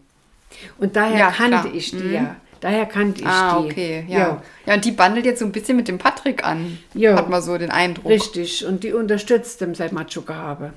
Und 0.79 0.95
daher 0.95 1.17
Ja, 1.19 1.31
kannte 1.31 1.61
klar. 1.69 1.73
ich 1.75 1.91
die 1.91 2.09
ja. 2.09 2.35
Daher 2.59 2.87
kannte 2.87 3.21
ich 3.21 3.27
Ah, 3.27 3.59
die. 3.61 3.65
okay, 3.71 4.05
ja. 4.07 4.41
ja. 4.65 4.73
und 4.73 4.83
die 4.83 4.91
bandelt 4.91 5.27
jetzt 5.27 5.39
so 5.41 5.45
ein 5.45 5.51
bisschen 5.51 5.77
mit 5.77 5.87
dem 5.87 5.99
Patrick 5.99 6.43
an. 6.43 6.79
Ja. 6.95 7.15
Hat 7.15 7.29
man 7.29 7.39
so 7.39 7.55
den 7.55 7.69
Eindruck. 7.69 8.09
Richtig, 8.09 8.65
und 8.65 8.83
die 8.83 8.93
unterstützt 8.93 9.61
dem 9.61 9.75
seit 9.75 9.91
Matschuka-Habe. 9.91 10.73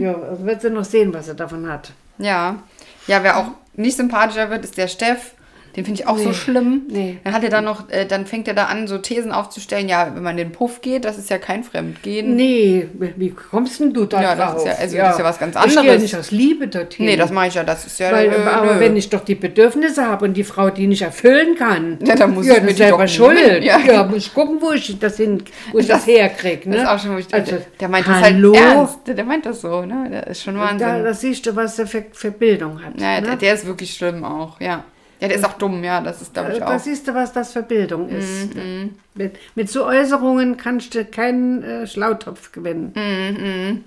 Ja, 0.00 0.14
also 0.14 0.46
wird 0.46 0.62
sie 0.62 0.70
noch 0.70 0.86
sehen, 0.86 1.12
was 1.12 1.28
er 1.28 1.34
davon 1.34 1.68
hat. 1.70 1.92
Ja. 2.16 2.62
Ja, 3.06 3.22
wer 3.22 3.36
auch 3.36 3.48
nicht 3.74 3.98
sympathischer 3.98 4.48
wird, 4.48 4.64
ist 4.64 4.78
der 4.78 4.88
Steff. 4.88 5.34
Den 5.76 5.84
finde 5.84 6.00
ich 6.00 6.06
auch 6.08 6.16
so 6.18 6.32
schlimm. 6.32 6.82
Nee. 6.88 7.18
Dann 7.22 7.34
hat 7.34 7.44
er 7.44 7.50
da 7.50 7.60
noch, 7.60 7.90
äh, 7.90 8.06
dann 8.06 8.24
fängt 8.26 8.48
er 8.48 8.54
da 8.54 8.64
an, 8.64 8.86
so 8.88 8.96
Thesen 8.98 9.30
aufzustellen, 9.30 9.88
ja, 9.88 10.10
wenn 10.14 10.22
man 10.22 10.36
den 10.38 10.50
Puff 10.52 10.80
geht, 10.80 11.04
das 11.04 11.18
ist 11.18 11.28
ja 11.28 11.36
kein 11.38 11.64
Fremdgehen. 11.64 12.34
Nee, 12.34 12.88
wie 12.94 13.30
kommst 13.30 13.80
denn 13.80 13.92
du 13.92 14.06
da 14.06 14.22
Ja, 14.22 14.34
das 14.34 14.52
drauf? 14.52 14.56
ist 14.60 14.66
ja- 14.66 14.72
also 14.72 14.96
das 14.96 15.12
ist 15.12 15.18
ja 15.18 15.24
was 15.24 15.38
ganz 15.38 15.56
Ich 15.56 15.70
gehe 15.72 15.80
anderes. 15.80 16.02
nicht 16.02 16.16
aus 16.16 16.30
Liebe 16.30 16.68
dorthin. 16.68 17.04
Nee, 17.06 17.16
das 17.16 17.30
mache 17.30 17.48
ich 17.48 17.54
ja, 17.54 17.62
das 17.64 17.86
ist 17.86 18.00
ja. 18.00 18.10
Weil, 18.10 18.32
äh, 18.32 18.36
aber 18.36 18.74
nö. 18.74 18.80
wenn 18.80 18.96
ich 18.96 19.10
doch 19.10 19.20
die 19.24 19.34
Bedürfnisse 19.34 20.06
habe 20.06 20.24
und 20.24 20.34
die 20.34 20.44
Frau 20.44 20.70
die 20.70 20.86
nicht 20.86 21.02
erfüllen 21.02 21.54
kann, 21.56 21.98
Ja, 22.04 22.14
dann 22.14 22.32
muss 22.34 22.46
ja, 22.46 22.54
ich 22.54 22.60
das 22.60 22.66
mir 22.70 22.74
selber 22.74 23.04
doch 23.04 23.08
schuld. 23.12 23.34
nehmen. 23.46 23.62
Ja. 23.62 23.78
Ja. 23.78 24.04
muss 24.04 24.16
ich 24.18 24.34
gucken, 24.34 24.56
wo 24.60 24.72
ich 24.72 24.98
das, 24.98 25.16
hin, 25.18 25.42
wo 25.72 25.78
ich 25.78 25.86
Das- 25.86 26.04
das, 26.04 26.06
herkriege. 26.06 26.70
Ne? 26.70 26.76
Das 26.76 26.84
ist 26.84 26.88
auch 26.90 26.98
schon, 27.00 27.14
wo 27.14 27.18
ich, 27.18 27.32
also, 27.34 27.50
der, 27.52 27.60
der 27.80 27.88
meint 27.88 28.06
hallo? 28.06 28.52
das 28.52 28.60
halt 28.62 28.76
ernst. 28.76 28.98
Der, 29.06 29.14
der 29.14 29.24
meint 29.26 29.44
das 29.46 29.60
so, 29.60 29.84
ne? 29.84 30.08
Der 30.10 30.26
ist 30.28 30.42
schon 30.42 30.58
Wahnsinn. 30.58 30.78
Da, 30.88 31.02
da 31.02 31.12
siehst 31.14 31.44
du, 31.46 31.54
was 31.54 31.78
er 31.78 31.86
für, 31.86 32.04
für 32.12 32.30
Bildung 32.30 32.82
hat. 32.82 32.98
ja, 32.98 33.20
der, 33.20 33.30
ne? 33.32 33.36
der 33.36 33.54
ist 33.54 33.66
wirklich 33.66 33.92
schlimm 33.94 34.24
auch, 34.24 34.58
ja. 34.60 34.84
Ja, 35.20 35.28
der 35.28 35.36
ist 35.38 35.44
auch 35.44 35.54
dumm, 35.54 35.82
ja, 35.82 36.00
das 36.00 36.20
ist, 36.22 36.34
glaube 36.34 36.52
ich, 36.52 36.58
Da 36.58 36.76
auch. 36.76 36.78
siehst 36.78 37.08
du, 37.08 37.14
was 37.14 37.32
das 37.32 37.52
für 37.52 37.62
Bildung 37.62 38.08
ist. 38.10 38.54
Mhm, 38.54 38.96
Mit, 39.14 39.36
mit 39.54 39.70
so 39.70 39.86
Äußerungen 39.86 40.56
kannst 40.58 40.94
du 40.94 41.04
keinen 41.06 41.62
äh, 41.62 41.86
Schlautopf 41.86 42.52
gewinnen. 42.52 42.92
Mhm. 42.94 43.84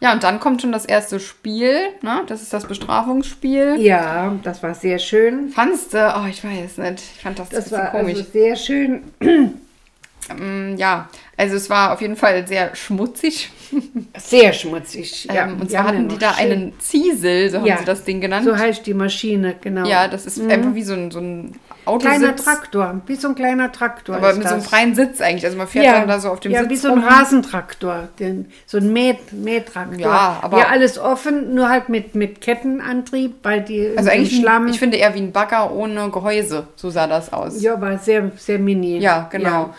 Ja, 0.00 0.12
und 0.12 0.24
dann 0.24 0.40
kommt 0.40 0.60
schon 0.60 0.72
das 0.72 0.84
erste 0.84 1.20
Spiel, 1.20 1.76
ne? 2.00 2.22
Das 2.26 2.42
ist 2.42 2.52
das 2.52 2.66
Bestrafungsspiel. 2.66 3.76
Ja, 3.78 4.34
das 4.42 4.60
war 4.64 4.74
sehr 4.74 4.98
schön. 4.98 5.50
Fandst 5.50 5.94
du? 5.94 6.14
Oh, 6.18 6.26
ich 6.28 6.42
weiß 6.42 6.78
nicht. 6.78 7.04
Ich 7.16 7.22
fand 7.22 7.38
das, 7.38 7.50
Das 7.50 7.70
war 7.70 7.92
komisch. 7.92 8.18
also 8.18 8.30
sehr 8.32 8.56
schön. 8.56 9.04
Mm, 9.20 10.76
ja, 10.76 11.08
also 11.42 11.56
es 11.56 11.68
war 11.68 11.92
auf 11.92 12.00
jeden 12.00 12.16
Fall 12.16 12.46
sehr 12.46 12.74
schmutzig. 12.76 13.50
Sehr 14.18 14.52
schmutzig. 14.52 15.28
Ja, 15.32 15.46
ähm, 15.46 15.60
und 15.60 15.70
zwar 15.70 15.84
hatten 15.84 16.02
ja 16.02 16.08
die 16.08 16.18
da 16.18 16.34
schön- 16.34 16.52
einen 16.52 16.72
Ziesel, 16.78 17.50
so 17.50 17.58
Ja, 17.58 17.74
haben 17.74 17.78
sie 17.80 17.84
das 17.86 18.04
Ding 18.04 18.20
genannt. 18.20 18.44
So 18.44 18.56
heißt 18.56 18.86
die 18.86 18.94
Maschine, 18.94 19.54
genau. 19.60 19.86
ja, 19.88 20.08
das 20.08 20.26
ist 20.26 20.40
einfach 20.40 20.74
wie 20.74 20.82
so 20.82 20.94
ein, 20.94 21.10
so 21.10 21.18
ein 21.20 21.54
Kleiner 21.98 22.28
Autositz. 22.28 22.44
Traktor, 22.44 23.00
wie 23.06 23.16
so 23.16 23.28
ein 23.28 23.34
kleiner 23.34 23.72
Traktor. 23.72 24.14
aber 24.16 24.34
mit 24.34 24.44
so 24.44 24.50
einem 24.54 24.60
das. 24.60 24.68
freien 24.70 24.94
Sitz 24.94 25.20
eigentlich. 25.20 25.44
Also 25.44 25.58
man 25.58 25.66
fährt 25.66 25.84
ja, 25.86 25.98
dann 25.98 26.06
da 26.08 26.20
so 26.20 26.28
auf 26.28 26.38
dem 26.38 26.52
ja, 26.52 26.60
Sitz 26.60 26.70
wie 26.70 26.76
so 26.76 26.88
ein 26.92 26.98
rum. 27.00 27.04
Rasentraktor, 27.08 28.08
den, 28.20 28.46
so 28.66 28.78
ein 28.78 28.92
Mäht, 28.92 29.32
Mähtraktor. 29.32 29.98
Ja, 29.98 30.38
aber- 30.42 30.58
ja, 30.58 30.68
alles 30.68 30.98
offen, 30.98 31.54
nur 31.54 31.68
halt 31.68 31.88
mit, 31.88 32.14
mit 32.14 32.40
Kettenantrieb, 32.40 33.34
weil 33.42 33.62
die 33.62 33.94
Also 33.96 34.10
eigentlich, 34.10 34.36
Schlamm. 34.38 34.68
ich 34.68 34.78
finde 34.78 34.96
eher 34.98 35.12
wie 35.14 35.20
ein 35.20 35.32
Bagger 35.32 35.72
ohne 35.72 36.08
Gehäuse. 36.10 36.68
So 36.76 36.90
sah 36.90 37.06
das 37.08 37.32
aus. 37.32 37.60
ja, 37.60 37.80
war 37.80 37.98
sehr, 37.98 38.30
sehr 38.36 38.58
mini. 38.60 38.98
Ja, 38.98 39.28
genau. 39.32 39.48
Ja. 39.50 39.74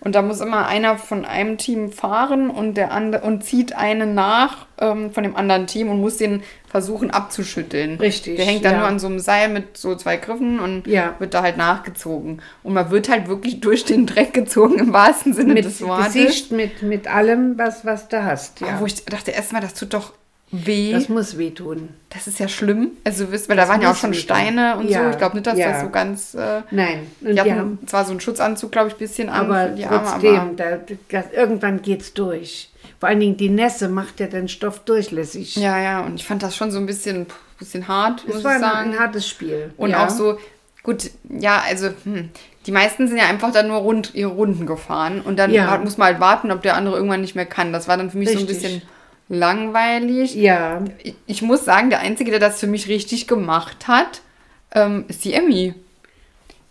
Und 0.00 0.14
da 0.14 0.22
muss 0.22 0.40
immer 0.40 0.66
einer 0.66 0.98
von 0.98 1.24
einem 1.24 1.58
Team 1.58 1.90
fahren 1.90 2.50
und 2.50 2.74
der 2.74 2.92
andere 2.92 3.22
und 3.22 3.42
zieht 3.44 3.74
einen 3.74 4.14
nach 4.14 4.66
ähm, 4.78 5.10
von 5.10 5.22
dem 5.22 5.34
anderen 5.36 5.66
Team 5.66 5.88
und 5.90 6.00
muss 6.00 6.16
den 6.18 6.42
versuchen 6.68 7.10
abzuschütteln. 7.10 7.96
Richtig, 7.98 8.36
Der 8.36 8.44
hängt 8.44 8.64
dann 8.64 8.72
ja. 8.72 8.78
nur 8.80 8.88
an 8.88 8.98
so 8.98 9.06
einem 9.06 9.18
Seil 9.18 9.48
mit 9.48 9.76
so 9.76 9.94
zwei 9.96 10.16
Griffen 10.16 10.60
und 10.60 10.86
Ja. 10.86 11.14
wird 11.18 11.32
da 11.34 11.42
halt 11.42 11.56
nachgezogen. 11.56 12.42
Und 12.62 12.74
man 12.74 12.90
wird 12.90 13.08
halt 13.08 13.28
wirklich 13.28 13.60
durch 13.60 13.84
den 13.84 14.06
Dreck 14.06 14.32
gezogen 14.34 14.78
im 14.78 14.92
wahrsten 14.92 15.32
Sinne 15.32 15.54
Mit 15.54 15.64
des 15.64 15.80
Wortes. 15.82 16.12
Gesicht, 16.12 16.52
mit, 16.52 16.82
mit 16.82 17.08
allem, 17.08 17.56
was, 17.58 17.84
was 17.84 18.08
du 18.08 18.22
hast. 18.22 18.60
Ja. 18.60 18.66
Ja. 18.68 18.80
Wo 18.80 18.86
ich 18.86 19.04
dachte 19.04 19.30
erstmal, 19.30 19.62
das 19.62 19.74
tut 19.74 19.94
doch 19.94 20.12
weh. 20.52 20.92
Das 20.92 21.02
Das, 21.02 21.08
muss 21.08 21.38
wehtun. 21.38 21.88
ist 22.26 22.38
ja 22.38 22.48
schlimm. 22.48 22.92
Also 23.04 23.30
wisst, 23.32 23.48
weil 23.48 23.56
da 23.56 23.62
Das 23.62 23.70
waren 23.70 23.80
ja 23.82 23.88
auch 23.88 23.92
muss 23.92 24.00
schon 24.00 24.10
wehtun. 24.12 24.22
Steine 24.22 24.76
und 24.76 24.86
so. 24.88 24.92
Ja, 24.94 25.10
Ich 25.10 25.18
glaube 25.18 25.34
nicht, 25.36 25.46
dass 25.46 25.58
ja. 25.58 25.72
das 25.72 25.82
so 25.82 25.90
ganz. 25.90 26.34
Äh, 26.34 26.62
Nein. 26.70 27.06
Und 27.20 27.34
die 27.34 27.40
hatten 27.40 27.58
haben, 27.58 27.78
zwar 27.86 28.04
so 28.04 28.12
einen 28.12 28.20
Schutzanzug, 28.20 28.70
glaube 28.72 28.88
ich, 28.88 28.94
ein 28.94 28.98
bisschen 28.98 29.28
an 29.28 29.46
aber 29.50 29.68
die 29.68 29.84
Arme, 29.84 30.08
trotzdem, 30.08 30.36
aber 30.36 30.52
da, 30.56 30.78
das, 31.10 31.24
irgendwann 31.32 31.82
geht's 31.82 32.14
durch. 32.14 32.70
Vor 33.00 33.08
allen 33.08 33.20
Dingen 33.20 33.36
die 33.36 33.48
Nässe 33.50 33.88
macht 33.88 34.20
ja 34.20 34.26
den 34.26 34.48
Stoff 34.48 34.80
durchlässig. 34.80 35.56
Ja, 35.56 35.78
ja, 35.80 36.00
und 36.00 36.14
ich 36.14 36.24
fand 36.24 36.42
das 36.42 36.56
schon 36.56 36.70
so 36.70 36.78
ein 36.78 36.86
bisschen, 36.86 37.26
bisschen 37.58 37.88
hart, 37.88 38.26
muss 38.26 38.36
es 38.36 38.44
war 38.44 38.52
ich 38.56 38.62
ein, 38.64 38.70
sagen. 38.70 38.92
ein 38.92 38.98
hartes 38.98 39.28
Spiel. 39.28 39.72
und 39.76 39.90
ja. 39.90 40.06
auch 40.06 40.10
so, 40.10 40.38
gut, 40.82 41.10
ja, 41.28 41.62
also, 41.68 41.88
hm, 42.04 42.30
die 42.66 42.72
meisten 42.72 43.06
sind 43.08 43.18
ja 43.18 43.26
einfach 43.26 43.52
dann 43.52 43.68
nur 43.68 43.78
rund, 43.78 44.14
ihre 44.14 44.30
Runden 44.30 44.64
gefahren 44.66 45.20
und 45.20 45.38
dann 45.38 45.50
Ja. 45.52 45.76
muss 45.78 45.98
man 45.98 46.06
halt 46.06 46.20
warten, 46.20 46.50
ob 46.50 46.62
der 46.62 46.74
andere 46.76 46.96
irgendwann 46.96 47.20
nicht 47.20 47.34
mehr 47.36 47.46
kann. 47.46 47.72
Das 47.72 47.86
war 47.86 47.96
dann 47.96 48.10
für 48.10 48.18
mich 48.18 48.30
so 48.30 48.38
ein 48.38 48.46
Richtig. 48.46 48.62
bisschen 48.62 48.82
langweilig. 49.28 50.34
Ja, 50.34 50.82
Ich, 51.02 51.14
ich 51.26 51.42
muss 51.42 51.64
sagen, 51.64 51.90
der 51.90 52.00
Einzige, 52.00 52.30
der 52.30 52.40
das 52.40 52.60
für 52.60 52.66
mich 52.66 52.88
richtig 52.88 53.26
gemacht 53.26 53.88
hat, 53.88 54.20
ähm, 54.72 55.04
ist 55.08 55.24
die 55.24 55.34
Emmy 55.34 55.74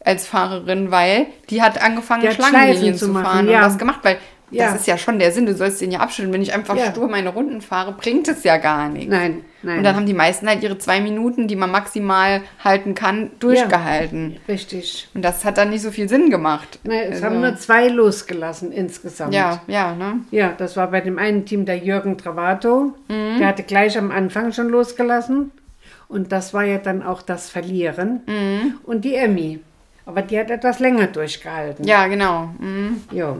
als 0.04 0.28
Fahrerin, 0.28 0.92
weil 0.92 1.28
die 1.50 1.62
hat 1.62 1.82
angefangen, 1.82 2.22
Die 2.22 2.30
hat 2.30 2.36
Schlangenlinien 2.36 2.96
zu 2.96 3.08
machen, 3.08 3.26
fahren 3.26 3.50
ja. 3.50 3.58
und 3.58 3.64
das 3.64 3.78
gemacht, 3.78 4.00
weil 4.04 4.18
Ja. 4.52 4.72
das 4.72 4.82
ist 4.82 4.88
ja 4.88 4.98
schon 4.98 5.18
der 5.20 5.32
Sinn, 5.32 5.46
du 5.48 5.56
sollst 5.56 5.82
den 5.82 5.92
ja 5.92 6.00
abschütteln. 6.00 6.32
Wenn 6.34 6.42
ich 6.42 6.54
einfach 6.54 6.76
Ja. 6.78 6.92
stur 6.92 7.08
meine 7.08 7.30
Runden 7.30 7.62
fahre, 7.62 7.94
bringt 7.94 8.28
es 8.28 8.44
ja 8.44 8.58
gar 8.58 8.90
nichts. 8.90 9.10
nein, 9.10 9.42
nein. 9.64 9.80
Und 9.80 9.84
dann 9.84 9.96
haben 9.96 10.06
die 10.06 10.14
meisten 10.14 10.48
halt 10.48 10.62
ihre 10.64 10.78
zwei 10.78 11.00
Minuten, 11.02 11.48
die 11.48 11.56
man 11.56 11.72
maximal 11.72 12.42
halten 12.64 12.94
kann, 12.96 13.32
durchgehalten. 13.40 14.38
Richtig. 14.48 15.08
Und 15.14 15.24
das 15.24 15.44
hat 15.46 15.58
dann 15.58 15.72
nicht 15.72 15.82
so 15.82 15.92
viel 15.92 16.08
Sinn 16.08 16.30
gemacht. 16.30 16.80
Nein, 16.84 17.00
es 17.10 17.16
Also, 17.16 17.26
haben 17.26 17.42
nur 17.42 17.56
zwei 17.58 17.88
losgelassen 17.88 18.72
insgesamt. 18.72 19.34
Ja, 19.34 19.62
ja, 19.68 19.96
ne? 19.96 20.20
Ja, 20.32 20.54
das 20.58 20.78
war 20.78 20.92
bei 20.92 21.02
dem 21.02 21.18
einen 21.18 21.46
Team 21.46 21.66
der 21.66 21.78
Jürgen 21.78 22.18
Travato. 22.18 22.94
Der 23.10 23.48
hatte 23.48 23.64
gleich 23.64 23.98
am 23.98 24.12
Anfang 24.12 24.54
schon 24.54 24.70
losgelassen. 24.70 25.52
Und 26.08 26.32
das 26.32 26.54
war 26.54 26.64
ja 26.64 26.78
dann 26.78 27.02
auch 27.02 27.24
das 27.24 27.50
Verlieren. 27.50 28.22
Und 28.84 29.04
die 29.06 29.16
Emmy. 29.16 29.60
Aber 30.06 30.22
die 30.22 30.38
hat 30.40 30.52
etwas 30.52 30.78
länger 30.80 31.08
durchgehalten. 31.08 31.84
Ja, 31.88 32.06
genau. 32.06 32.50
Mhm. 32.60 33.02
Jo. 33.12 33.38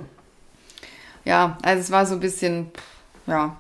Ja, 1.26 1.58
also 1.64 1.82
es 1.82 1.92
war 1.92 2.06
so 2.06 2.14
ein 2.16 2.20
bisschen, 2.20 2.68
ja, 3.28 3.58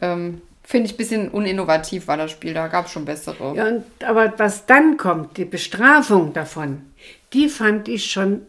ähm, 0.00 0.42
finde 0.62 0.86
ich 0.86 0.94
ein 0.94 0.98
bisschen 0.98 1.28
uninnovativ 1.30 2.06
war 2.06 2.16
das 2.16 2.30
Spiel. 2.30 2.54
Da 2.54 2.68
gab 2.68 2.86
es 2.86 2.92
schon 2.92 3.04
bessere. 3.04 3.54
Ja, 3.56 3.66
und, 3.66 3.84
aber 4.04 4.32
was 4.38 4.66
dann 4.66 4.96
kommt, 4.96 5.36
die 5.36 5.44
Bestrafung 5.44 6.32
davon, 6.32 6.82
die 7.32 7.48
fand 7.48 7.88
ich 7.88 8.10
schon, 8.10 8.42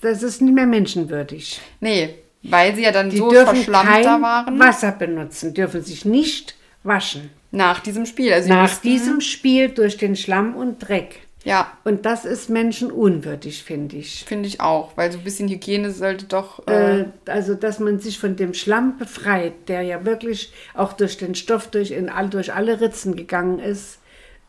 das 0.00 0.22
ist 0.22 0.40
nicht 0.40 0.54
mehr 0.54 0.66
menschenwürdig. 0.66 1.60
Nee, 1.80 2.14
weil 2.42 2.74
sie 2.76 2.82
ja 2.82 2.92
dann 2.92 3.10
Die 3.10 3.16
so 3.16 3.30
dürfen 3.30 3.56
verschlammt 3.56 4.04
da 4.04 4.20
waren 4.20 4.58
Wasser 4.58 4.92
benutzen, 4.92 5.54
dürfen 5.54 5.82
sich 5.82 6.04
nicht 6.04 6.54
waschen. 6.82 7.30
nach 7.50 7.80
diesem 7.80 8.04
Spiel. 8.06 8.32
Also 8.32 8.48
Nach 8.50 8.76
diesem 8.80 9.20
Spiel 9.20 9.70
durch 9.70 9.96
den 9.96 10.14
Schlamm 10.16 10.54
und 10.54 10.78
Dreck. 10.78 11.20
Ja, 11.44 11.70
Und 11.84 12.06
das 12.06 12.24
ist 12.24 12.48
menschenunwürdig, 12.50 13.62
finde 13.64 13.96
ich. 13.96 14.24
finde 14.26 14.48
ich 14.48 14.60
auch, 14.60 14.96
weil 14.96 15.12
so 15.12 15.18
ein 15.18 15.24
bisschen 15.24 15.48
Hygiene 15.48 15.90
sollte 15.90 16.24
doch. 16.26 16.66
Äh, 16.66 17.00
Äh, 17.00 17.04
also, 17.26 17.54
dass 17.54 17.78
man 17.80 17.98
sich 17.98 18.18
von 18.18 18.36
dem 18.36 18.54
Schlamm 18.54 18.96
befreit, 18.98 19.68
der 19.68 19.82
ja 19.82 20.04
wirklich 20.04 20.52
auch 20.74 20.94
durch 20.94 21.16
den 21.18 21.34
Stoff 21.34 21.68
durch, 21.68 21.90
in 21.90 22.08
all, 22.08 22.28
durch 22.30 22.52
alle 22.54 22.80
Ritzen 22.80 23.14
gegangen 23.14 23.58
ist. 23.58 23.98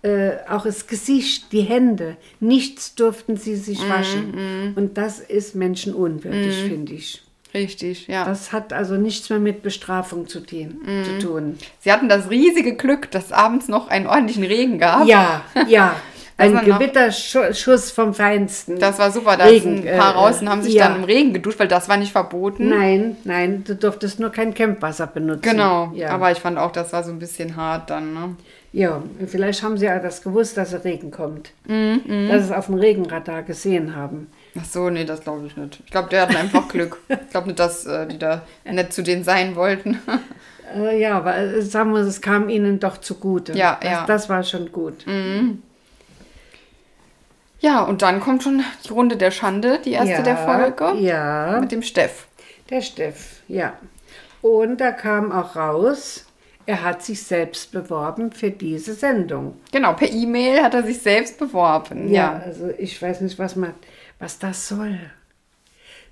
Äh, 0.04 0.38
auch 0.48 0.64
das 0.66 0.88
Gesicht, 0.88 1.52
die 1.52 1.62
Hände, 1.62 2.16
nichts 2.40 2.96
durften 2.96 3.38
sie 3.38 3.56
sich 3.56 3.82
Mhm, 3.84 3.90
waschen. 3.90 4.74
Und 4.76 4.98
das 4.98 5.20
ist 5.20 5.56
menschenunwürdig, 5.56 6.54
finde 6.56 6.94
ich. 6.94 7.24
richtig, 7.54 8.08
ja. 8.08 8.24
Das 8.26 8.52
hat 8.52 8.72
also 8.72 8.96
nichts 8.96 9.30
mehr 9.30 9.40
mit 9.40 9.64
Bestrafung 9.64 10.28
zu 10.28 10.42
tun. 10.42 10.80
Mhm. 10.86 11.04
Zu 11.04 11.18
tun. 11.20 11.58
sie 11.80 11.92
hatten 11.92 12.08
das 12.10 12.30
riesige 12.30 12.76
Glück, 12.76 13.10
dass 13.12 13.32
abends 13.32 13.68
noch 13.68 13.88
einen 13.88 14.08
ordentlichen 14.08 14.44
Regen 14.44 14.78
gab. 14.80 15.08
Ja, 15.08 15.44
ja. 15.68 15.96
Ein 16.38 16.66
Gewitterschuss 16.66 17.92
vom 17.92 18.14
Feinsten. 18.14 18.78
Das 18.78 19.00
war 19.00 19.10
super. 19.10 19.38
Da 19.38 19.46
Regen, 19.46 19.78
sind 19.78 19.88
ein 19.88 19.98
paar 19.98 20.12
äh, 20.12 20.14
draußen 20.16 20.50
haben 20.50 20.62
sich 20.62 20.74
ja. 20.74 20.90
dann 20.90 20.98
im 20.98 21.04
Regen 21.06 21.34
geduscht, 21.34 21.60
weil 21.60 21.70
das 21.70 21.88
war 21.88 21.96
nicht 21.96 22.12
verboten. 22.12 22.68
Nein, 22.68 23.16
nein, 23.24 23.64
du 23.66 23.74
durftest 23.76 24.20
nur 24.20 24.32
kein 24.32 24.54
Campwasser 24.54 25.08
benutzen. 25.08 25.42
Genau, 25.44 25.92
Ja. 25.96 26.10
aber 26.10 26.32
ich 26.32 26.40
fand 26.40 26.58
auch, 26.58 26.72
das 26.72 26.92
war 26.92 27.04
so 27.04 27.12
ein 27.12 27.20
bisschen 27.20 27.56
hart 27.56 27.90
dann. 27.90 28.14
Ne? 28.14 28.36
Ja, 28.74 29.02
vielleicht 29.26 29.64
haben 29.64 29.78
sie 29.78 29.86
ja 29.86 30.00
das 30.00 30.22
gewusst, 30.22 30.58
dass 30.58 30.72
der 30.72 30.84
Regen 30.84 31.10
kommt. 31.10 31.52
Mhm, 31.66 32.28
Dass 32.28 32.48
sie 32.48 32.52
es 32.52 32.52
auf 32.52 32.66
dem 32.66 32.76
Regenradar 32.76 33.44
gesehen 33.44 33.96
haben. 33.96 34.28
Ach 34.60 34.66
so, 34.66 34.90
nee, 34.90 35.06
das 35.06 35.22
glaube 35.22 35.48
ich 35.48 35.56
nicht. 35.56 35.80
Ich 35.86 35.92
glaube, 35.92 36.10
die 36.10 36.18
hatten 36.18 36.36
einfach 36.36 36.68
Glück. 36.68 36.98
Ich 37.08 37.30
glaube 37.30 37.48
nicht, 37.48 37.60
dass 37.60 37.86
äh, 37.86 38.06
die 38.08 38.20
da 38.20 38.42
nett 38.66 38.92
zu 38.92 39.02
denen 39.02 39.24
sein 39.24 39.56
wollten. 39.56 40.02
Äh, 40.76 41.00
ja, 41.00 41.18
aber 41.18 41.38
äh, 41.38 41.62
sagen 41.62 41.94
wir, 41.94 42.02
es 42.02 42.20
kam 42.22 42.50
ihnen 42.50 42.80
doch 42.80 42.98
zugute. 42.98 43.54
Ja, 43.54 43.78
das, 43.82 43.92
ja. 43.92 44.02
Mhm. 44.02 44.08
das 44.08 44.30
war 44.30 44.44
schon 44.44 44.72
gut. 44.74 45.06
Ja, 47.60 47.82
und 47.84 48.02
dann 48.02 48.20
kommt 48.20 48.44
schon 48.44 48.64
die 48.86 48.90
Runde 48.94 49.18
der 49.18 49.32
Schande, 49.32 49.80
die 49.84 49.94
erste 49.94 50.12
ja, 50.12 50.22
der 50.22 50.38
Folge. 50.38 50.94
Ja, 51.00 51.58
Mit 51.60 51.72
dem 51.72 51.82
Steff. 51.82 52.28
der 52.70 52.82
Steff, 52.82 53.42
ja. 53.48 53.74
Und 54.42 54.80
da 54.82 54.92
kam 54.92 55.32
auch 55.32 55.56
raus, 55.56 56.26
er 56.68 56.84
hat 56.84 57.04
sich 57.04 57.24
selbst 57.24 57.72
beworben 57.72 58.32
für 58.32 58.52
diese 58.52 58.94
Sendung. 58.94 59.60
Genau, 59.72 59.94
per 59.94 60.12
E-Mail 60.12 60.62
hat 60.64 60.74
er 60.74 60.84
sich 60.84 61.00
selbst 61.02 61.38
beworben. 61.40 62.10
Ja, 62.10 62.34
Ja. 62.34 62.42
also 62.46 62.70
ich 62.78 63.00
weiß 63.02 63.22
nicht, 63.22 63.38
was 63.40 63.56
man, 63.56 63.74
was 64.20 64.38
das 64.40 64.68
soll. 64.68 65.00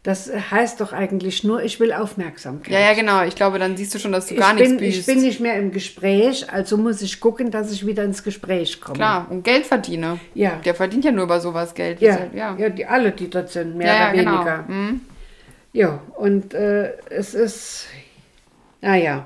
Das 0.03 0.29
heißt 0.51 0.81
doch 0.81 0.91
eigentlich 0.91 1.45
nur, 1.45 1.63
ich 1.63 1.79
will 1.79 1.93
Aufmerksamkeit. 1.93 2.73
Ja, 2.73 2.79
ja, 2.81 2.93
genau. 2.93 3.23
Ich 3.23 3.35
glaube, 3.35 3.57
dann 3.57 3.77
siehst 3.77 3.95
du 3.95 3.99
schon, 3.99 4.11
dass 4.11 4.27
du 4.27 4.33
ich, 4.33 4.39
gar 4.39 4.53
bin, 4.53 4.75
nichts 4.75 4.81
ich 4.83 4.95
büßt. 4.97 5.07
bin 5.07 5.21
nicht 5.21 5.39
mehr 5.39 5.57
im 5.57 5.71
Gespräch, 5.71 6.51
also 6.51 6.75
muss 6.75 7.01
ich 7.01 7.21
gucken, 7.21 7.51
dass 7.51 7.71
ich 7.71 7.87
wieder 7.87 8.03
ins 8.03 8.21
Gespräch 8.21 8.81
komme. 8.81 8.97
Klar, 8.97 9.27
und 9.29 9.43
Geld 9.43 9.65
verdiene. 9.65 10.19
Ja. 10.33 10.59
Der 10.65 10.75
verdient 10.75 11.05
ja 11.05 11.11
nur 11.13 11.23
über 11.23 11.39
sowas 11.39 11.73
Geld. 11.73 12.01
Ja, 12.01 12.15
Ist 12.15 12.33
ja. 12.35 12.53
ja. 12.57 12.69
die 12.69 12.85
alle, 12.85 13.11
die 13.11 13.29
dort 13.29 13.49
sind, 13.49 13.77
mehr 13.77 13.87
Ja, 13.87 13.93
ja, 13.93 14.07
oder 14.09 14.17
genau. 14.17 14.31
weniger. 14.39 14.63
Mhm. 14.67 15.01
Ja, 15.71 15.99
und 16.17 16.53
äh, 16.53 16.91
es 17.09 17.33
ist, 17.33 17.85
naja, 18.81 19.25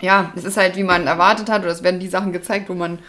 ja, 0.00 0.32
es 0.36 0.44
ist 0.44 0.56
halt, 0.56 0.76
wie 0.76 0.84
man 0.84 1.08
erwartet 1.08 1.50
hat, 1.50 1.62
oder 1.62 1.72
es 1.72 1.82
werden 1.82 1.98
die 1.98 2.06
Sachen 2.08 2.32
gezeigt, 2.32 2.68
wo 2.68 2.74
man 2.74 3.00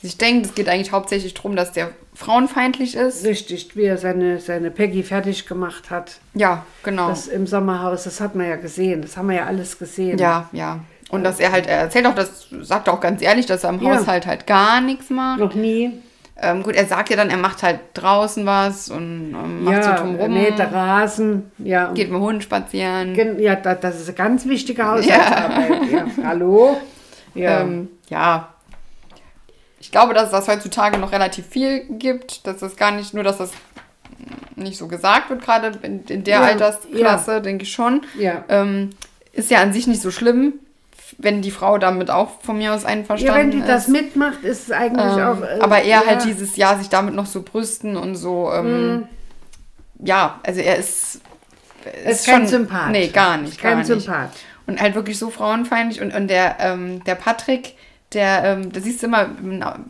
sich 0.00 0.16
denkt, 0.18 0.46
es 0.46 0.54
geht 0.54 0.68
eigentlich 0.68 0.92
hauptsächlich 0.92 1.34
darum, 1.34 1.56
dass 1.56 1.72
der 1.72 1.90
frauenfeindlich 2.14 2.94
ist. 2.96 3.24
Richtig, 3.24 3.74
wie 3.76 3.84
er 3.84 3.98
seine, 3.98 4.38
seine 4.40 4.70
Peggy 4.70 5.02
fertig 5.02 5.46
gemacht 5.46 5.90
hat. 5.90 6.18
Ja, 6.34 6.64
genau. 6.82 7.08
Das 7.08 7.26
im 7.26 7.46
Sommerhaus, 7.46 8.04
das 8.04 8.20
hat 8.20 8.34
man 8.34 8.46
ja 8.48 8.56
gesehen. 8.56 9.02
Das 9.02 9.16
haben 9.16 9.28
wir 9.28 9.36
ja 9.36 9.46
alles 9.46 9.78
gesehen. 9.78 10.18
ja, 10.18 10.48
ja. 10.52 10.80
Und 11.10 11.24
dass 11.24 11.40
er 11.40 11.52
halt, 11.52 11.66
er 11.66 11.78
erzählt 11.78 12.04
auch, 12.06 12.14
das 12.14 12.48
sagt 12.60 12.86
er 12.86 12.92
auch 12.92 13.00
ganz 13.00 13.22
ehrlich, 13.22 13.46
dass 13.46 13.64
er 13.64 13.70
im 13.70 13.80
Ja. 13.80 13.96
Haushalt 13.96 14.26
halt 14.26 14.46
gar 14.46 14.82
nichts 14.82 15.08
macht. 15.08 15.40
Noch 15.40 15.54
nie. 15.54 15.90
Ähm, 16.40 16.62
gut, 16.62 16.74
er 16.76 16.84
sagt 16.84 17.08
ja 17.08 17.16
dann, 17.16 17.30
er 17.30 17.38
macht 17.38 17.62
halt 17.62 17.80
draußen 17.94 18.44
was 18.46 18.90
und 18.90 19.34
ähm, 19.34 19.64
macht 19.64 19.82
so 19.84 19.90
ja, 19.90 19.96
drumrum. 19.96 20.32
mäht 20.34 20.60
Rasen. 20.60 21.50
Ja, 21.58 21.86
Geht 21.94 22.10
mit 22.10 22.18
dem 22.20 22.22
Hund 22.22 22.42
spazieren. 22.44 23.14
Gen- 23.14 23.40
Ja, 23.40 23.56
da, 23.56 23.74
das 23.74 23.98
ist 24.00 24.08
eine 24.08 24.16
ganz 24.16 24.44
wichtige 24.46 24.86
Haushaltsarbeit. 24.86 25.90
Ja. 25.90 26.06
Hallo? 26.24 26.76
Ja. 27.34 27.62
Ähm, 27.62 27.88
ja. 28.10 28.50
Ich 29.80 29.90
glaube, 29.92 30.14
dass 30.14 30.24
es 30.26 30.30
das 30.30 30.48
heutzutage 30.48 30.98
noch 30.98 31.12
relativ 31.12 31.46
viel 31.46 31.80
gibt. 31.90 32.46
Dass 32.46 32.58
das 32.58 32.76
gar 32.76 32.90
nicht, 32.90 33.14
nur 33.14 33.24
dass 33.24 33.38
das 33.38 33.52
nicht 34.56 34.76
so 34.76 34.88
gesagt 34.88 35.30
wird, 35.30 35.42
gerade 35.42 35.72
in, 35.82 36.04
in 36.06 36.24
der 36.24 36.40
Ja, 36.40 36.42
Altersklasse, 36.46 37.40
denke 37.40 37.62
ich 37.64 37.72
schon. 37.72 38.02
ja. 38.18 38.44
Ähm, 38.48 38.90
ist 39.32 39.50
ja 39.52 39.58
an 39.60 39.72
sich 39.72 39.86
nicht 39.86 40.02
so 40.02 40.10
schlimm, 40.10 40.54
wenn 41.18 41.42
die 41.42 41.52
Frau 41.52 41.78
damit 41.78 42.10
auch 42.10 42.40
von 42.42 42.58
mir 42.58 42.74
aus 42.74 42.82
ja, 42.82 42.88
einverstanden 42.88 43.36
wenn 43.40 43.50
die 43.52 43.58
ist. 43.58 43.68
das 43.68 43.86
mitmacht, 43.88 44.42
ist 44.42 44.64
es 44.64 44.70
eigentlich 44.72 45.16
Ähm, 45.16 45.22
auch. 45.22 45.42
äh, 45.42 45.60
aber 45.60 45.78
er 45.78 45.84
ja, 45.86 46.02
halt 46.06 46.24
dieses 46.24 46.56
Jahr 46.56 46.76
sich 46.78 46.88
damit 46.88 47.14
noch 47.14 47.26
so 47.26 47.42
brüsten 47.42 47.96
und 47.96 48.16
so. 48.16 48.50
Ähm, 48.52 48.96
Mhm. 48.96 49.08
Ja, 50.04 50.38
also 50.44 50.60
er 50.60 50.76
ist. 50.76 51.20
Ist 52.04 52.26
kein 52.26 52.46
Sympath. 52.46 52.90
Nee, 52.90 53.08
gar 53.08 53.36
nicht. 53.36 53.52
Ist 53.52 53.60
kein 53.60 53.70
gar 53.72 53.78
nicht. 53.78 53.86
Sympath. 53.86 54.30
Und 54.66 54.80
halt 54.80 54.94
wirklich 54.94 55.18
so 55.18 55.30
frauenfeindlich. 55.30 56.00
Und, 56.00 56.14
und 56.14 56.28
der, 56.28 56.56
ähm, 56.60 57.02
der 57.04 57.14
Patrick, 57.14 57.74
der, 58.14 58.42
ähm, 58.44 58.72
da 58.72 58.80
siehst 58.80 59.02
du 59.02 59.06
immer, 59.06 59.26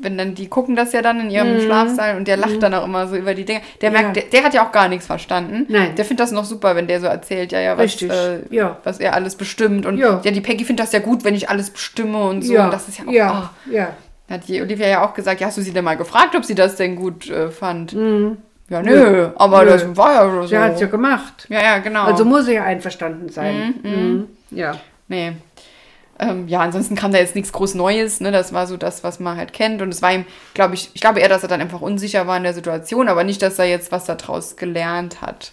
wenn 0.01 0.19
dann, 0.19 0.35
die 0.35 0.49
gucken 0.49 0.75
das 0.75 0.93
ja 0.93 1.03
dann 1.03 1.21
in 1.21 1.31
ihrem 1.31 1.61
Schlafsaal 1.61 2.17
und 2.17 2.27
der 2.27 2.37
lacht 2.37 2.61
dann 2.61 2.75
auch 2.75 2.85
immer 2.85 3.07
so 3.07 3.15
über 3.15 3.33
die 3.35 3.45
Dinge. 3.45 3.61
Der 3.81 3.91
Mhm. 3.91 3.97
Ja. 3.97 4.03
merkt, 4.03 4.17
der, 4.17 4.25
der 4.25 4.45
hat 4.45 4.55
ja 4.55 4.67
auch 4.67 4.73
gar 4.73 4.89
nichts 4.89 5.07
verstanden. 5.07 5.67
Nein. 5.69 5.95
Der 5.95 6.05
findet 6.05 6.25
das 6.25 6.33
noch 6.33 6.45
super, 6.45 6.75
wenn 6.75 6.89
der 6.89 7.01
so 7.01 7.07
erzählt, 7.07 7.53
ja, 7.53 7.61
ja, 7.61 7.79
was, 7.79 8.03
äh, 8.03 8.41
Ja. 8.51 8.79
was 8.83 8.99
er 8.99 9.15
alles 9.15 9.37
bestimmt. 9.37 9.87
Und 9.87 9.99
Ja. 9.99 10.21
ja, 10.25 10.31
die 10.33 10.41
Peggy 10.41 10.65
findet 10.65 10.85
das 10.87 10.93
ja 10.93 10.99
gut, 10.99 11.25
wenn 11.25 11.35
ich 11.37 11.49
alles 11.49 11.71
bestimme 11.71 12.19
und 12.25 12.43
so. 12.43 12.55
Ja, 12.55 12.65
Und 12.65 12.73
das 12.73 12.89
ist 12.89 12.99
ja 12.99 13.05
auch, 13.07 13.13
ja, 13.13 13.51
oh, 13.69 13.71
ja. 13.73 13.89
hat 14.29 14.49
die 14.49 14.61
Olivia 14.63 14.89
ja 14.89 15.05
auch 15.07 15.15
gesagt, 15.15 15.41
ja, 15.41 15.47
hast 15.47 15.57
du 15.59 15.63
sie 15.63 15.73
denn 15.73 15.85
mal 15.85 15.97
gefragt, 15.97 16.35
ob 16.35 16.45
sie 16.45 16.57
das 16.57 16.75
denn 16.75 16.97
gut 16.97 17.31
äh, 17.31 17.51
fand? 17.51 17.93
Ja, 18.71 18.83
nö, 18.83 19.29
aber 19.37 19.63
Nö. 19.65 19.71
das 19.71 19.97
war 19.97 20.13
ja 20.13 20.31
so. 20.43 20.47
Sie 20.47 20.59
hat 20.59 20.75
es 20.75 20.81
ja 20.81 20.89
gemacht. 20.89 21.47
ja, 21.49 21.63
ja, 21.63 21.79
genau. 21.79 22.03
Also 22.05 22.25
muss 22.27 22.45
sie 22.47 22.55
ja 22.55 22.65
einverstanden 22.65 23.29
sein. 23.31 23.75
Mhm. 23.83 24.27
Ja. 24.51 24.73
Nee. 25.07 25.33
Ähm, 26.19 26.49
ja, 26.49 26.61
ansonsten 26.61 26.97
kam 26.97 27.13
da 27.13 27.19
jetzt 27.19 27.35
nichts 27.35 27.53
groß 27.53 27.75
Neues, 27.75 28.21
ne? 28.21 28.33
Das 28.33 28.53
war 28.53 28.67
so 28.67 28.77
das, 28.77 29.05
was 29.05 29.21
man 29.21 29.37
halt 29.37 29.53
kennt. 29.53 29.83
Und 29.83 29.91
es 29.91 30.03
war 30.03 30.13
ihm, 30.13 30.25
glaube 30.55 30.75
ich, 30.75 30.91
ich 30.95 31.01
glaube 31.01 31.21
eher, 31.21 31.29
dass 31.29 31.43
er 31.43 31.49
dann 31.49 31.61
einfach 31.61 31.81
unsicher 31.81 32.27
war 32.27 32.37
in 32.37 32.43
der 32.43 32.55
Situation, 32.55 33.09
aber 33.09 33.25
nicht, 33.25 33.43
dass 33.43 33.59
er 33.59 33.67
jetzt 33.67 33.93
was 33.93 34.07
daraus 34.07 34.57
gelernt 34.57 35.23
hat. 35.23 35.53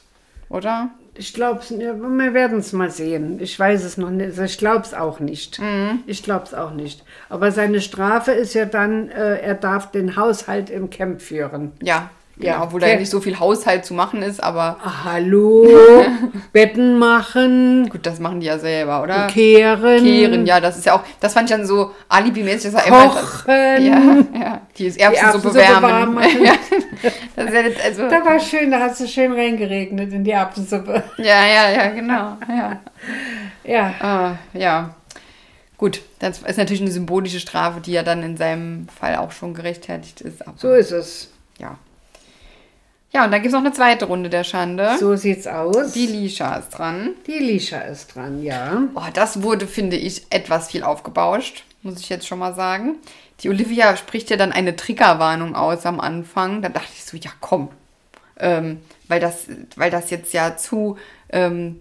Oder? 0.50 0.90
Ich 1.18 1.34
glaube 1.34 1.62
wir 1.70 2.34
werden 2.34 2.60
es 2.60 2.74
mal 2.74 2.92
sehen. 2.92 3.40
Ich 3.40 3.58
weiß 3.58 3.84
es 3.86 3.98
noch 3.98 4.10
nicht. 4.10 4.38
Ich 4.38 4.58
glaube 4.58 4.82
es 4.82 4.94
auch 4.94 5.20
nicht. 5.20 5.60
Mhm. 5.60 6.04
Ich 6.08 6.24
glaube 6.24 6.44
es 6.46 6.54
auch 6.54 6.72
nicht. 6.72 7.04
Aber 7.30 7.52
seine 7.52 7.80
Strafe 7.80 8.32
ist 8.32 8.54
ja 8.54 8.66
dann, 8.66 9.10
äh, 9.10 9.38
er 9.38 9.56
darf 9.56 9.92
den 9.92 10.18
Haushalt 10.18 10.70
im 10.70 10.90
Camp 10.90 11.22
führen. 11.22 11.72
Ja. 11.82 12.10
Genau, 12.38 12.52
Ja. 12.52 12.64
obwohl 12.64 12.82
da 12.82 12.88
ja 12.88 12.98
nicht 12.98 13.10
so 13.10 13.22
viel 13.22 13.40
Haushalt 13.40 13.86
zu 13.86 13.94
machen 13.94 14.22
ist, 14.22 14.44
aber 14.44 14.78
Ah, 14.84 15.06
hallo, 15.06 15.66
Betten 16.52 17.00
machen, 17.00 17.88
gut, 17.90 18.06
das 18.06 18.20
machen 18.20 18.42
die 18.42 18.48
ja 18.48 18.60
selber, 18.60 19.02
oder? 19.04 19.28
kehren, 19.28 20.04
Kehren, 20.04 20.46
ja, 20.46 20.60
das 20.60 20.78
ist 20.78 20.86
ja 20.86 20.96
auch, 20.96 21.02
das 21.22 21.34
fand 21.34 21.50
ich 21.50 21.56
dann 21.56 21.66
so 21.66 21.92
alibimäßig, 22.10 22.74
dass 22.74 22.86
er 22.86 22.94
einfach. 22.94 23.46
kochen. 23.46 23.54
Ja, 23.86 24.40
ja, 24.40 24.62
die 24.78 24.88
Erbsensuppe 25.00 25.60
Erbsensuppe 25.60 25.60
warm 25.60 25.84
wärmen. 25.84 26.14
machen. 26.16 26.44
ja, 26.44 26.54
das 27.38 27.46
ist 27.46 27.54
ja, 27.54 27.62
jetzt- 27.62 27.86
also, 27.86 28.10
Da 28.10 28.26
war 28.26 28.40
schön, 28.40 28.70
da 28.70 28.80
hat 28.82 29.00
es 29.00 29.10
schön 29.12 29.32
reingeregnet 29.32 30.12
in 30.12 30.24
die 30.26 30.32
Erbsensuppe. 30.32 31.04
ja, 31.18 31.46
ja, 31.46 31.70
ja, 31.72 31.88
genau. 31.92 32.38
Ja. 32.50 32.80
Ja, 33.64 33.94
Ah, 34.02 34.32
ja. 34.54 34.94
Gut, 35.78 36.02
das 36.20 36.40
ist 36.42 36.58
natürlich 36.58 36.82
eine 36.82 36.92
symbolische 36.92 37.40
Strafe, 37.40 37.80
die 37.82 37.92
ja 37.94 38.04
dann 38.04 38.24
in 38.24 38.38
seinem 38.38 38.88
Fall 38.90 39.16
auch 39.18 39.32
schon 39.32 39.54
gerechtfertigt 39.54 40.20
ist. 40.22 40.44
So 40.58 40.74
ist 40.74 40.92
es. 40.92 41.32
ja. 41.60 41.78
Ja, 43.16 43.24
und 43.24 43.32
dann 43.32 43.42
gibt 43.42 43.48
es 43.48 43.54
noch 43.54 43.62
eine 43.62 43.72
zweite 43.72 44.06
Runde 44.06 44.30
der 44.30 44.44
Schande. 44.44 44.98
So 45.00 45.16
sieht's 45.16 45.48
aus. 45.48 45.94
Die 45.94 46.06
Lisha 46.06 46.56
ist 46.58 46.70
dran. 46.72 47.12
Die 47.26 47.40
Lisha 47.40 47.78
ist 47.80 48.14
dran, 48.14 48.44
ja. 48.44 48.84
Oh, 48.94 49.02
das 49.14 49.42
wurde, 49.42 49.68
finde 49.68 49.96
ich, 49.96 50.24
etwas 50.32 50.68
viel 50.70 50.84
aufgebauscht, 50.84 51.64
muss 51.82 52.02
ich 52.02 52.10
jetzt 52.10 52.28
schon 52.28 52.40
mal 52.40 52.54
sagen. 52.56 52.96
Die 53.40 53.50
Olivia 53.50 53.96
spricht 53.96 54.30
ja 54.30 54.36
dann 54.36 54.52
eine 54.52 54.76
Triggerwarnung 54.76 55.56
aus 55.56 55.86
am 55.86 56.02
Anfang. 56.02 56.62
Da 56.62 56.68
dachte 56.68 56.90
ich 56.94 57.06
so, 57.06 57.16
ja 57.16 57.32
komm. 57.40 57.70
Ähm, 58.38 58.82
weil, 59.08 59.22
das, 59.22 59.46
weil 59.78 59.92
das 59.92 60.10
jetzt 60.10 60.34
ja 60.34 60.58
zu 60.58 60.98
ähm, 61.30 61.80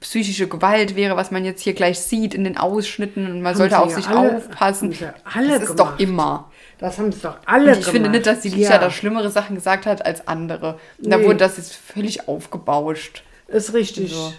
psychische 0.00 0.48
Gewalt 0.48 0.96
wäre, 0.96 1.16
was 1.16 1.30
man 1.30 1.44
jetzt 1.44 1.60
hier 1.60 1.74
gleich 1.74 2.00
sieht 2.00 2.34
in 2.34 2.42
den 2.44 2.56
Ausschnitten 2.56 3.26
und 3.26 3.42
man 3.42 3.50
Haben 3.52 3.58
sollte 3.58 3.78
auf 3.78 3.90
ja 3.90 3.96
sich 3.96 4.08
alle- 4.08 4.36
aufpassen. 4.36 4.90
sie 4.92 5.06
alle 5.32 5.60
das 5.60 5.70
ist 5.70 5.78
doch 5.78 5.98
immer. 6.00 6.50
Das 6.82 6.98
haben 6.98 7.10
sie 7.12 7.20
doch 7.20 7.36
alle 7.46 7.72
Und 7.72 7.78
ich 7.78 7.86
finde 7.86 8.10
nicht, 8.10 8.26
dass 8.26 8.40
die 8.40 8.48
Lisha 8.50 8.72
ja, 8.72 8.78
da 8.78 8.90
schlimmere 8.90 9.30
Sachen 9.30 9.54
gesagt 9.54 9.86
hat 9.86 10.04
als 10.04 10.26
andere. 10.28 10.78
Und 11.02 11.10
da 11.10 11.16
Nee. 11.16 11.24
wurde 11.24 11.36
das 11.38 11.56
jetzt 11.56 11.74
völlig 11.74 12.28
aufgebauscht. 12.28 13.22
Ist 13.48 13.72
richtig. 13.72 14.12
So. 14.12 14.32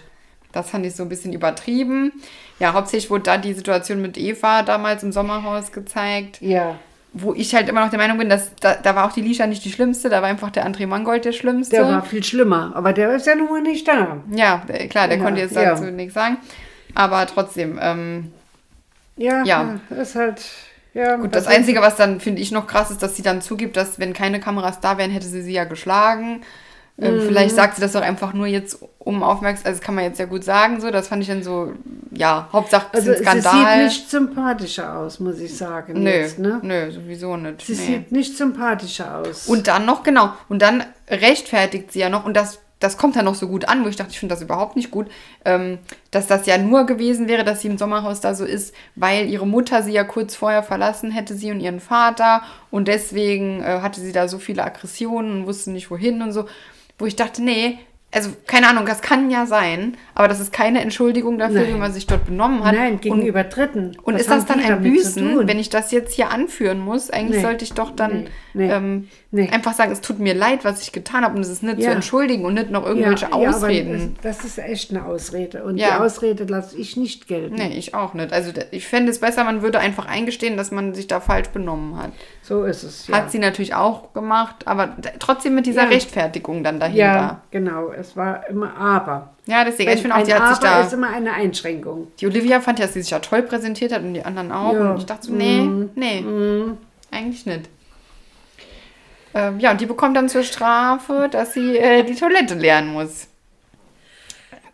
Das 0.52 0.70
fand 0.70 0.86
ich 0.86 0.94
so 0.94 1.02
ein 1.02 1.08
bisschen 1.08 1.32
übertrieben. 1.32 2.12
Ja, 2.60 2.72
hauptsächlich 2.74 3.10
wurde 3.10 3.24
da 3.24 3.38
die 3.38 3.54
Situation 3.54 4.00
mit 4.00 4.16
Eva 4.16 4.62
damals 4.62 5.02
im 5.02 5.10
Sommerhaus 5.10 5.72
gezeigt, 5.72 6.40
Ja, 6.40 6.76
wo 7.12 7.32
ich 7.34 7.54
halt 7.54 7.68
immer 7.68 7.82
noch 7.82 7.90
der 7.90 7.98
Meinung 7.98 8.18
bin, 8.18 8.28
dass 8.28 8.54
da, 8.56 8.74
da 8.74 8.94
war 8.94 9.06
auch 9.08 9.12
die 9.12 9.20
Lisha 9.22 9.46
nicht 9.46 9.64
die 9.64 9.70
schlimmste, 9.72 10.08
da 10.08 10.20
war 10.20 10.28
einfach 10.28 10.50
der 10.50 10.66
André 10.66 10.86
Mangold 10.86 11.24
der 11.24 11.32
schlimmste. 11.32 11.76
der 11.76 11.86
war 11.88 12.02
viel 12.04 12.22
schlimmer. 12.24 12.72
Aber 12.74 12.92
der 12.92 13.14
ist 13.14 13.26
ja 13.26 13.34
nun 13.36 13.48
mal 13.50 13.62
nicht 13.62 13.86
da. 13.88 14.18
ja, 14.32 14.62
der, 14.68 14.86
klar, 14.88 15.08
der 15.08 15.18
Ja, 15.18 15.24
konnte 15.24 15.40
jetzt 15.40 15.56
ja. 15.56 15.64
dazu 15.70 15.84
nichts 15.84 16.14
sagen. 16.14 16.36
Aber 16.94 17.26
trotzdem, 17.26 17.78
ähm, 17.80 18.32
Ja, 19.16 19.42
Ja. 19.44 19.78
ja. 19.90 19.96
ist 20.02 20.14
halt. 20.16 20.42
Ja, 20.94 21.16
gut, 21.16 21.34
das 21.34 21.46
was- 21.46 21.52
Einzige, 21.54 21.80
was 21.80 21.96
dann, 21.96 22.20
finde 22.20 22.40
ich, 22.40 22.52
noch 22.52 22.66
krass 22.66 22.90
ist, 22.90 23.02
dass 23.02 23.16
sie 23.16 23.22
dann 23.22 23.42
zugibt, 23.42 23.76
dass 23.76 23.98
wenn 23.98 24.12
keine 24.12 24.40
Kameras 24.40 24.80
da 24.80 24.96
wären, 24.96 25.10
hätte 25.10 25.26
sie 25.26 25.42
sie 25.42 25.52
ja 25.52 25.64
geschlagen. 25.64 26.42
Ähm, 26.96 27.16
Mhm. 27.16 27.20
Vielleicht 27.26 27.56
sagt 27.56 27.74
sie 27.74 27.80
das 27.80 27.90
doch 27.90 28.02
einfach 28.02 28.32
nur 28.34 28.46
jetzt 28.46 28.78
um 29.00 29.24
Aufmerksamkeit, 29.24 29.66
also 29.66 29.78
das 29.80 29.84
kann 29.84 29.96
man 29.96 30.04
jetzt 30.04 30.20
ja 30.20 30.26
gut 30.26 30.44
sagen, 30.44 30.80
so, 30.80 30.92
das 30.92 31.08
fand 31.08 31.22
ich 31.22 31.28
dann 31.28 31.42
so, 31.42 31.72
ja, 32.12 32.48
Hauptsache 32.52 32.86
Also, 32.92 33.12
sie 33.12 33.18
Skandal. 33.24 33.52
sieht 33.52 33.84
nicht 33.84 34.10
sympathischer 34.10 34.96
aus, 34.98 35.18
muss 35.18 35.40
ich 35.40 35.56
sagen. 35.56 36.00
Nö, 36.04 36.08
Jetzt, 36.10 36.38
ne? 36.38 36.60
nö, 36.62 36.92
sowieso 36.92 37.36
nicht. 37.36 37.62
Sie 37.66 37.72
nee. 37.72 37.78
sieht 37.78 38.12
nicht 38.12 38.36
sympathischer 38.38 39.18
aus. 39.18 39.48
Und 39.48 39.66
dann 39.66 39.84
noch, 39.86 40.04
genau, 40.04 40.32
und 40.48 40.62
dann 40.62 40.84
rechtfertigt 41.10 41.90
sie 41.90 41.98
ja 41.98 42.08
noch, 42.08 42.24
und 42.24 42.34
das, 42.36 42.60
das 42.84 42.98
kommt 42.98 43.16
dann 43.16 43.24
noch 43.24 43.34
so 43.34 43.48
gut 43.48 43.66
an, 43.66 43.82
wo 43.82 43.88
ich 43.88 43.96
dachte, 43.96 44.12
ich 44.12 44.18
finde 44.18 44.34
das 44.34 44.42
überhaupt 44.42 44.76
nicht 44.76 44.90
gut, 44.90 45.08
ähm, 45.46 45.78
dass 46.10 46.26
das 46.26 46.44
ja 46.44 46.58
nur 46.58 46.84
gewesen 46.84 47.28
wäre, 47.28 47.42
dass 47.42 47.62
sie 47.62 47.68
im 47.68 47.78
Sommerhaus 47.78 48.20
da 48.20 48.34
so 48.34 48.44
ist, 48.44 48.74
weil 48.94 49.28
ihre 49.28 49.46
Mutter 49.46 49.82
sie 49.82 49.92
ja 49.92 50.04
kurz 50.04 50.36
vorher 50.36 50.62
verlassen 50.62 51.10
hätte, 51.10 51.34
sie 51.34 51.50
und 51.50 51.60
ihren 51.60 51.80
Vater, 51.80 52.42
und 52.70 52.86
deswegen 52.86 53.62
äh, 53.62 53.80
hatte 53.80 54.00
sie 54.00 54.12
da 54.12 54.28
so 54.28 54.38
viele 54.38 54.62
Aggressionen 54.62 55.40
und 55.40 55.46
wusste 55.46 55.70
nicht 55.70 55.90
wohin 55.90 56.20
und 56.20 56.32
so, 56.32 56.46
wo 56.98 57.06
ich 57.06 57.16
dachte, 57.16 57.42
nee, 57.42 57.78
also 58.14 58.30
keine 58.46 58.68
Ahnung, 58.68 58.86
das 58.86 59.02
kann 59.02 59.30
ja 59.30 59.44
sein, 59.46 59.96
aber 60.14 60.28
das 60.28 60.40
ist 60.40 60.52
keine 60.52 60.80
Entschuldigung 60.80 61.38
dafür, 61.38 61.62
Nein. 61.62 61.74
wie 61.74 61.78
man 61.78 61.92
sich 61.92 62.06
dort 62.06 62.24
benommen 62.26 62.64
hat. 62.64 62.74
Nein, 62.74 62.92
und 62.94 63.02
gegenüber 63.02 63.44
Dritten. 63.44 63.96
und 64.02 64.14
Was 64.14 64.22
ist 64.22 64.30
das 64.30 64.46
dann 64.46 64.60
ein 64.60 64.76
zu 64.76 64.88
Büßen, 64.88 65.48
wenn 65.48 65.58
ich 65.58 65.68
das 65.68 65.90
jetzt 65.90 66.14
hier 66.14 66.30
anführen 66.30 66.78
muss? 66.78 67.10
Eigentlich 67.10 67.36
Nee. 67.38 67.42
sollte 67.42 67.64
ich 67.64 67.72
doch 67.72 67.90
dann 67.90 68.28
Nee. 68.56 68.70
Ähm, 68.70 69.08
Nee. 69.32 69.48
einfach 69.50 69.72
sagen, 69.72 69.90
es 69.90 70.00
tut 70.00 70.20
mir 70.20 70.32
leid, 70.32 70.64
was 70.64 70.80
ich 70.80 70.92
getan 70.92 71.24
habe 71.24 71.34
und 71.34 71.42
es 71.42 71.48
ist 71.48 71.64
nicht 71.64 71.80
zu 71.80 71.86
Ja. 71.88 71.90
entschuldigen 71.92 72.44
und 72.44 72.54
nicht 72.54 72.70
noch 72.70 72.86
irgendwelche 72.86 73.24
ja, 73.26 73.32
Ausreden. 73.32 73.98
Ja, 73.98 74.22
das, 74.22 74.44
ist 74.44 74.58
echt 74.58 74.90
eine 74.90 75.04
Ausrede. 75.04 75.64
Und 75.64 75.76
Ja. 75.76 75.96
die 75.96 76.02
Ausrede 76.04 76.44
lasse 76.44 76.76
ich 76.76 76.96
nicht 76.96 77.26
gelten. 77.26 77.56
nee, 77.56 77.76
ich 77.76 77.94
auch 77.96 78.14
nicht. 78.14 78.32
Also 78.32 78.52
ich 78.70 78.86
fände 78.86 79.10
es 79.10 79.18
besser, 79.18 79.42
man 79.42 79.60
würde 79.62 79.80
einfach 79.80 80.06
eingestehen, 80.06 80.56
dass 80.56 80.70
man 80.70 80.94
sich 80.94 81.08
da 81.08 81.18
falsch 81.18 81.48
benommen 81.48 81.96
hat. 82.00 82.12
So 82.42 82.62
ist 82.62 82.84
es. 82.84 83.08
Hat 83.10 83.32
sie 83.32 83.40
natürlich 83.40 83.74
auch 83.74 84.12
gemacht, 84.12 84.66
aber 84.66 84.96
trotzdem 85.18 85.56
mit 85.56 85.66
dieser. 85.66 85.90
Rechtfertigung 85.90 86.62
dann 86.62 86.78
dahinter. 86.78 86.98
ja, 87.00 87.40
genau. 87.50 87.88
Es 88.04 88.16
war 88.16 88.46
immer 88.48 88.76
aber. 88.76 89.30
Ja, 89.46 89.64
deswegen, 89.64 89.90
ich 89.90 90.00
finde 90.00 90.16
auch, 90.16 90.22
die 90.22 90.34
hat 90.34 90.48
sich 90.48 90.58
da. 90.58 90.82
ist 90.82 90.92
immer 90.92 91.08
eine 91.08 91.32
Einschränkung. 91.32 92.08
Die 92.18 92.26
Olivia 92.26 92.60
fand 92.60 92.78
ja, 92.78 92.84
dass 92.84 92.94
sie 92.94 93.02
sich 93.02 93.10
ja 93.10 93.18
toll 93.18 93.42
präsentiert 93.42 93.92
hat 93.92 94.02
und 94.02 94.14
die 94.14 94.24
anderen 94.24 94.52
auch. 94.52 94.72
Ja. 94.74 94.90
Und 94.92 94.98
ich 94.98 95.06
dachte 95.06 95.26
so, 95.26 95.32
nee, 95.32 95.68
nee, 95.94 96.24
eigentlich 97.10 97.46
nicht. 97.46 97.68
Ähm, 99.34 99.58
ja, 99.58 99.72
und 99.72 99.80
die 99.80 99.86
bekommt 99.86 100.16
dann 100.16 100.28
zur 100.28 100.44
Strafe, 100.44 101.28
dass 101.30 101.54
sie 101.54 101.76
äh, 101.76 102.04
die 102.04 102.14
Toilette 102.14 102.54
lernen 102.54 102.92
muss. 102.92 103.28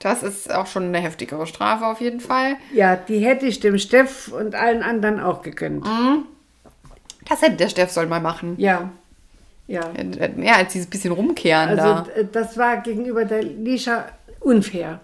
Das 0.01 0.23
ist 0.23 0.53
auch 0.53 0.67
schon 0.67 0.85
eine 0.85 0.99
heftigere 0.99 1.47
Strafe 1.47 1.87
auf 1.87 2.01
jeden 2.01 2.21
Fall. 2.21 2.57
Ja, 2.73 2.97
die 2.97 3.19
hätte 3.21 3.47
ich 3.47 3.61
dem 3.61 3.79
Steff 3.79 4.29
und 4.29 4.55
allen 4.55 4.83
anderen 4.83 5.21
auch 5.21 5.43
gegönnt. 5.43 5.85
Mhm. 5.85 6.25
Das 7.29 7.43
hätte 7.43 7.57
der 7.57 7.69
Steff 7.69 7.91
soll 7.91 8.07
mal 8.07 8.21
machen. 8.21 8.55
Ja. 8.59 8.91
Ja. 9.71 9.83
Äh, 9.97 10.29
Mehr 10.37 10.57
als 10.57 10.73
dieses 10.73 10.89
bisschen 10.89 11.13
rumkehren 11.13 11.69
Also 11.79 11.83
da. 11.83 12.07
das 12.33 12.59
war 12.59 12.79
gegenüber 12.79 13.25
der 13.25 13.43
Lisha 13.45 14.07
unfair, 14.41 14.99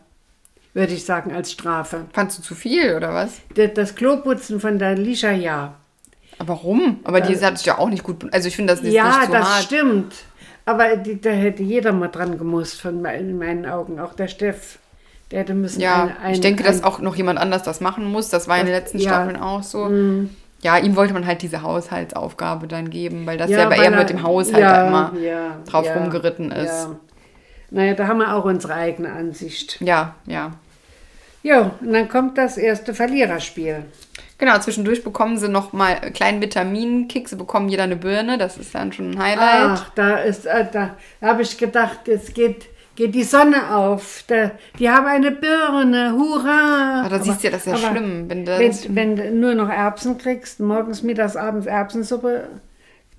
würde 0.74 0.92
ich 0.92 1.04
sagen, 1.04 1.32
als 1.32 1.52
Strafe. 1.52 2.06
Fandst 2.12 2.38
du 2.38 2.42
zu 2.42 2.54
viel 2.56 2.94
oder 2.94 3.14
was? 3.14 3.40
Das 3.74 3.94
Kloputzen 3.94 4.58
von 4.60 4.78
der 4.80 4.96
Lisha, 4.96 5.30
ja. 5.30 5.74
Aber 6.38 6.48
warum? 6.54 6.98
Aber 7.04 7.20
die 7.20 7.36
hat 7.38 7.58
sich 7.58 7.66
ja 7.66 7.78
auch 7.78 7.88
nicht 7.88 8.02
gut. 8.02 8.26
Also 8.34 8.48
ich 8.48 8.56
finde 8.56 8.74
das 8.74 8.82
ist 8.82 8.92
ja, 8.92 9.04
nicht 9.06 9.26
so 9.28 9.32
das 9.32 9.48
hart. 9.48 9.62
stimmt. 9.64 10.14
Aber 10.64 10.96
die, 10.96 11.20
da 11.20 11.30
hätte 11.30 11.62
jeder 11.62 11.92
mal 11.92 12.08
dran 12.08 12.36
gemusst, 12.36 12.80
von 12.80 13.04
in 13.04 13.38
meinen 13.38 13.66
Augen. 13.66 14.00
Auch 14.00 14.14
der 14.14 14.26
Steff. 14.26 14.80
Der 15.30 15.40
hätte 15.40 15.54
müssen. 15.54 15.80
Ja, 15.80 16.02
eine- 16.02 16.18
ein- 16.20 16.34
ich 16.34 16.40
denke, 16.40 16.64
dass 16.64 16.78
ein- 16.78 16.84
auch 16.84 16.98
noch 16.98 17.14
jemand 17.14 17.38
anders 17.38 17.62
das 17.62 17.80
machen 17.80 18.04
muss. 18.04 18.30
Das 18.30 18.48
war 18.48 18.58
in 18.58 18.66
den 18.66 18.74
Das- 18.74 18.82
letzten 18.82 18.98
ja. 18.98 19.10
Staffeln 19.10 19.36
auch 19.36 19.62
so. 19.62 19.88
Ja, 20.66 20.78
ihm 20.78 20.96
wollte 20.96 21.14
man 21.14 21.24
halt 21.24 21.42
diese 21.42 21.62
Haushaltsaufgabe 21.62 22.66
dann 22.66 22.90
geben, 22.90 23.24
weil 23.24 23.38
das 23.38 23.48
ja, 23.48 23.60
Ja, 23.60 23.64
bei 23.68 23.76
weil 23.78 23.84
er 23.84 23.92
er- 23.92 23.98
mit 24.00 24.10
dem 24.10 24.24
Haushalt 24.24 24.58
ja, 24.58 24.72
da 24.72 24.88
immer 24.88 25.12
ja, 25.20 25.56
drauf 25.64 25.86
ja, 25.86 25.94
rumgeritten 25.94 26.50
ist. 26.50 26.66
Ja. 26.88 26.96
Naja, 27.70 27.94
da 27.94 28.08
haben 28.08 28.18
wir 28.18 28.34
auch 28.34 28.44
unsere 28.44 28.74
eigene 28.74 29.12
Ansicht. 29.12 29.80
Ja, 29.80 30.16
ja. 30.26 30.50
Jo, 31.44 31.70
und 31.80 31.92
dann 31.92 32.08
kommt 32.08 32.36
das 32.36 32.56
erste 32.56 32.94
Verliererspiel. 32.94 33.84
Genau, 34.38 34.58
zwischendurch 34.58 35.04
bekommen 35.04 35.38
sie 35.38 35.48
noch 35.48 35.72
mal 35.72 35.94
einen 36.00 36.12
kleinen 36.12 36.42
Vitaminkick. 36.42 37.28
Sie 37.28 37.36
bekommen 37.36 37.68
jeder 37.68 37.84
eine 37.84 37.94
Birne, 37.94 38.36
das 38.36 38.58
ist 38.58 38.74
dann 38.74 38.92
schon 38.92 39.12
ein 39.12 39.22
Highlight. 39.22 39.80
Ach, 39.86 39.90
da 39.94 40.16
ist, 40.16 40.46
äh, 40.46 40.66
da 40.72 40.96
habe 41.22 41.42
ich 41.42 41.56
gedacht, 41.58 42.00
jetzt 42.08 42.34
geht, 42.34 42.66
geht 42.96 43.14
die 43.14 43.22
Sonne 43.22 43.74
auf. 43.76 44.24
Da, 44.26 44.50
die 44.78 44.90
haben 44.90 45.06
eine 45.06 45.30
Birne, 45.30 46.12
hurra! 46.12 47.00
Aber 47.04 47.18
da 47.18 47.22
siehst 47.22 47.42
du 47.42 47.46
ja, 47.48 47.52
das 47.52 47.66
ist 47.66 47.72
ja 47.82 47.90
schlimm, 47.90 48.28
wenn 48.28 48.44
das- 48.44 48.58
wenn, 48.88 48.94
wenn 48.94 49.16
du 49.16 49.30
nur 49.30 49.54
noch 49.54 49.68
Erbsen 49.68 50.18
kriegst, 50.18 50.58
morgens, 50.60 51.02
mittags, 51.02 51.36
abends 51.36 51.66
Erbsensuppe, 51.66 52.48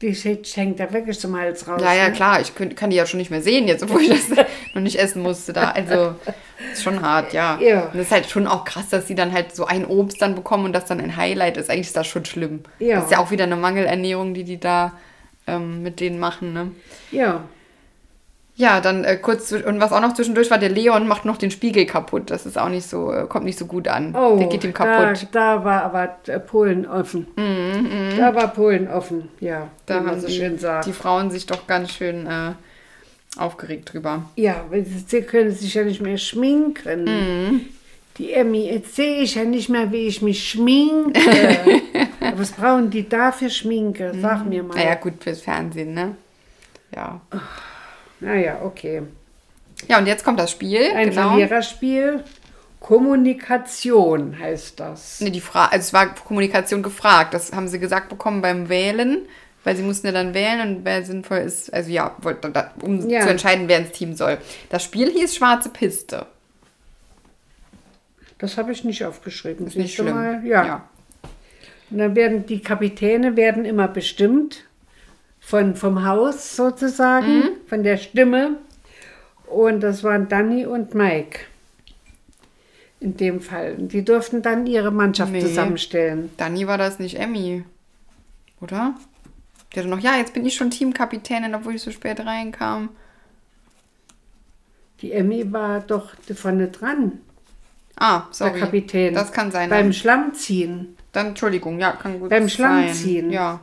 die 0.02 0.14
hängt 0.14 0.80
da 0.80 0.92
wirklich 0.94 1.20
zum 1.20 1.36
Hals 1.36 1.68
raus. 1.68 1.82
Ja, 1.84 1.92
ja, 1.94 2.10
ne? 2.10 2.14
klar, 2.14 2.40
ich 2.40 2.54
könnt, 2.54 2.76
kann 2.76 2.92
die 2.92 2.96
ja 2.98 3.08
schon 3.08 3.18
nicht 3.18 3.32
mehr 3.32 3.42
sehen, 3.42 3.68
jetzt, 3.68 3.82
obwohl 3.84 4.02
ich 4.02 4.10
das 4.10 4.30
noch 4.76 4.82
nicht 4.82 5.00
essen 5.00 5.24
musste 5.24 5.54
da. 5.54 5.72
Also, 5.72 6.14
ist 6.72 6.84
schon 6.84 7.02
hart, 7.02 7.34
ja. 7.34 7.58
Ja. 7.60 7.86
Und 7.88 7.96
es 8.00 8.06
ist 8.08 8.12
halt 8.12 8.30
schon 8.30 8.46
auch 8.46 8.64
krass, 8.64 8.90
dass 8.90 9.08
sie 9.08 9.16
dann 9.16 9.32
halt 9.32 9.56
so 9.56 9.66
ein 9.66 9.86
Obst 9.86 10.22
dann 10.22 10.36
bekommen 10.36 10.66
und 10.66 10.74
das 10.74 10.86
dann 10.86 11.00
ein 11.00 11.18
Highlight 11.18 11.58
ist. 11.58 11.70
Eigentlich 11.72 11.88
ist 11.88 11.98
das 11.98 12.06
schon 12.06 12.26
schlimm. 12.26 12.60
Ja. 12.78 12.98
Das 12.98 13.06
ist 13.06 13.12
ja 13.12 13.18
auch 13.20 13.32
wieder 13.32 13.46
eine 13.46 13.56
Mangelernährung, 13.56 14.36
die 14.36 14.44
die 14.44 14.60
da 14.60 14.94
ähm, 15.48 15.82
mit 15.82 16.00
denen 16.00 16.20
machen, 16.20 16.54
ne? 16.54 16.72
Ja, 17.12 17.42
Ja, 18.60 18.82
dann 18.82 19.04
äh, 19.04 19.18
kurz, 19.18 19.52
und 19.52 19.80
was 19.80 19.92
auch 19.92 20.02
noch 20.02 20.14
zwischendurch 20.16 20.50
war, 20.50 20.58
der 20.58 20.70
Leon 20.70 21.08
macht 21.08 21.26
noch 21.26 21.38
den 21.38 21.52
Spiegel 21.52 21.86
kaputt. 21.86 22.32
Das 22.32 22.48
ist 22.48 22.58
auch 22.58 22.70
nicht 22.70 22.90
so, 22.90 23.14
äh, 23.14 23.28
kommt 23.28 23.46
nicht 23.46 23.60
so 23.60 23.68
gut 23.68 23.88
an. 23.88 24.16
oh, 24.16 24.38
der 24.38 24.48
geht 24.48 24.64
ihm 24.64 24.74
da, 24.74 24.84
kaputt. 24.86 25.28
da 25.32 25.64
war 25.64 25.84
aber 25.84 26.18
äh, 26.26 26.40
Polen 26.40 26.88
offen. 26.88 27.28
Da 28.18 28.34
war 28.34 28.48
Polen 28.48 28.88
offen, 28.88 29.30
ja, 29.40 29.60
Mhm, 29.60 29.70
Da 29.86 29.96
haben 30.04 30.20
so 30.20 30.26
die, 30.26 30.34
schön 30.34 30.58
sagt. 30.58 30.88
die 30.88 30.94
Frauen 30.94 31.30
sich 31.30 31.46
doch 31.46 31.68
ganz 31.68 31.92
schön 31.92 32.26
äh, 32.26 32.54
aufgeregt 33.38 33.94
drüber. 33.94 34.24
Ja, 34.36 34.66
sie 35.08 35.22
können 35.22 35.52
sich 35.52 35.76
ja 35.76 35.84
nicht 35.84 36.02
mehr 36.02 36.18
schminken. 36.18 37.04
Mhm. 37.04 37.62
Die 38.18 38.34
Emmy, 38.34 38.66
jetzt 38.72 38.96
sehe 38.96 39.20
ich 39.22 39.36
ja 39.36 39.44
nicht 39.44 39.70
mehr, 39.70 39.92
wie 39.92 40.08
ich 40.08 40.24
mich 40.24 40.50
schminke. 40.50 41.20
Aber 42.20 42.40
was 42.40 42.52
brauchen 42.54 42.90
die 42.90 43.08
da 43.08 43.32
für 43.32 43.52
Schminke? 43.52 44.14
Sag 44.20 44.48
mir 44.48 44.64
mal. 44.64 44.74
Naja, 44.76 44.96
gut, 44.96 45.24
fürs 45.24 45.42
Fernsehen, 45.42 45.94
ne? 45.94 46.16
Ja. 46.96 47.22
Naja, 48.20 48.60
okay. 48.64 49.04
Ja, 49.88 50.00
und 50.00 50.08
jetzt 50.08 50.24
kommt 50.26 50.40
das 50.40 50.52
Spiel. 50.52 50.92
Ein 50.94 51.10
genau. 51.12 51.30
Verliererspiel. 51.30 52.24
Kommunikation 52.80 54.38
heißt 54.40 54.80
das. 54.80 55.20
Nee, 55.22 55.30
die 55.32 55.42
Frage, 55.42 55.74
also 55.74 55.84
es 55.86 55.94
war 55.94 56.14
Kommunikation 56.16 56.84
gefragt. 56.84 57.34
Das 57.34 57.52
haben 57.54 57.68
sie 57.68 57.80
gesagt 57.80 58.10
bekommen 58.10 58.42
beim 58.42 58.70
Wählen, 58.70 59.20
weil 59.64 59.76
sie 59.76 59.84
mussten 59.84 60.08
ja 60.08 60.14
dann 60.14 60.34
wählen 60.34 60.62
und 60.78 60.86
wer 60.86 61.04
sinnvoll 61.04 61.40
ist, 61.40 61.74
also 61.74 61.90
ja, 61.90 62.16
um 62.82 63.10
Ja. 63.10 63.22
zu 63.22 63.30
entscheiden, 63.30 63.68
wer 63.68 63.80
ins 63.80 63.92
Team 63.92 64.14
soll. 64.16 64.38
Das 64.70 64.84
Spiel 64.84 65.12
hieß 65.12 65.36
Schwarze 65.36 65.70
Piste. 65.70 66.26
Das 68.40 68.58
habe 68.58 68.72
ich 68.72 68.84
nicht 68.84 69.04
aufgeschrieben. 69.04 69.66
Ist 69.68 69.76
nicht 69.78 69.96
schlimm. 69.96 70.14
Mal? 70.16 70.46
Ja. 70.46 70.88
Und 71.90 71.98
dann 71.98 72.16
werden 72.16 72.46
die 72.46 72.62
Kapitäne 72.62 73.36
werden 73.36 73.66
immer 73.66 73.88
bestimmt 73.88 74.66
von, 75.40 75.76
vom 75.76 76.06
Haus 76.06 76.56
sozusagen, 76.56 77.40
Mhm. 77.40 77.50
Von 77.68 77.84
der 77.84 77.98
Stimme. 77.98 78.58
Und 79.48 79.82
das 79.82 80.04
waren 80.04 80.28
Danny 80.28 80.66
und 80.66 80.94
Mike. 80.94 81.40
In 83.00 83.16
dem 83.16 83.42
Fall. 83.42 83.76
Die 83.78 84.04
durften 84.04 84.42
dann 84.42 84.66
ihre 84.66 84.92
Mannschaft 84.92 85.32
Nee. 85.32 85.42
zusammenstellen. 85.42 86.32
Dani 86.38 86.66
war 86.68 86.78
das 86.80 86.98
nicht 87.00 87.20
Emmy, 87.20 87.64
oder? 88.60 88.96
Die 89.74 89.80
hatte 89.80 89.88
noch, 89.90 90.00
ja, 90.00 90.16
jetzt 90.18 90.34
bin 90.34 90.46
ich 90.46 90.56
schon 90.56 90.72
Teamkapitänin, 90.72 91.54
obwohl 91.54 91.76
ich 91.76 91.82
so 91.84 91.92
spät 91.92 92.20
reinkam. 92.26 92.90
Die 95.02 95.12
Emmy 95.12 95.52
war 95.54 95.82
doch 95.82 96.14
vorne 96.36 96.70
dran, 96.70 97.20
Ah, 97.98 98.24
sorry. 98.32 98.52
der 98.54 98.60
Kapitän. 98.62 99.14
Das 99.14 99.32
kann 99.32 99.52
sein. 99.52 99.70
Beim 99.70 99.86
Dann, 99.88 99.94
Schlammziehen. 99.94 100.98
dann 101.12 101.28
Entschuldigung, 101.28 101.80
ja, 101.80 101.92
kann 101.92 102.20
gut 102.20 102.30
Beim 102.30 102.44
sein. 102.44 102.50
Schlammziehen. 102.50 103.30
Ja. 103.32 103.60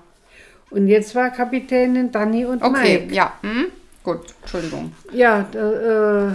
Und 0.70 0.86
jetzt 0.86 1.14
war 1.16 1.30
Kapitänin 1.30 2.12
Danny 2.12 2.44
und 2.44 2.62
Okay, 2.62 3.00
Mike. 3.00 3.14
ja. 3.14 3.32
Hm? 3.42 3.66
Gut, 4.04 4.20
Entschuldigung. 4.42 4.92
Ja, 5.12 5.40
äh, 5.40 6.34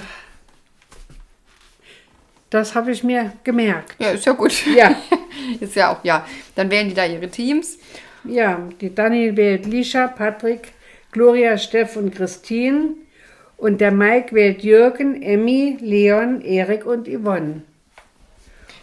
das 2.50 2.74
habe 2.74 2.92
ich 2.92 3.04
mir 3.04 3.34
gemerkt. 3.44 3.96
Ja, 4.00 4.10
ist 4.10 4.26
ja 4.26 4.34
gut. 4.34 4.66
Ja. 4.76 4.96
ist 5.60 5.76
ja 5.76 5.94
auch, 5.94 6.04
ja. 6.04 6.26
Dann 6.56 6.72
wählen 6.72 6.90
die 6.90 6.96
da 6.96 7.06
ihre 7.06 7.30
Teams. 7.30 7.78
Ja, 8.24 8.60
die 8.82 8.94
Dani 8.94 9.38
wählt 9.38 9.68
Lisha, 9.68 10.08
Patrick, 10.08 10.74
Gloria, 11.12 11.60
Steff 11.60 11.96
und 11.96 12.14
Christine. 12.14 12.96
Und 13.56 13.82
der 13.82 13.92
Mike 13.92 14.34
wählt 14.34 14.64
Jürgen, 14.64 15.22
Emmy, 15.22 15.78
Leon, 15.80 16.42
Erik 16.42 16.88
und 16.88 17.08
Yvonne. 17.08 17.62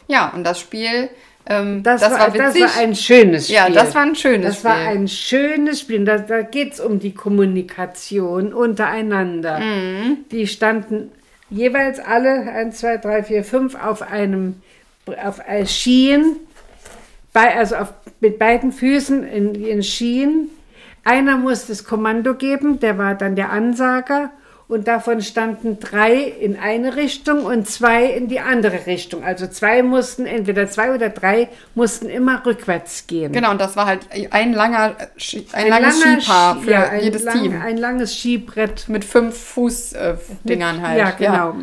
Ja, 0.07 0.29
und 0.29 0.45
das 0.45 0.61
Spiel, 0.61 1.11
ähm, 1.49 1.83
Das, 1.83 2.01
das, 2.01 2.13
war, 2.13 2.19
war, 2.21 2.31
das 2.31 2.59
war 2.61 2.77
ein 2.79 2.95
schönes 2.95 3.45
Spiel. 3.45 3.57
Ja, 3.57 3.69
das 3.71 3.95
war 3.95 4.03
ein 4.03 4.17
schönes 4.17 4.57
Das 4.57 4.65
war 4.65 4.77
Spiel. 4.77 4.89
ein 4.89 5.09
schönes 5.09 5.81
Spiel. 5.81 6.05
Da, 6.05 6.19
da 6.19 6.43
geht 6.43 6.75
es 6.75 6.81
um 6.81 6.99
die 6.99 7.15
Kommunikation 7.15 8.53
untereinander. 8.53 9.59
Mhm. 9.61 10.19
Die 10.31 10.47
standen 10.47 11.11
jeweils 11.51 12.01
alle, 12.01 12.51
1, 12.51 12.79
2, 12.79 12.97
3, 12.99 13.23
4, 13.23 13.45
5, 13.45 13.75
auf 13.77 14.03
einem 14.03 14.61
auf 15.25 15.41
äh, 15.47 15.65
Skien, 15.67 16.37
bei, 17.33 17.57
also 17.57 17.77
auf, 17.77 17.93
mit 18.21 18.39
beiden 18.39 18.73
Füßen 18.73 19.27
in 19.27 19.55
ihren 19.55 19.83
Skien. 19.83 20.49
Einer 21.05 21.37
musste 21.37 21.69
das 21.69 21.85
Kommando 21.85 22.35
geben, 22.35 22.81
der 22.81 22.99
war 22.99 23.15
dann 23.15 23.37
der 23.37 23.51
Ansager. 23.53 24.31
Und 24.69 24.89
davon 24.89 25.21
standen 25.23 25.79
drei 25.79 26.15
in 26.15 26.59
eine 26.59 26.97
Richtung 26.97 27.45
und 27.45 27.69
zwei 27.69 28.07
in 28.07 28.27
die 28.27 28.41
andere 28.41 28.87
Richtung. 28.87 29.23
Also 29.23 29.47
zwei 29.47 29.85
mussten, 29.85 30.27
entweder 30.27 30.67
zwei 30.69 30.93
oder 30.93 31.09
drei 31.09 31.49
mussten 31.77 32.09
immer 32.09 32.45
rückwärts 32.45 33.07
gehen. 33.07 33.31
Genau, 33.31 33.53
und 33.53 33.61
das 33.61 33.77
war 33.77 33.87
halt 33.87 34.01
ein 34.31 34.53
langer, 34.55 34.97
Ski- 35.17 35.47
ein, 35.53 35.69
langes 35.69 36.05
langer 36.05 36.21
Skipaar 36.21 36.55
Ski- 36.57 36.65
für 36.65 36.71
ja, 36.73 36.89
ein 36.89 37.01
jedes 37.05 37.23
lang- 37.23 37.43
Team. 37.43 37.63
Ein 37.63 37.77
langes 37.77 38.19
Skibrett. 38.19 38.89
Mit 38.89 39.05
fünf 39.05 39.37
Fußdingern 39.37 40.79
äh, 40.79 40.83
halt. 40.83 40.99
Ja, 40.99 41.11
genau. 41.11 41.55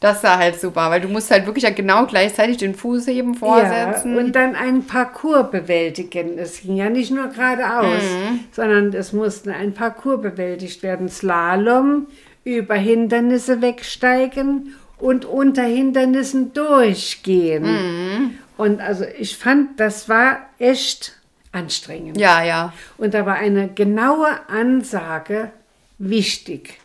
Das 0.00 0.24
war 0.24 0.38
halt 0.38 0.58
super, 0.58 0.88
weil 0.90 1.02
du 1.02 1.08
musst 1.08 1.30
halt 1.30 1.44
wirklich 1.44 1.64
ja 1.64 1.70
genau 1.70 2.06
gleichzeitig 2.06 2.56
den 2.56 2.74
Fuß 2.74 3.06
heben, 3.06 3.34
vorsetzen. 3.34 4.14
Ja, 4.14 4.20
und 4.20 4.32
dann 4.34 4.56
ein 4.56 4.84
Parcours 4.86 5.50
bewältigen. 5.50 6.38
Es 6.38 6.62
ging 6.62 6.74
ja 6.76 6.88
nicht 6.88 7.10
nur 7.10 7.28
geradeaus, 7.28 8.02
Mhm. 8.02 8.40
sondern 8.50 8.92
es 8.94 9.12
musste 9.12 9.52
ein 9.52 9.74
Parcours 9.74 10.22
bewältigt 10.22 10.82
werden. 10.82 11.10
Slalom, 11.10 12.06
über 12.44 12.74
Hindernisse 12.74 13.60
wegsteigen 13.62 14.74
und 14.98 15.24
unter 15.24 15.62
Hindernissen 15.62 16.52
durchgehen. 16.52 17.62
Mhm. 17.62 18.38
Und 18.56 18.80
also 18.80 19.04
ich 19.18 19.36
fand, 19.36 19.80
das 19.80 20.08
war 20.08 20.48
echt 20.58 21.16
anstrengend. 21.52 22.18
ja, 22.18 22.42
ja. 22.42 22.72
Und 22.98 23.14
da 23.14 23.24
war 23.26 23.36
eine 23.36 23.68
genaue 23.68 24.48
Ansage 24.48 25.50
wichtig. 25.98 26.78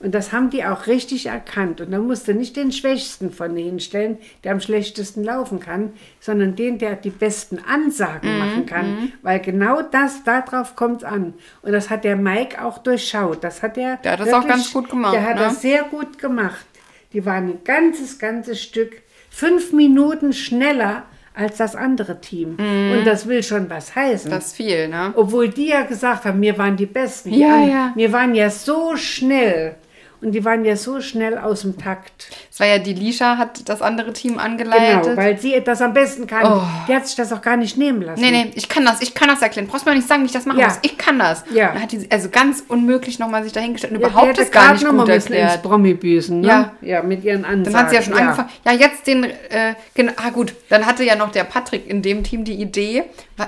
Und 0.00 0.14
das 0.14 0.32
haben 0.32 0.48
die 0.48 0.64
auch 0.64 0.86
richtig 0.86 1.26
erkannt. 1.26 1.80
Und 1.80 1.90
dann 1.90 2.06
musste 2.06 2.32
nicht 2.32 2.56
den 2.56 2.72
Schwächsten 2.72 3.30
von 3.32 3.54
denen 3.54 3.68
hinstellen, 3.68 4.16
der 4.44 4.52
am 4.52 4.60
schlechtesten 4.60 5.22
laufen 5.22 5.60
kann, 5.60 5.92
sondern 6.20 6.56
den, 6.56 6.78
der 6.78 6.96
die 6.96 7.10
besten 7.10 7.56
Mhm, 7.56 7.62
Ansagen 7.68 8.38
machen 8.38 8.66
kann. 8.66 9.12
Weil 9.22 9.40
genau 9.40 9.82
das, 9.82 10.24
darauf 10.24 10.74
kommt 10.74 11.02
es 11.02 11.04
an. 11.04 11.34
Und 11.62 11.72
das 11.72 11.90
hat 11.90 12.04
der 12.04 12.16
Mike 12.16 12.64
auch 12.64 12.78
durchschaut. 12.78 13.44
Das 13.44 13.62
hat 13.62 13.76
er 13.76 13.96
Der 13.98 14.12
hat 14.12 14.20
das 14.20 14.32
auch 14.32 14.46
ganz 14.46 14.72
gut 14.72 14.88
gemacht, 14.88 15.14
Der 15.14 15.22
hat 15.22 15.36
ne? 15.36 15.42
das 15.42 15.60
sehr 15.60 15.82
gut 15.84 16.18
gemacht. 16.18 16.64
Die 17.12 17.26
waren 17.26 17.48
ein 17.50 17.58
ganzes, 17.64 18.18
ganzes 18.18 18.62
Stück, 18.62 19.02
fünf 19.28 19.72
Minuten 19.72 20.32
schneller 20.32 21.04
als 21.34 21.58
das 21.58 21.76
andere 21.76 22.20
Team. 22.20 22.56
Und 22.58 23.04
das 23.04 23.26
will 23.26 23.42
schon 23.42 23.68
was 23.70 23.94
heißen. 23.94 24.30
Mhm. 24.30 24.34
Das 24.34 24.52
viel, 24.52 24.88
ne? 24.88 25.12
Obwohl 25.14 25.48
die 25.48 25.68
ja 25.68 25.82
gesagt 25.82 26.24
haben, 26.24 26.40
wir 26.40 26.56
waren 26.58 26.76
die 26.76 26.86
Besten. 26.86 27.32
Ja, 27.32 27.62
ja. 27.64 27.92
Wir 27.94 28.12
waren 28.12 28.34
ja 28.34 28.50
so 28.50 28.96
schnell. 28.96 29.76
Und 30.22 30.32
die 30.32 30.44
waren 30.44 30.64
ja 30.66 30.76
so 30.76 31.00
schnell 31.00 31.38
aus 31.38 31.62
dem 31.62 31.78
Takt. 31.78 32.28
Es 32.52 32.60
war 32.60 32.66
ja 32.66 32.78
die 32.78 32.92
Lisha, 32.92 33.38
hat 33.38 33.68
das 33.70 33.80
andere 33.80 34.12
Team 34.12 34.38
angeleitet. 34.38 35.04
Genau, 35.04 35.16
weil 35.16 35.38
sie 35.38 35.58
das 35.64 35.80
am 35.80 35.94
besten 35.94 36.26
kann. 36.26 36.44
Oh. 36.44 36.62
Die 36.88 36.94
hat 36.94 37.06
sich 37.06 37.16
das 37.16 37.32
auch 37.32 37.40
gar 37.40 37.56
nicht 37.56 37.78
nehmen 37.78 38.02
lassen. 38.02 38.20
Nee, 38.20 38.30
nee, 38.30 38.50
ich 38.54 38.68
kann 38.68 38.84
das, 38.84 39.00
ich 39.00 39.14
kann 39.14 39.28
das 39.28 39.40
erklären. 39.40 39.66
Brauchst 39.66 39.86
mir 39.86 39.94
nicht 39.94 40.06
sagen, 40.06 40.22
wie 40.22 40.26
ich 40.26 40.32
das 40.32 40.44
machen 40.44 40.58
Ja. 40.60 40.66
muss. 40.66 40.78
Ich 40.82 40.98
kann 40.98 41.18
das. 41.18 41.44
Ja. 41.54 41.72
Dann 41.72 41.82
hat 41.82 41.92
die 41.92 42.06
also 42.10 42.28
ganz 42.28 42.62
unmöglich 42.68 43.18
nochmal 43.18 43.42
sich 43.44 43.52
dahingestellt 43.52 43.94
und 43.94 44.00
Ja, 44.02 44.08
überhaupt 44.08 44.38
das 44.38 44.50
gar 44.50 44.72
nicht 44.72 44.82
noch 44.84 44.90
gut 44.90 45.06
müssen 45.06 45.14
ins 45.14 45.24
erklärt. 45.30 45.62
Promi-Büßen, 45.62 46.40
ne? 46.40 46.46
Ja. 46.46 46.72
Ja, 46.82 47.02
mit 47.02 47.24
ihren 47.24 47.44
Ansagen. 47.46 47.64
Dann 47.72 47.82
hat 47.82 47.88
sie 47.90 47.96
ja 47.96 48.02
schon 48.02 48.12
angefangen. 48.14 48.48
Ja, 48.66 48.72
jetzt 48.72 49.06
den, 49.06 49.24
äh, 49.24 49.74
genau, 49.94 50.12
ah 50.16 50.28
gut, 50.30 50.52
dann 50.68 50.84
hatte 50.84 51.02
ja 51.02 51.16
noch 51.16 51.32
der 51.32 51.44
Patrick 51.44 51.88
in 51.88 52.02
dem 52.02 52.24
Team 52.24 52.44
die 52.44 52.60
Idee, 52.60 53.04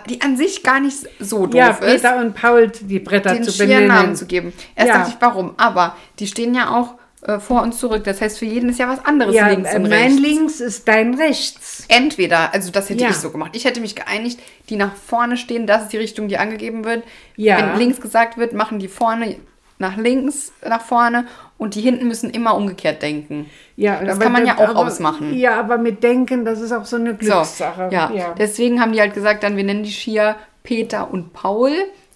die 0.09 0.23
an 0.23 0.39
sich 0.39 0.63
gar 0.63 0.81
nicht 0.81 0.97
so 1.21 1.45
doof 1.47 1.55
Ja, 1.55 1.69
ist, 1.69 1.81
Peter 1.81 2.17
und 2.17 2.35
Paul 2.35 2.69
die 2.81 2.99
Bretter 2.99 3.35
den 3.35 3.45
zu 3.45 3.59
benennen. 3.59 4.17
zu 4.17 4.25
geben. 4.25 4.55
Erst 4.75 4.89
Ja. 4.89 4.99
dachte 4.99 5.11
ich, 5.11 5.17
warum? 5.21 5.53
Aber 5.59 5.97
die 6.19 6.27
stehen 6.27 6.55
ja 6.55 6.62
auch 6.71 6.95
äh, 7.27 7.39
vor 7.39 7.63
und 7.63 7.73
zurück. 7.75 8.05
Das 8.05 8.21
heißt, 8.21 8.39
für 8.39 8.45
jeden 8.47 8.69
ist 8.69 8.79
ja 8.79 8.89
was 8.89 9.05
anderes 9.05 9.35
Ja, 9.35 9.49
links 9.49 9.73
äh, 9.73 9.77
und 9.77 9.83
mein 9.85 9.93
rechts. 9.93 10.19
links 10.21 10.61
ist 10.61 10.89
dein 10.89 11.15
rechts. 11.15 11.85
Entweder, 11.89 12.53
also 12.53 12.71
das 12.71 12.91
hätte 12.91 13.05
Ja. 13.05 13.11
ich 13.11 13.17
so 13.17 13.31
gemacht. 13.31 13.53
Ich 13.55 13.65
hätte 13.65 13.81
mich 13.81 13.95
geeinigt, 13.95 14.41
die 14.69 14.77
nach 14.77 14.95
vorne 14.95 15.37
stehen, 15.37 15.67
das 15.67 15.85
ist 15.85 15.93
die 15.93 15.99
Richtung, 15.99 16.29
die 16.29 16.39
angegeben 16.39 16.85
wird. 16.85 17.05
Ja. 17.37 17.59
Wenn 17.59 17.79
links 17.79 18.01
gesagt 18.01 18.39
wird, 18.39 18.53
machen 18.53 18.79
die 18.79 18.89
vorne 18.89 19.37
nach 19.79 19.97
links, 19.97 20.53
nach 20.67 20.83
vorne 20.83 21.27
und 21.59 21.75
die 21.75 21.81
hinten 21.81 22.07
müssen 22.07 22.31
immer 22.31 22.55
umgekehrt 22.57 23.03
denken. 23.03 23.51
Ja, 23.77 24.03
das 24.05 24.19
kann 24.21 24.31
man 24.33 24.47
ja 24.47 24.57
auch 24.59 24.69
aber, 24.71 24.81
ausmachen. 24.87 25.37
Ja, 25.37 25.59
aber 25.59 25.77
mit 25.79 26.03
Denken, 26.05 26.45
das 26.45 26.61
ist 26.61 26.71
auch 26.73 26.85
so 26.85 26.97
eine 26.97 27.11
So, 27.13 27.17
Glückssache. 27.19 27.89
ja. 27.91 28.11
ja. 28.13 28.35
Deswegen 28.39 28.81
haben 28.81 28.93
die 28.93 29.01
halt 29.01 29.15
gesagt, 29.15 29.43
dann 29.43 29.57
wir 29.57 29.65
nennen 29.65 29.83
die 29.83 29.91
Skier 29.93 30.37
Peter 30.63 31.11
und 31.13 31.33
Paul, 31.33 31.73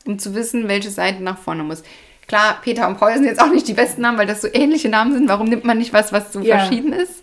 um 0.07 0.18
zu 0.20 0.34
wissen, 0.36 0.68
welche 0.68 0.90
Seite 0.90 1.22
nach 1.24 1.38
vorne 1.38 1.64
muss. 1.64 1.82
Klar, 2.29 2.59
Peter 2.62 2.89
und 2.89 2.99
Paul 2.99 3.14
sind 3.14 3.24
jetzt 3.24 3.41
auch 3.41 3.53
nicht 3.53 3.68
die 3.68 3.74
besten 3.74 4.03
Namen, 4.03 4.18
weil 4.18 4.27
das 4.27 4.43
so 4.43 4.49
ähnliche 4.53 4.89
Namen 4.89 5.12
sind. 5.12 5.29
Warum 5.29 5.49
nimmt 5.49 5.64
man 5.64 5.79
nicht 5.79 5.93
was, 5.93 6.12
was 6.12 6.33
so 6.33 6.41
Ja. 6.41 6.59
verschieden 6.59 6.93
ist? 6.93 7.22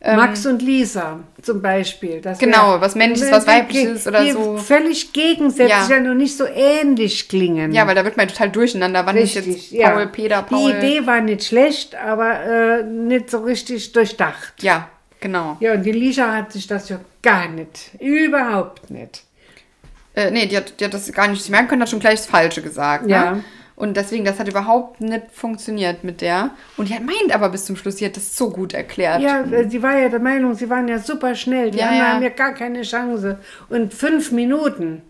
Max 0.00 0.46
und 0.46 0.62
Lisa 0.62 1.18
zum 1.42 1.60
Beispiel. 1.60 2.20
Das 2.20 2.40
ähm, 2.40 2.50
Genau, 2.52 2.80
was 2.80 2.94
Männliches, 2.94 3.32
was 3.32 3.48
Weibliches 3.48 4.06
oder 4.06 4.22
die 4.22 4.30
so. 4.30 4.56
Völlig 4.56 5.12
gegensätzlich, 5.12 5.70
Ja. 5.70 5.88
ja 5.96 6.00
nur 6.00 6.14
nicht 6.14 6.36
so 6.36 6.46
ähnlich 6.46 7.28
klingen. 7.28 7.72
Ja, 7.72 7.84
weil 7.86 7.96
da 7.96 8.04
wird 8.04 8.16
man 8.16 8.28
total 8.28 8.50
durcheinander. 8.50 9.04
Wann 9.04 9.16
ist 9.16 9.34
jetzt 9.34 9.72
ja. 9.72 9.90
Paul, 9.90 10.06
Peter, 10.06 10.42
Paul? 10.42 10.72
Die 10.72 10.78
Idee 10.78 11.06
war 11.06 11.20
nicht 11.20 11.42
schlecht, 11.44 11.96
aber 11.96 12.40
äh, 12.40 12.84
nicht 12.84 13.28
so 13.28 13.38
richtig 13.38 13.92
durchdacht. 13.92 14.54
Ja, 14.62 14.88
genau. 15.20 15.56
Ja, 15.58 15.72
und 15.72 15.82
die 15.82 15.92
Lisha 15.92 16.32
hat 16.32 16.52
sich 16.52 16.68
das 16.68 16.88
ja 16.88 17.00
gar 17.20 17.48
nicht, 17.48 17.90
überhaupt 17.98 18.90
nicht. 18.90 19.24
Äh, 20.14 20.30
nee, 20.30 20.46
die 20.46 20.56
hat, 20.56 20.78
die 20.78 20.84
hat 20.84 20.94
das 20.94 21.12
gar 21.12 21.26
nicht 21.26 21.48
merken 21.50 21.66
können, 21.68 21.82
hat 21.82 21.90
schon 21.90 21.98
gleich 22.00 22.20
das 22.20 22.26
Falsche 22.26 22.62
gesagt. 22.62 23.08
Ja. 23.10 23.32
Ne? 23.32 23.44
Und 23.78 23.96
deswegen, 23.96 24.24
das 24.24 24.40
hat 24.40 24.48
überhaupt 24.48 25.00
nicht 25.00 25.22
funktioniert 25.32 26.02
mit 26.02 26.20
der. 26.20 26.50
Und 26.76 26.88
die 26.88 26.94
hat 26.94 27.04
meint 27.04 27.32
aber 27.32 27.48
bis 27.48 27.64
zum 27.64 27.76
Schluss, 27.76 27.94
die 27.96 28.04
hat 28.06 28.16
das 28.16 28.36
so 28.36 28.50
gut 28.50 28.74
erklärt. 28.74 29.20
Ja, 29.22 29.44
sie 29.68 29.80
war 29.84 29.96
ja 29.96 30.08
der 30.08 30.18
Meinung, 30.18 30.54
sie 30.54 30.68
waren 30.68 30.88
ja 30.88 30.98
super 30.98 31.36
schnell. 31.36 31.70
Die 31.70 31.78
Ja, 31.78 31.86
anderen 31.86 32.06
ja. 32.06 32.12
haben 32.14 32.22
ja 32.24 32.28
gar 32.30 32.54
keine 32.54 32.82
Chance. 32.82 33.38
Und 33.68 33.94
fünf 33.94 34.32
Minuten 34.32 35.02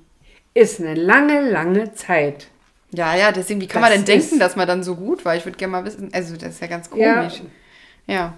ist 0.52 0.80
eine 0.80 0.94
lange, 0.94 1.48
lange 1.50 1.94
Zeit. 1.94 2.48
Ja, 2.90 3.16
ja, 3.16 3.32
deswegen, 3.32 3.60
wie 3.62 3.66
kann 3.66 3.80
Das 3.80 3.90
man 3.90 3.98
denn 3.98 4.04
denken, 4.06 4.38
dass 4.38 4.54
man 4.54 4.66
dann 4.68 4.82
so 4.82 4.96
gut 4.96 5.24
war? 5.24 5.34
Ich 5.34 5.46
würde 5.46 5.56
gerne 5.56 5.72
mal 5.72 5.84
wissen. 5.86 6.10
Also, 6.12 6.36
das 6.36 6.50
ist 6.50 6.60
ja 6.60 6.66
ganz 6.66 6.90
Ja. 6.94 7.14
komisch. 7.22 7.40
Ja. 8.06 8.34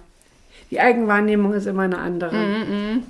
Die 0.69 0.79
Eigenwahrnehmung 0.79 1.53
ist 1.53 1.65
immer 1.67 1.83
eine 1.83 1.97
andere. 1.97 2.33
Mhm, 2.35 3.03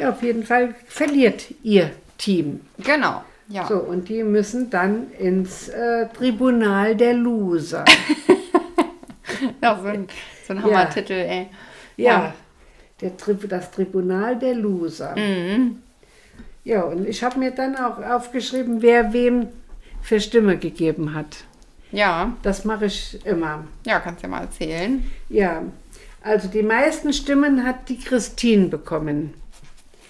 Ja, 0.00 0.10
auf 0.10 0.22
jeden 0.22 0.44
Fall 0.44 0.74
verliert 0.88 1.44
ihr 1.62 1.90
Team. 2.18 2.60
Genau. 2.78 3.22
Ja. 3.50 3.66
So, 3.66 3.78
und 3.78 4.08
die 4.08 4.22
müssen 4.22 4.70
dann 4.70 5.10
ins 5.18 5.68
äh, 5.68 6.06
Tribunal 6.16 6.94
der 6.94 7.14
Loser. 7.14 7.84
ja 9.62 9.78
so 9.80 9.88
ein, 9.88 10.06
so 10.46 10.52
ein 10.52 10.58
Ja. 10.58 10.62
Hammertitel, 10.62 11.12
ey. 11.12 11.48
ja, 11.96 12.32
der 13.00 13.16
Tri 13.16 13.34
das 13.48 13.70
Tribunal 13.72 14.38
der 14.38 14.54
Loser. 14.54 15.16
Mhm. 15.18 15.82
Ja, 16.62 16.82
und 16.82 17.08
ich 17.08 17.24
habe 17.24 17.38
mir 17.40 17.50
dann 17.50 17.74
auch 17.76 18.00
aufgeschrieben, 18.02 18.82
wer 18.82 19.12
wem 19.12 19.48
für 20.00 20.20
Stimme 20.20 20.56
gegeben 20.56 21.14
hat. 21.14 21.44
Ja. 21.90 22.36
Das 22.42 22.64
mache 22.64 22.86
ich 22.86 23.18
immer. 23.26 23.64
Ja, 23.84 23.98
kannst 23.98 24.22
ja 24.22 24.28
mal 24.28 24.42
erzählen. 24.42 25.04
Ja, 25.28 25.62
also 26.22 26.48
die 26.48 26.62
meisten 26.62 27.12
Stimmen 27.12 27.64
hat 27.64 27.88
die 27.88 27.98
Christine 27.98 28.68
bekommen. 28.68 29.34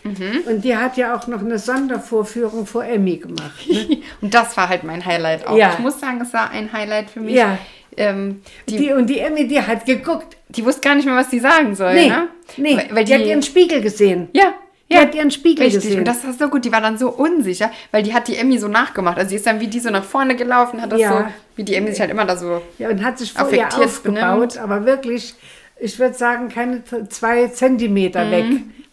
Mhm. 0.02 0.42
Und 0.46 0.64
die 0.64 0.76
hat 0.76 0.96
ja 0.96 1.14
auch 1.14 1.26
noch 1.26 1.40
eine 1.40 1.58
Sondervorführung 1.58 2.66
vor 2.66 2.84
Emmy 2.84 3.16
gemacht. 3.18 3.68
Ne? 3.68 3.98
Und 4.20 4.32
das 4.34 4.56
war 4.56 4.68
halt 4.68 4.84
mein 4.84 5.04
Highlight 5.04 5.46
auch. 5.46 5.56
Ja. 5.56 5.72
Ich 5.74 5.78
muss 5.78 6.00
sagen, 6.00 6.20
es 6.22 6.32
war 6.32 6.50
ein 6.50 6.72
Highlight 6.72 7.10
für 7.10 7.20
mich. 7.20 7.34
Ja. 7.34 7.58
Ähm, 7.96 8.40
die, 8.68 8.76
Die, 8.76 8.92
und 8.92 9.08
die 9.08 9.18
Emmy, 9.18 9.48
die 9.48 9.60
hat 9.60 9.84
geguckt. 9.84 10.36
die 10.48 10.64
wusste 10.64 10.80
gar 10.80 10.94
nicht 10.94 11.06
mehr, 11.06 11.16
was 11.16 11.28
die 11.28 11.40
sagen 11.40 11.74
soll. 11.74 11.92
Nee, 11.94 12.08
ne? 12.08 12.28
nee. 12.56 12.76
Weil, 12.76 12.88
weil 12.96 13.04
die, 13.04 13.14
hat 13.14 13.20
ihren 13.22 13.42
Spiegel 13.42 13.80
gesehen. 13.82 14.28
Ja, 14.32 14.54
Die 14.88 14.94
ja. 14.94 15.00
hat 15.02 15.14
ihren 15.14 15.30
Spiegel 15.32 15.64
Richtig, 15.64 15.82
gesehen. 15.82 15.98
und 15.98 16.04
das 16.08 16.24
war 16.24 16.32
so 16.32 16.48
gut. 16.48 16.64
Die 16.64 16.70
war 16.72 16.80
dann 16.80 16.96
so 16.98 17.10
unsicher, 17.10 17.70
weil 17.90 18.04
die 18.04 18.14
hat 18.14 18.28
die 18.28 18.36
Emmy 18.36 18.58
so 18.58 18.68
nachgemacht. 18.68 19.18
Also 19.18 19.30
sie 19.30 19.36
ist 19.36 19.46
dann 19.46 19.58
wie 19.60 19.66
die 19.66 19.80
so 19.80 19.90
nach 19.90 20.04
vorne 20.04 20.36
gelaufen, 20.36 20.80
hat 20.80 20.92
das 20.92 21.00
Ja. 21.00 21.10
so, 21.18 21.24
wie 21.56 21.64
die 21.64 21.74
Emmy 21.74 21.90
sich 21.90 22.00
halt 22.00 22.12
immer 22.12 22.24
da 22.24 22.36
so. 22.36 22.62
Ja, 22.78 22.88
und 22.90 23.04
hat 23.04 23.18
sich 23.18 23.32
vor 23.32 23.50
ihr 23.52 23.66
Affektiert 23.66 23.84
aufgebaut, 23.88 24.22
benimmt. 24.54 24.58
aber 24.58 24.86
wirklich, 24.86 25.34
ich 25.80 25.98
würde 25.98 26.14
sagen, 26.14 26.48
keine 26.48 26.82
zwei 27.08 27.48
Zentimeter 27.48 28.30
weg. 28.30 28.46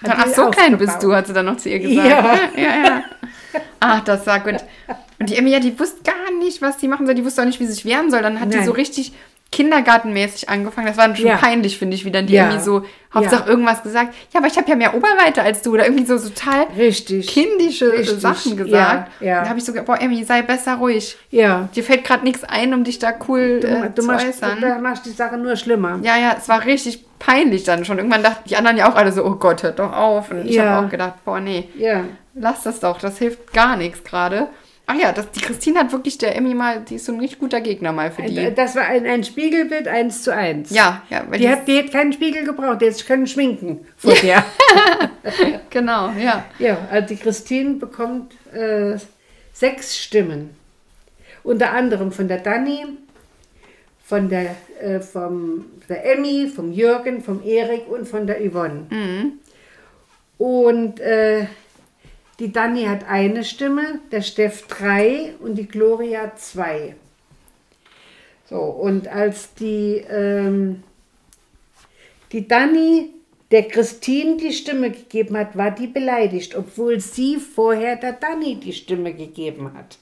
Hat 0.04 0.16
Ach, 0.18 0.24
die 0.26 0.34
so 0.34 0.50
klein 0.50 0.78
bist 0.78 1.02
du, 1.02 1.14
hat 1.14 1.28
sie 1.28 1.34
dann 1.34 1.48
noch 1.48 1.58
zu 1.58 1.70
ihr 1.70 1.80
gesagt. 1.80 2.08
Ja. 2.08 2.40
ja, 2.56 2.84
ja. 2.84 3.04
Ach, 3.80 4.04
das 4.04 4.26
war 4.28 4.40
gut. 4.40 4.58
Und 5.20 5.30
die 5.30 5.36
Emmy, 5.36 5.50
ja, 5.50 5.60
die 5.60 5.78
wusste 5.80 6.04
gar 6.04 6.32
nicht, 6.40 6.62
was 6.62 6.78
die 6.78 6.88
machen 6.88 7.06
soll. 7.06 7.16
Die 7.16 7.26
wusste 7.26 7.42
auch 7.42 7.46
nicht, 7.46 7.60
wie 7.60 7.66
sie 7.66 7.74
sich 7.74 7.86
wehren 7.86 8.12
soll. 8.12 8.22
Dann 8.22 8.40
hat 8.40 8.54
die 8.54 8.58
Nein. 8.58 8.66
so 8.66 8.72
richtig 8.72 9.14
kindergartenmäßig 9.52 10.50
angefangen. 10.50 10.88
Das 10.88 10.98
war 10.98 11.08
dann 11.08 11.16
schon 11.16 11.28
Ja. 11.28 11.38
peinlich, 11.38 11.78
finde 11.78 11.96
ich, 11.96 12.06
wie 12.06 12.12
dann 12.12 12.28
die 12.28 12.34
Ja. 12.34 12.50
Emmy 12.50 12.60
so 12.60 12.84
Hauptsache 13.14 13.44
Ja. 13.46 13.48
irgendwas 13.48 13.82
gesagt. 13.84 14.14
Ja, 14.34 14.40
aber 14.40 14.48
ich 14.48 14.58
habe 14.58 14.70
ja 14.70 14.76
mehr 14.76 14.94
Oberweite 14.94 15.42
als 15.42 15.62
du. 15.62 15.74
Oder 15.74 15.86
irgendwie 15.86 16.06
so 16.06 16.18
total 16.20 16.68
Richtig. 16.78 17.28
kindische 17.28 17.92
Richtig. 17.94 18.20
Sachen 18.20 18.58
gesagt. 18.58 19.12
Ja, 19.22 19.28
ja. 19.28 19.42
Da 19.44 19.50
habe 19.50 19.60
ich 19.60 19.66
so 19.66 19.72
gedacht, 19.72 19.88
boah, 19.88 20.00
Emmy, 20.02 20.24
sei 20.24 20.42
besser 20.42 20.76
ruhig. 20.76 21.16
Ja. 21.32 21.70
Dir 21.76 21.84
fällt 21.84 22.04
gerade 22.04 22.24
nichts 22.26 22.44
ein, 22.44 22.74
um 22.74 22.84
dich 22.84 23.00
da 23.00 23.14
cool 23.28 23.60
Du, 23.62 23.68
äh, 23.68 23.90
du, 23.94 24.02
zu 24.02 24.08
machst, 24.08 24.28
äußern. 24.28 24.60
du 24.62 24.76
machst 24.82 25.06
die 25.06 25.12
Sache 25.12 25.38
nur 25.38 25.56
schlimmer. 25.56 26.00
Ja, 26.04 26.18
ja, 26.18 26.36
es 26.38 26.50
war 26.50 26.66
richtig 26.66 27.06
peinlich 27.20 27.64
dann 27.64 27.86
schon. 27.86 27.98
Irgendwann 27.98 28.24
dachten 28.24 28.48
die 28.50 28.58
anderen 28.58 28.78
ja 28.78 28.92
auch 28.92 28.96
alle 28.96 29.12
so, 29.12 29.26
oh 29.26 29.36
Gott, 29.36 29.64
hört 29.64 29.80
doch 29.80 29.94
auf. 29.94 30.30
Und 30.32 30.46
ich 30.46 30.60
habe 30.60 30.86
auch 30.86 30.90
gedacht, 30.90 31.14
boah, 31.26 31.40
nee, 31.40 31.70
Ja. 31.78 32.04
lass 32.36 32.64
das 32.64 32.80
doch, 32.82 33.00
das 33.00 33.18
hilft 33.18 33.54
gar 33.54 33.78
nichts 33.78 34.04
gerade. 34.04 34.48
Ach 34.90 34.96
ja, 34.96 35.12
das, 35.12 35.30
die 35.32 35.42
Christine 35.42 35.80
hat 35.80 35.92
wirklich 35.92 36.18
der 36.18 36.34
Emmy 36.38 36.54
mal, 36.54 36.80
die 36.80 36.96
ist 36.96 37.06
so 37.06 37.12
ein 37.12 37.20
richtig 37.20 37.40
guter 37.40 37.60
Gegner 37.60 37.92
mal 37.92 38.10
für 38.10 38.22
die. 38.22 38.54
Das 38.56 38.74
war 38.78 38.86
ein, 38.86 39.06
ein 39.06 39.26
Spiegelbild 39.26 39.86
eins 39.86 40.24
zu 40.24 40.34
eins. 40.34 40.70
ja, 40.70 41.04
ja, 41.10 41.26
weil 41.28 41.40
Die 41.40 41.46
die, 41.46 41.50
hat, 41.52 41.68
die 41.68 41.78
hat 41.80 41.92
keinen 41.92 42.14
Spiegel 42.14 42.46
gebraucht, 42.46 42.80
sich 42.80 43.06
können 43.06 43.28
schminken 43.28 43.86
vor 43.98 44.14
der. 44.14 44.46
genau, 45.70 46.12
ja. 46.18 46.46
Ja, 46.58 46.78
also 46.90 47.06
die 47.06 47.18
Christine 47.18 47.74
bekommt 47.76 48.34
äh, 48.54 48.98
sechs 49.52 49.98
Stimmen. 49.98 50.52
Unter 51.44 51.74
anderem 51.74 52.14
von 52.14 52.30
der 52.30 52.38
Dani, 52.40 52.86
von 54.06 54.30
der, 54.30 54.56
äh, 54.80 55.02
vom, 55.02 55.66
der 55.90 56.14
Emmy, 56.14 56.48
vom 56.48 56.72
Jürgen, 56.72 57.22
vom 57.22 57.44
Erik 57.44 57.90
und 57.90 58.08
von 58.08 58.26
der 58.26 58.38
Yvonne. 58.40 58.88
Und 60.38 61.00
äh, 61.02 61.48
die 62.40 62.52
Dani 62.52 62.84
hat 62.84 63.08
eine 63.08 63.44
Stimme, 63.44 64.00
der 64.12 64.22
Steff 64.22 64.68
drei 64.68 65.34
und 65.40 65.56
die 65.56 65.68
Gloria 65.68 66.36
zwei. 66.36 66.96
So, 68.50 68.58
und 68.58 69.08
als 69.08 69.54
die, 69.56 70.04
ähm, 70.10 70.84
die 72.32 72.48
Dani 72.48 73.10
der 73.52 73.64
Christine 73.64 74.38
die 74.38 74.54
Stimme 74.54 74.92
gegeben 74.92 75.38
hat, 75.38 75.58
war 75.58 75.72
die 75.72 75.88
beleidigt, 75.88 76.56
obwohl 76.56 77.00
sie 77.00 77.38
vorher 77.38 77.96
der 77.96 78.14
Dani 78.14 78.56
die 78.56 78.74
Stimme 78.74 79.14
gegeben 79.14 79.74
hat. 79.74 79.98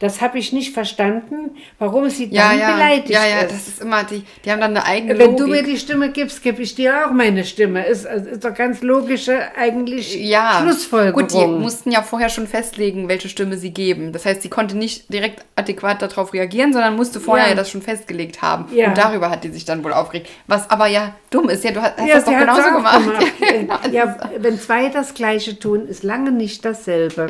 Das 0.00 0.20
habe 0.20 0.38
ich 0.38 0.52
nicht 0.52 0.72
verstanden, 0.74 1.56
warum 1.78 2.08
sie 2.08 2.26
Ja, 2.26 2.50
dann 2.50 2.58
ja, 2.60 2.72
beleidigt 2.74 3.10
ja, 3.10 3.26
ja, 3.26 3.40
ist. 3.40 3.52
das 3.52 3.68
ist 3.68 3.82
immer, 3.82 4.04
die, 4.04 4.22
die 4.44 4.50
haben 4.52 4.60
dann 4.60 4.76
eine 4.76 4.84
eigene 4.84 5.18
Wenn 5.18 5.36
du 5.36 5.46
mir 5.46 5.56
Logik. 5.62 5.66
die 5.74 5.76
Stimme 5.78 6.10
gibst, 6.10 6.42
gebe 6.42 6.62
ich 6.62 6.74
dir 6.74 7.06
auch 7.06 7.10
meine 7.12 7.44
Stimme. 7.44 7.84
Ist, 7.86 8.04
ist 8.04 8.44
doch 8.44 8.54
ganz 8.54 8.80
logische 8.82 9.38
eigentlich 9.56 10.14
ja, 10.14 10.60
Schlussfolgerung. 10.62 11.22
gut, 11.22 11.32
die 11.34 11.46
mussten 11.46 11.90
ja 11.90 12.02
vorher 12.02 12.28
schon 12.28 12.46
festlegen, 12.46 13.08
welche 13.08 13.28
Stimme 13.28 13.56
sie 13.58 13.70
geben. 13.70 14.12
Das 14.12 14.24
heißt, 14.24 14.42
sie 14.42 14.48
konnte 14.48 14.76
nicht 14.76 15.12
direkt 15.12 15.44
adäquat 15.56 16.00
darauf 16.00 16.32
reagieren, 16.32 16.72
sondern 16.72 16.94
musste 16.96 17.18
vorher 17.20 17.48
Ja. 17.48 17.54
das 17.54 17.70
schon 17.70 17.82
festgelegt 17.82 18.40
haben. 18.42 18.66
Ja. 18.74 18.88
Und 18.88 18.98
darüber 18.98 19.30
hat 19.30 19.42
die 19.44 19.48
sich 19.50 19.64
dann 19.64 19.82
wohl 19.82 19.92
aufgeregt. 19.92 20.28
Was 20.46 20.70
aber 20.70 20.86
ja 20.86 21.14
dumm 21.30 21.48
ist. 21.48 21.64
Ja, 21.64 21.72
du 21.72 21.82
hast, 21.82 21.96
hast 21.98 22.06
Ja, 22.08 22.14
das 22.14 22.24
doch 22.24 22.38
genauso 22.38 22.62
gemacht. 22.70 23.00
gemacht. 23.04 23.88
Ja, 23.92 24.16
wenn 24.38 24.58
zwei 24.60 24.88
das 24.90 25.14
Gleiche 25.14 25.58
tun, 25.58 25.86
ist 25.88 26.02
lange 26.02 26.30
nicht 26.30 26.64
dasselbe. 26.64 27.28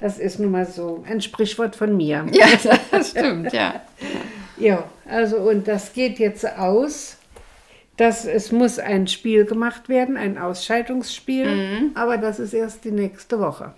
Das 0.00 0.18
ist 0.18 0.38
nun 0.40 0.50
mal 0.50 0.66
so 0.66 1.04
ein 1.08 1.20
Sprichwort 1.20 1.76
von 1.76 1.91
mir. 1.96 2.26
Ja, 2.32 2.46
das 2.90 3.10
stimmt, 3.10 3.52
ja. 3.52 3.80
Ja, 4.58 4.84
also 5.08 5.38
und 5.38 5.66
das 5.66 5.92
geht 5.92 6.18
jetzt 6.20 6.46
aus, 6.56 7.16
dass 7.96 8.26
es 8.26 8.52
muss 8.52 8.78
ein 8.78 9.08
Spiel 9.08 9.44
gemacht 9.44 9.88
werden, 9.88 10.16
ein 10.16 10.38
Ausscheidungsspiel, 10.38 11.90
aber 11.94 12.16
das 12.18 12.38
ist 12.38 12.52
erst 12.52 12.84
die 12.84 12.92
nächste 12.92 13.40
Woche. 13.40 13.72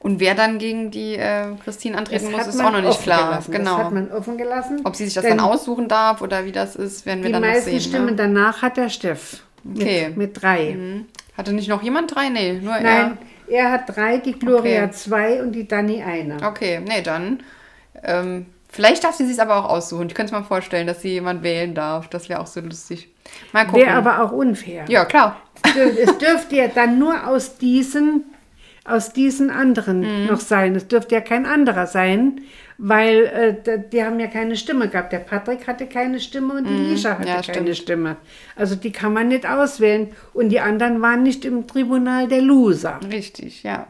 Und 0.00 0.20
wer 0.20 0.34
dann 0.34 0.58
gegen 0.58 0.90
die 0.90 1.14
äh, 1.16 1.46
Christine 1.64 1.98
antreten 1.98 2.30
Das 2.30 2.46
muss, 2.46 2.54
ist 2.54 2.60
auch 2.60 2.70
noch 2.70 2.82
nicht 2.82 3.02
klar. 3.02 3.28
Gelassen. 3.30 3.52
Genau. 3.52 3.76
Das 3.76 3.84
hat 3.86 3.92
man 3.92 4.12
offen 4.12 4.38
gelassen. 4.38 4.80
Ob 4.84 4.94
sie 4.94 5.06
sich 5.06 5.14
das 5.14 5.24
dann 5.24 5.40
aussuchen 5.40 5.88
darf 5.88 6.20
oder 6.22 6.44
wie 6.44 6.52
das 6.52 6.76
ist, 6.76 7.04
werden 7.06 7.20
wir 7.20 7.28
Die 7.28 7.32
dann 7.32 7.42
noch 7.42 7.48
meisten 7.48 7.70
sehen. 7.70 7.80
Stimmen 7.80 8.06
ne? 8.06 8.16
danach 8.16 8.62
hat 8.62 8.76
der 8.76 8.90
Steff. 8.90 9.42
Okay. 9.74 10.08
Mit, 10.08 10.16
mit 10.16 10.42
drei. 10.42 10.74
Mhm. 10.74 11.06
Hatte 11.36 11.52
nicht 11.52 11.68
noch 11.68 11.82
jemand 11.82 12.14
drei? 12.14 12.28
Nee, 12.28 12.60
nur 12.62 12.78
Nein, 12.78 13.18
er 13.48 13.72
hat 13.72 13.96
drei, 13.96 14.18
die 14.18 14.32
Gloria 14.38 14.84
Okay. 14.84 14.92
zwei 14.92 15.42
und 15.42 15.52
die 15.52 15.66
Dani 15.66 16.02
eine. 16.02 16.40
er. 16.40 16.48
Okay, 16.48 16.80
nee, 16.86 17.02
dann. 17.02 17.40
Ähm, 18.02 18.46
vielleicht 18.68 19.04
darf 19.04 19.14
sie 19.14 19.26
sich 19.26 19.40
aber 19.40 19.56
auch 19.56 19.68
aussuchen. 19.70 20.06
Ich 20.08 20.14
könnte 20.14 20.34
es 20.34 20.38
mir 20.40 20.44
vorstellen, 20.46 20.86
dass 20.86 21.02
sie 21.02 21.10
jemand 21.10 21.42
wählen 21.42 21.74
darf. 21.74 22.08
Das 22.08 22.28
wäre 22.28 22.40
auch 22.40 22.46
so 22.46 22.60
lustig. 22.60 23.08
Mal 23.52 23.64
gucken. 23.66 23.80
Wäre 23.86 23.92
aber 23.96 24.22
auch 24.22 24.32
unfair. 24.32 24.84
ja, 24.88 25.04
klar. 25.04 25.36
Es 25.64 26.16
dürfte 26.18 26.56
ja 26.56 26.68
dann 26.68 26.98
nur 26.98 27.26
aus 27.26 27.58
diesen, 27.58 28.24
aus 28.84 29.12
diesen 29.12 29.50
anderen 29.50 30.00
Mhm. 30.00 30.26
noch 30.26 30.40
sein. 30.40 30.74
Es 30.76 30.86
dürfte 30.88 31.16
ja 31.16 31.20
kein 31.20 31.44
anderer 31.46 31.86
sein, 31.86 32.40
weil 32.78 33.24
äh, 33.66 33.80
die 33.92 34.04
haben 34.04 34.20
ja 34.20 34.28
keine 34.28 34.54
Stimme 34.56 34.88
gehabt. 34.88 35.12
Der 35.12 35.18
Patrick 35.18 35.66
hatte 35.66 35.86
keine 35.86 36.20
Stimme 36.20 36.54
und 36.54 36.64
die 36.68 36.72
Lisha 36.74 37.10
hatte 37.18 37.22
Mhm. 37.22 37.28
ja, 37.28 37.42
keine. 37.42 37.74
Stimme. 37.74 38.16
Also 38.54 38.76
die 38.76 38.92
kann 38.92 39.12
man 39.12 39.28
nicht 39.28 39.46
auswählen. 39.46 40.08
Und 40.32 40.50
die 40.50 40.60
anderen 40.60 41.02
waren 41.02 41.22
nicht 41.24 41.44
im 41.44 41.66
Tribunal 41.66 42.28
der 42.28 42.40
Loser. 42.40 43.00
Richtig, 43.10 43.64
ja. 43.64 43.88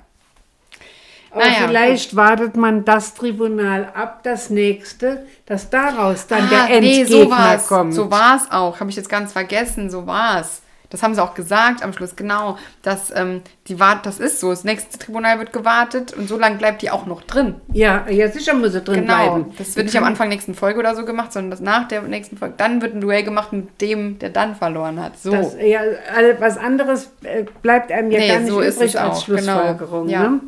Aber 1.30 1.40
Naja, 1.40 1.54
vielleicht 1.68 2.16
wartet 2.16 2.56
man 2.56 2.84
das 2.84 3.14
Tribunal 3.14 3.88
ab, 3.94 4.20
das 4.22 4.50
nächste, 4.50 5.26
dass 5.46 5.68
daraus 5.70 6.26
dann 6.26 6.44
Ah, 6.44 6.66
der 6.68 6.80
nee, 6.80 7.00
Endgegner 7.00 7.24
so 7.24 7.30
war's. 7.30 7.66
kommt. 7.66 7.94
So 7.94 8.10
war 8.10 8.36
es 8.36 8.50
auch. 8.50 8.80
Habe 8.80 8.90
ich 8.90 8.96
jetzt 8.96 9.08
ganz 9.10 9.32
vergessen. 9.32 9.90
So 9.90 10.06
war 10.06 10.40
es. 10.40 10.62
Das 10.90 11.02
haben 11.02 11.14
sie 11.14 11.22
auch 11.22 11.34
gesagt 11.34 11.82
am 11.82 11.92
Schluss, 11.92 12.16
genau. 12.16 12.56
Dass 12.80 13.14
ähm, 13.14 13.42
die 13.66 13.78
wart, 13.78 14.06
das 14.06 14.18
ist 14.20 14.40
so. 14.40 14.48
Das 14.48 14.64
nächste 14.64 14.98
Tribunal 14.98 15.38
wird 15.38 15.52
gewartet 15.52 16.14
und 16.14 16.30
so 16.30 16.38
lange 16.38 16.56
bleibt 16.56 16.80
die 16.80 16.90
auch 16.90 17.04
noch 17.04 17.20
drin. 17.20 17.56
ja, 17.74 18.06
ja, 18.08 18.30
sicher 18.30 18.54
muss 18.54 18.72
er 18.74 18.80
drin 18.80 19.02
Genau. 19.02 19.14
bleiben. 19.34 19.54
Das 19.58 19.76
wird 19.76 19.84
nicht 19.84 19.98
am 19.98 20.04
Anfang 20.04 20.30
nächsten 20.30 20.54
Folge 20.54 20.78
oder 20.78 20.96
so 20.96 21.04
gemacht, 21.04 21.30
sondern 21.34 21.50
das 21.50 21.60
nach 21.60 21.86
der 21.88 22.00
nächsten 22.00 22.38
Folge. 22.38 22.54
Dann 22.56 22.80
wird 22.80 22.94
ein 22.94 23.02
Duell 23.02 23.22
gemacht 23.22 23.52
mit 23.52 23.82
dem, 23.82 24.18
der 24.18 24.30
dann 24.30 24.56
verloren 24.56 24.98
hat. 24.98 25.18
So. 25.18 25.30
Das, 25.30 25.56
ja, 25.60 25.80
alle- 26.16 26.40
was 26.40 26.56
anderes 26.56 27.10
äh, 27.22 27.44
bleibt 27.60 27.92
einem 27.92 28.10
ja 28.10 28.18
Nee, 28.20 28.28
gar 28.28 28.38
nicht 28.38 28.48
so 28.48 28.60
ist 28.60 28.76
übrig 28.76 28.94
es 28.94 28.96
als 28.96 29.18
auch, 29.18 29.26
genau. 29.26 29.40
Schlussfolgerung. 29.42 30.08
Ja. 30.08 30.22
Ne? 30.22 30.40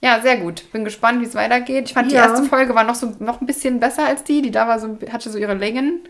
Ja, 0.00 0.20
sehr 0.20 0.36
gut. 0.36 0.70
Bin 0.72 0.84
gespannt, 0.84 1.20
wie 1.20 1.24
es 1.26 1.34
weitergeht. 1.34 1.86
Ich 1.88 1.94
fand 1.94 2.10
die 2.10 2.14
Ja. 2.14 2.26
erste 2.26 2.44
Folge 2.44 2.74
war 2.74 2.84
noch 2.84 2.94
so 2.94 3.14
noch 3.18 3.40
ein 3.40 3.46
bisschen 3.46 3.80
besser 3.80 4.06
als 4.06 4.22
die. 4.24 4.42
Die 4.42 4.50
da 4.50 4.68
war 4.68 4.78
so 4.78 4.96
hatte 5.12 5.28
so 5.30 5.38
ihre 5.38 5.54
Längen. 5.54 6.00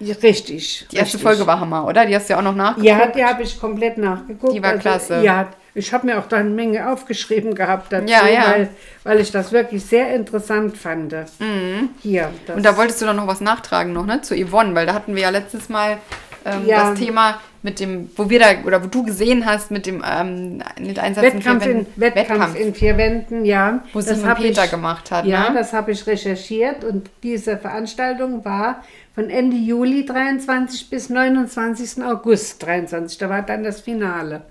Ja, 0.00 0.14
Richtig. 0.22 0.86
Die 0.90 0.96
erste 0.96 1.14
richtig. 1.18 1.22
Folge 1.22 1.46
war 1.46 1.60
Hammer, 1.60 1.86
oder? 1.86 2.04
Die 2.04 2.14
hast 2.16 2.28
du 2.28 2.32
ja 2.32 2.38
auch 2.40 2.42
noch 2.42 2.54
nachgeguckt. 2.56 2.84
Ja, 2.86 3.06
die 3.06 3.24
habe 3.24 3.42
ich 3.44 3.60
komplett 3.60 3.96
nachgeguckt. 3.96 4.42
Also, 4.44 4.54
Die 4.56 4.62
war 4.62 4.74
klasse. 4.76 5.20
Ja, 5.22 5.48
ich 5.72 5.92
habe 5.92 6.06
mir 6.06 6.18
auch 6.18 6.26
da 6.26 6.38
eine 6.38 6.50
Menge 6.50 6.90
aufgeschrieben 6.90 7.54
gehabt 7.54 7.92
dazu, 7.92 8.12
Ja, 8.12 8.26
ja. 8.26 8.50
Weil, 8.50 8.68
weil 9.04 9.20
ich 9.20 9.30
das 9.30 9.52
wirklich 9.52 9.84
sehr 9.84 10.12
interessant 10.14 10.76
fand. 10.76 11.12
Hier. 11.12 11.20
Das, 11.26 11.38
Mhm. 11.38 12.56
Und 12.56 12.62
da 12.64 12.76
wolltest 12.76 13.00
du 13.02 13.06
doch 13.06 13.14
noch 13.14 13.28
was 13.28 13.40
nachtragen 13.40 13.92
noch, 13.92 14.04
ne? 14.04 14.20
Zu 14.20 14.34
Yvonne, 14.34 14.74
weil 14.74 14.84
da 14.86 14.94
hatten 14.94 15.14
wir 15.14 15.22
ja 15.22 15.30
letztes 15.30 15.68
Mal 15.68 15.98
ähm, 16.44 16.66
Ja. 16.66 16.90
das 16.90 16.98
Thema 16.98 17.40
mit 17.62 17.80
dem, 17.80 18.10
wo 18.16 18.28
wir 18.28 18.38
da, 18.38 18.46
oder 18.66 18.82
wo 18.82 18.88
du 18.88 19.04
gesehen 19.04 19.46
hast, 19.46 19.70
mit 19.70 19.86
dem 19.86 20.02
ähm, 20.06 20.62
mit 20.80 20.98
Einsatz 20.98 21.24
Wettkampf, 21.24 21.62
vier 21.64 21.72
in, 21.72 21.78
Wänden- 21.96 22.00
Wettkampf, 22.16 22.58
in 22.58 22.74
vier 22.74 22.96
Wänden, 22.98 23.44
ja. 23.44 23.82
Wo 23.92 24.00
Das 24.00 24.08
Simon 24.20 24.34
Peter 24.36 24.64
ich- 24.64 24.70
gemacht 24.70 25.10
hat, 25.10 25.24
Ja, 25.24 25.48
ne? 25.50 25.56
das 25.56 25.72
habe 25.72 25.92
ich 25.92 26.06
recherchiert 26.06 26.84
und 26.84 27.08
diese 27.22 27.56
Veranstaltung 27.56 28.44
war 28.44 28.82
von 29.14 29.30
Ende 29.30 29.56
Juli 29.56 30.04
23 30.04 30.90
bis 30.90 31.08
29. 31.08 32.02
August 32.04 32.62
23. 32.64 33.16
Da 33.18 33.30
war 33.30 33.42
dann 33.42 33.62
das 33.64 33.80
Finale. 33.80 34.42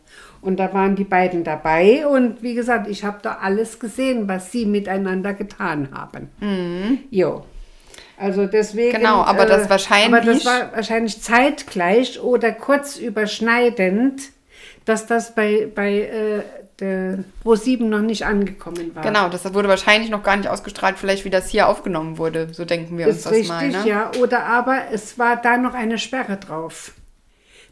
Und 0.41 0.57
da 0.59 0.73
waren 0.73 0.95
die 0.97 1.05
beiden 1.05 1.43
dabei 1.45 2.05
und 2.05 2.41
wie 2.43 2.53
gesagt, 2.53 2.87
ich 2.89 3.05
habe 3.05 3.19
da 3.21 3.37
alles 3.41 3.79
gesehen, 3.79 4.27
was 4.27 4.51
sie 4.51 4.65
miteinander 4.65 5.33
getan 5.33 5.87
haben. 5.93 6.27
Jo. 7.11 7.45
Also 8.17 8.45
deswegen. 8.45 8.95
Genau, 8.97 9.21
aber 9.21 9.45
das 9.45 9.69
wahrscheinlich- 9.69 10.07
Aber 10.21 10.21
das 10.21 10.45
war 10.45 10.71
wahrscheinlich 10.75 11.21
zeitgleich 11.21 12.19
oder 12.21 12.51
kurz 12.51 12.97
überschneidend, 12.97 14.21
dass 14.85 15.07
das 15.07 15.33
bei, 15.35 15.67
bei 15.73 15.93
äh, 16.01 16.41
der 16.79 17.19
Pro7 17.43 17.83
noch 17.85 18.01
nicht 18.01 18.25
angekommen 18.25 18.95
war. 18.95 19.03
Genau, 19.03 19.29
das 19.29 19.51
wurde 19.53 19.69
wahrscheinlich 19.69 20.09
noch 20.09 20.23
gar 20.23 20.35
nicht 20.37 20.49
ausgestrahlt, 20.49 20.97
vielleicht 20.97 21.23
wie 21.25 21.29
das 21.29 21.49
hier 21.49 21.67
aufgenommen 21.67 22.17
wurde. 22.17 22.49
So 22.53 22.65
denken 22.65 22.97
wir 22.97 23.07
uns 23.07 23.17
Ist 23.17 23.25
das 23.25 23.33
richtig, 23.33 23.49
mal, 23.49 23.67
ne? 23.69 23.83
ja. 23.85 24.11
Oder 24.19 24.45
aber 24.45 24.81
es 24.91 25.17
war 25.19 25.35
da 25.37 25.57
noch 25.57 25.73
eine 25.73 25.97
Sperre 25.97 26.37
drauf. 26.37 26.93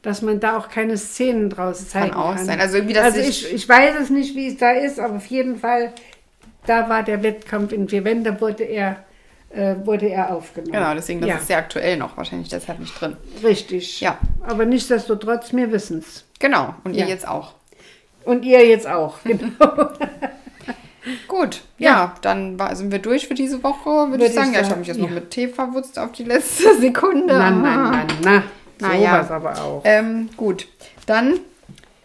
Dass 0.03 0.23
man 0.23 0.39
da 0.39 0.57
auch 0.57 0.69
keine 0.69 0.97
Szenen 0.97 1.49
draus 1.51 1.89
zeigen 1.89 2.13
auch 2.15 2.35
kann. 2.35 2.45
sein. 2.45 2.59
Also 2.59 2.77
irgendwie, 2.77 2.93
dass 2.95 3.05
also 3.05 3.19
ich- 3.19 3.53
ich, 3.53 3.69
weiß 3.69 3.95
es 4.01 4.09
nicht, 4.09 4.35
wie 4.35 4.47
es 4.47 4.57
da 4.57 4.71
ist, 4.71 4.99
aber 4.99 5.17
auf 5.17 5.25
jeden 5.27 5.57
Fall, 5.59 5.93
da 6.65 6.89
war 6.89 7.03
der 7.03 7.21
Wettkampf 7.21 7.71
in 7.71 7.87
vier 7.87 8.03
Wänden, 8.03 8.23
da 8.23 8.41
wurde 8.41 8.63
er, 8.63 9.03
äh, 9.53 9.75
wurde 9.85 10.07
er 10.09 10.33
aufgenommen. 10.33 10.71
Genau, 10.73 10.93
deswegen, 10.93 11.21
das 11.21 11.29
ja, 11.29 11.35
ist 11.37 11.47
sehr 11.47 11.57
aktuell 11.57 11.97
noch, 11.97 12.17
wahrscheinlich 12.17 12.49
deshalb 12.49 12.79
nicht 12.79 12.99
drin. 12.99 13.17
richtig. 13.43 14.01
Ja. 14.01 14.17
Aber 14.47 14.65
nichtsdestotrotz, 14.65 15.53
wir 15.53 15.71
wissen 15.71 15.99
es. 15.99 16.25
Genau, 16.39 16.73
und 16.83 16.93
ihr 16.93 17.01
Ja. 17.01 17.07
jetzt 17.07 17.27
auch. 17.27 17.53
Und 18.23 18.45
ihr 18.45 18.65
jetzt 18.67 18.87
auch, 18.87 19.15
genau. 19.23 19.89
Gut, 21.27 21.61
ja, 21.79 22.13
dann 22.21 22.59
war, 22.59 22.75
sind 22.75 22.91
wir 22.91 22.99
durch 22.99 23.27
für 23.27 23.33
diese 23.33 23.63
Woche, 23.63 23.89
würde 23.89 24.11
Würde 24.11 24.25
ich 24.27 24.33
sagen. 24.35 24.49
ich 24.51 24.55
Ja, 24.55 24.61
ich 24.61 24.69
habe 24.69 24.79
mich 24.79 24.87
jetzt 24.87 24.99
noch 24.99 25.07
ja. 25.09 25.15
mit 25.15 25.31
Tee 25.31 25.47
verwutzt 25.47 25.97
auf 25.97 26.11
die 26.11 26.23
letzte 26.23 26.75
Sekunde. 26.79 27.33
na, 27.33 27.49
na, 27.49 27.75
na, 27.91 28.03
na. 28.23 28.43
Na 28.79 28.95
so 28.95 29.03
ja. 29.03 29.29
aber 29.29 29.59
auch. 29.61 29.81
Ähm, 29.83 30.29
gut, 30.37 30.67
dann 31.07 31.39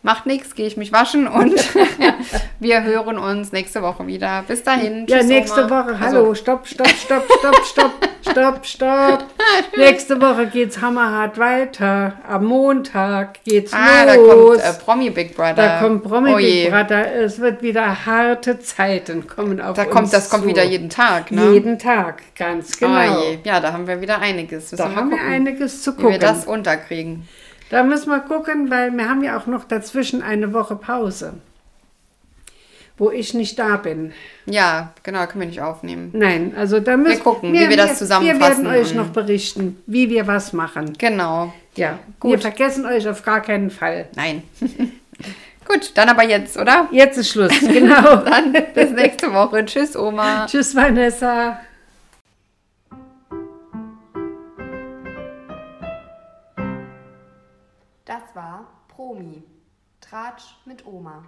macht 0.07 0.25
nichts, 0.25 0.55
gehe 0.55 0.69
ich 0.69 0.77
mich 0.77 0.93
waschen 0.93 1.27
und 1.27 1.53
wir 2.61 2.85
hören 2.85 3.19
uns 3.19 3.51
nächste 3.51 3.83
Woche 3.83 4.07
wieder. 4.07 4.45
Bis 4.47 4.63
dahin. 4.63 5.05
Ja, 5.09 5.19
Tschüss, 5.19 5.27
nächste 5.27 5.65
Oma. 5.65 5.71
Woche. 5.71 5.97
Also, 6.01 6.19
Hallo, 6.19 6.35
stopp, 6.35 6.67
stopp, 6.67 6.89
stopp, 6.89 7.25
stopp, 7.39 7.65
stopp, 7.65 7.93
stopp, 8.31 8.67
stopp. 8.67 9.25
nächste 9.77 10.21
Woche 10.23 10.47
geht's 10.47 10.81
hammerhart 10.81 11.39
weiter. 11.39 12.13
Am 12.27 12.45
Montag 12.45 13.43
geht's 13.43 13.73
ah, 13.73 14.07
da 14.07 14.15
los. 14.15 14.59
kommt 14.59 14.61
äh, 14.61 14.73
Promi 14.85 15.11
Big 15.11 15.35
Brother. 15.35 15.55
da 15.55 15.81
kommt 15.81 16.05
Promi 16.05 16.35
oh. 16.35 16.37
Big 16.37 16.71
Brother. 16.71 17.13
Es 17.13 17.41
wird 17.41 17.63
wieder 17.63 18.07
harte 18.07 18.61
Zeiten 18.61 19.27
kommen 19.27 19.61
auf 19.61 19.75
Da 19.77 19.83
uns 19.83 19.93
kommt, 19.93 20.13
das 20.13 20.31
kommt 20.31 20.45
zu. 20.45 20.49
wieder 20.51 20.63
jeden 20.63 20.89
Tag, 20.89 21.33
ne? 21.33 21.51
Jeden 21.53 21.81
Tag, 21.81 22.23
ganz 22.39 22.79
genau. 22.79 23.23
Oh. 23.23 23.39
Ja, 23.43 23.59
da 23.59 23.73
haben 23.73 23.89
wir 23.89 24.01
wieder 24.01 24.21
einiges. 24.21 24.71
Müssen 24.71 24.77
da 24.77 24.89
wir 24.89 24.97
haben 24.97 25.11
wir 25.11 25.19
gucken, 25.19 25.33
einiges 25.33 25.83
zu 25.83 25.95
wie 25.95 25.99
wir 25.99 26.05
gucken. 26.05 26.21
das 26.21 26.47
unterkriegen. 26.47 27.27
Da 27.71 27.83
müssen 27.83 28.11
wir 28.11 28.21
gucken, 28.21 28.71
weil 28.71 28.93
wir 28.93 29.09
haben 29.09 29.23
ja 29.23 29.39
auch 29.39 29.47
noch 29.47 29.65
dazwischen 29.65 30.23
eine 30.23 30.53
Woche 30.53 30.77
Pause, 30.77 31.35
wo 32.97 33.11
ich 33.11 33.35
nicht 33.35 33.59
da 33.59 33.77
bin. 33.77 34.13
Ja, 34.47 34.93
genau, 35.03 35.27
können 35.27 35.41
wir 35.41 35.49
nicht 35.49 35.61
aufnehmen. 35.61 36.11
Nein, 36.13 36.55
also 36.57 36.79
da 36.79 36.97
müssen 36.97 37.23
gucken, 37.23 37.53
wie 37.53 37.69
wir 37.69 37.77
das 37.77 37.99
zusammenfassen 37.99 38.65
Wir 38.65 38.71
werden 38.71 38.81
euch 38.81 38.95
noch 38.95 39.09
berichten, 39.09 39.83
wie 39.87 40.11
wir 40.11 40.27
was 40.27 40.53
machen. 40.53 40.93
Genau. 40.97 41.53
Ja, 41.75 41.99
Gut. 42.21 42.33
wir 42.33 42.39
vergessen 42.39 42.87
euch 42.87 43.09
auf 43.09 43.23
gar 43.23 43.43
keinen 43.43 43.71
Fall. 43.71 44.09
Nein. 44.15 44.43
Gut, 45.67 45.91
dann 45.97 46.09
aber 46.09 46.23
jetzt, 46.23 46.57
oder? 46.57 46.89
Jetzt 46.93 47.19
ist 47.19 47.31
Schluss, 47.31 47.59
genau. 47.61 48.17
Dann 48.19 48.53
bis 48.73 48.91
nächste 48.93 49.33
Woche. 49.33 49.65
Tschüss, 49.65 49.97
Oma. 49.97 50.47
Tschüss, 50.47 50.75
Vanessa. 50.77 51.59
Promi. 59.07 59.41
Tratsch 60.01 60.57
mit 60.65 60.85
Oma. 60.85 61.23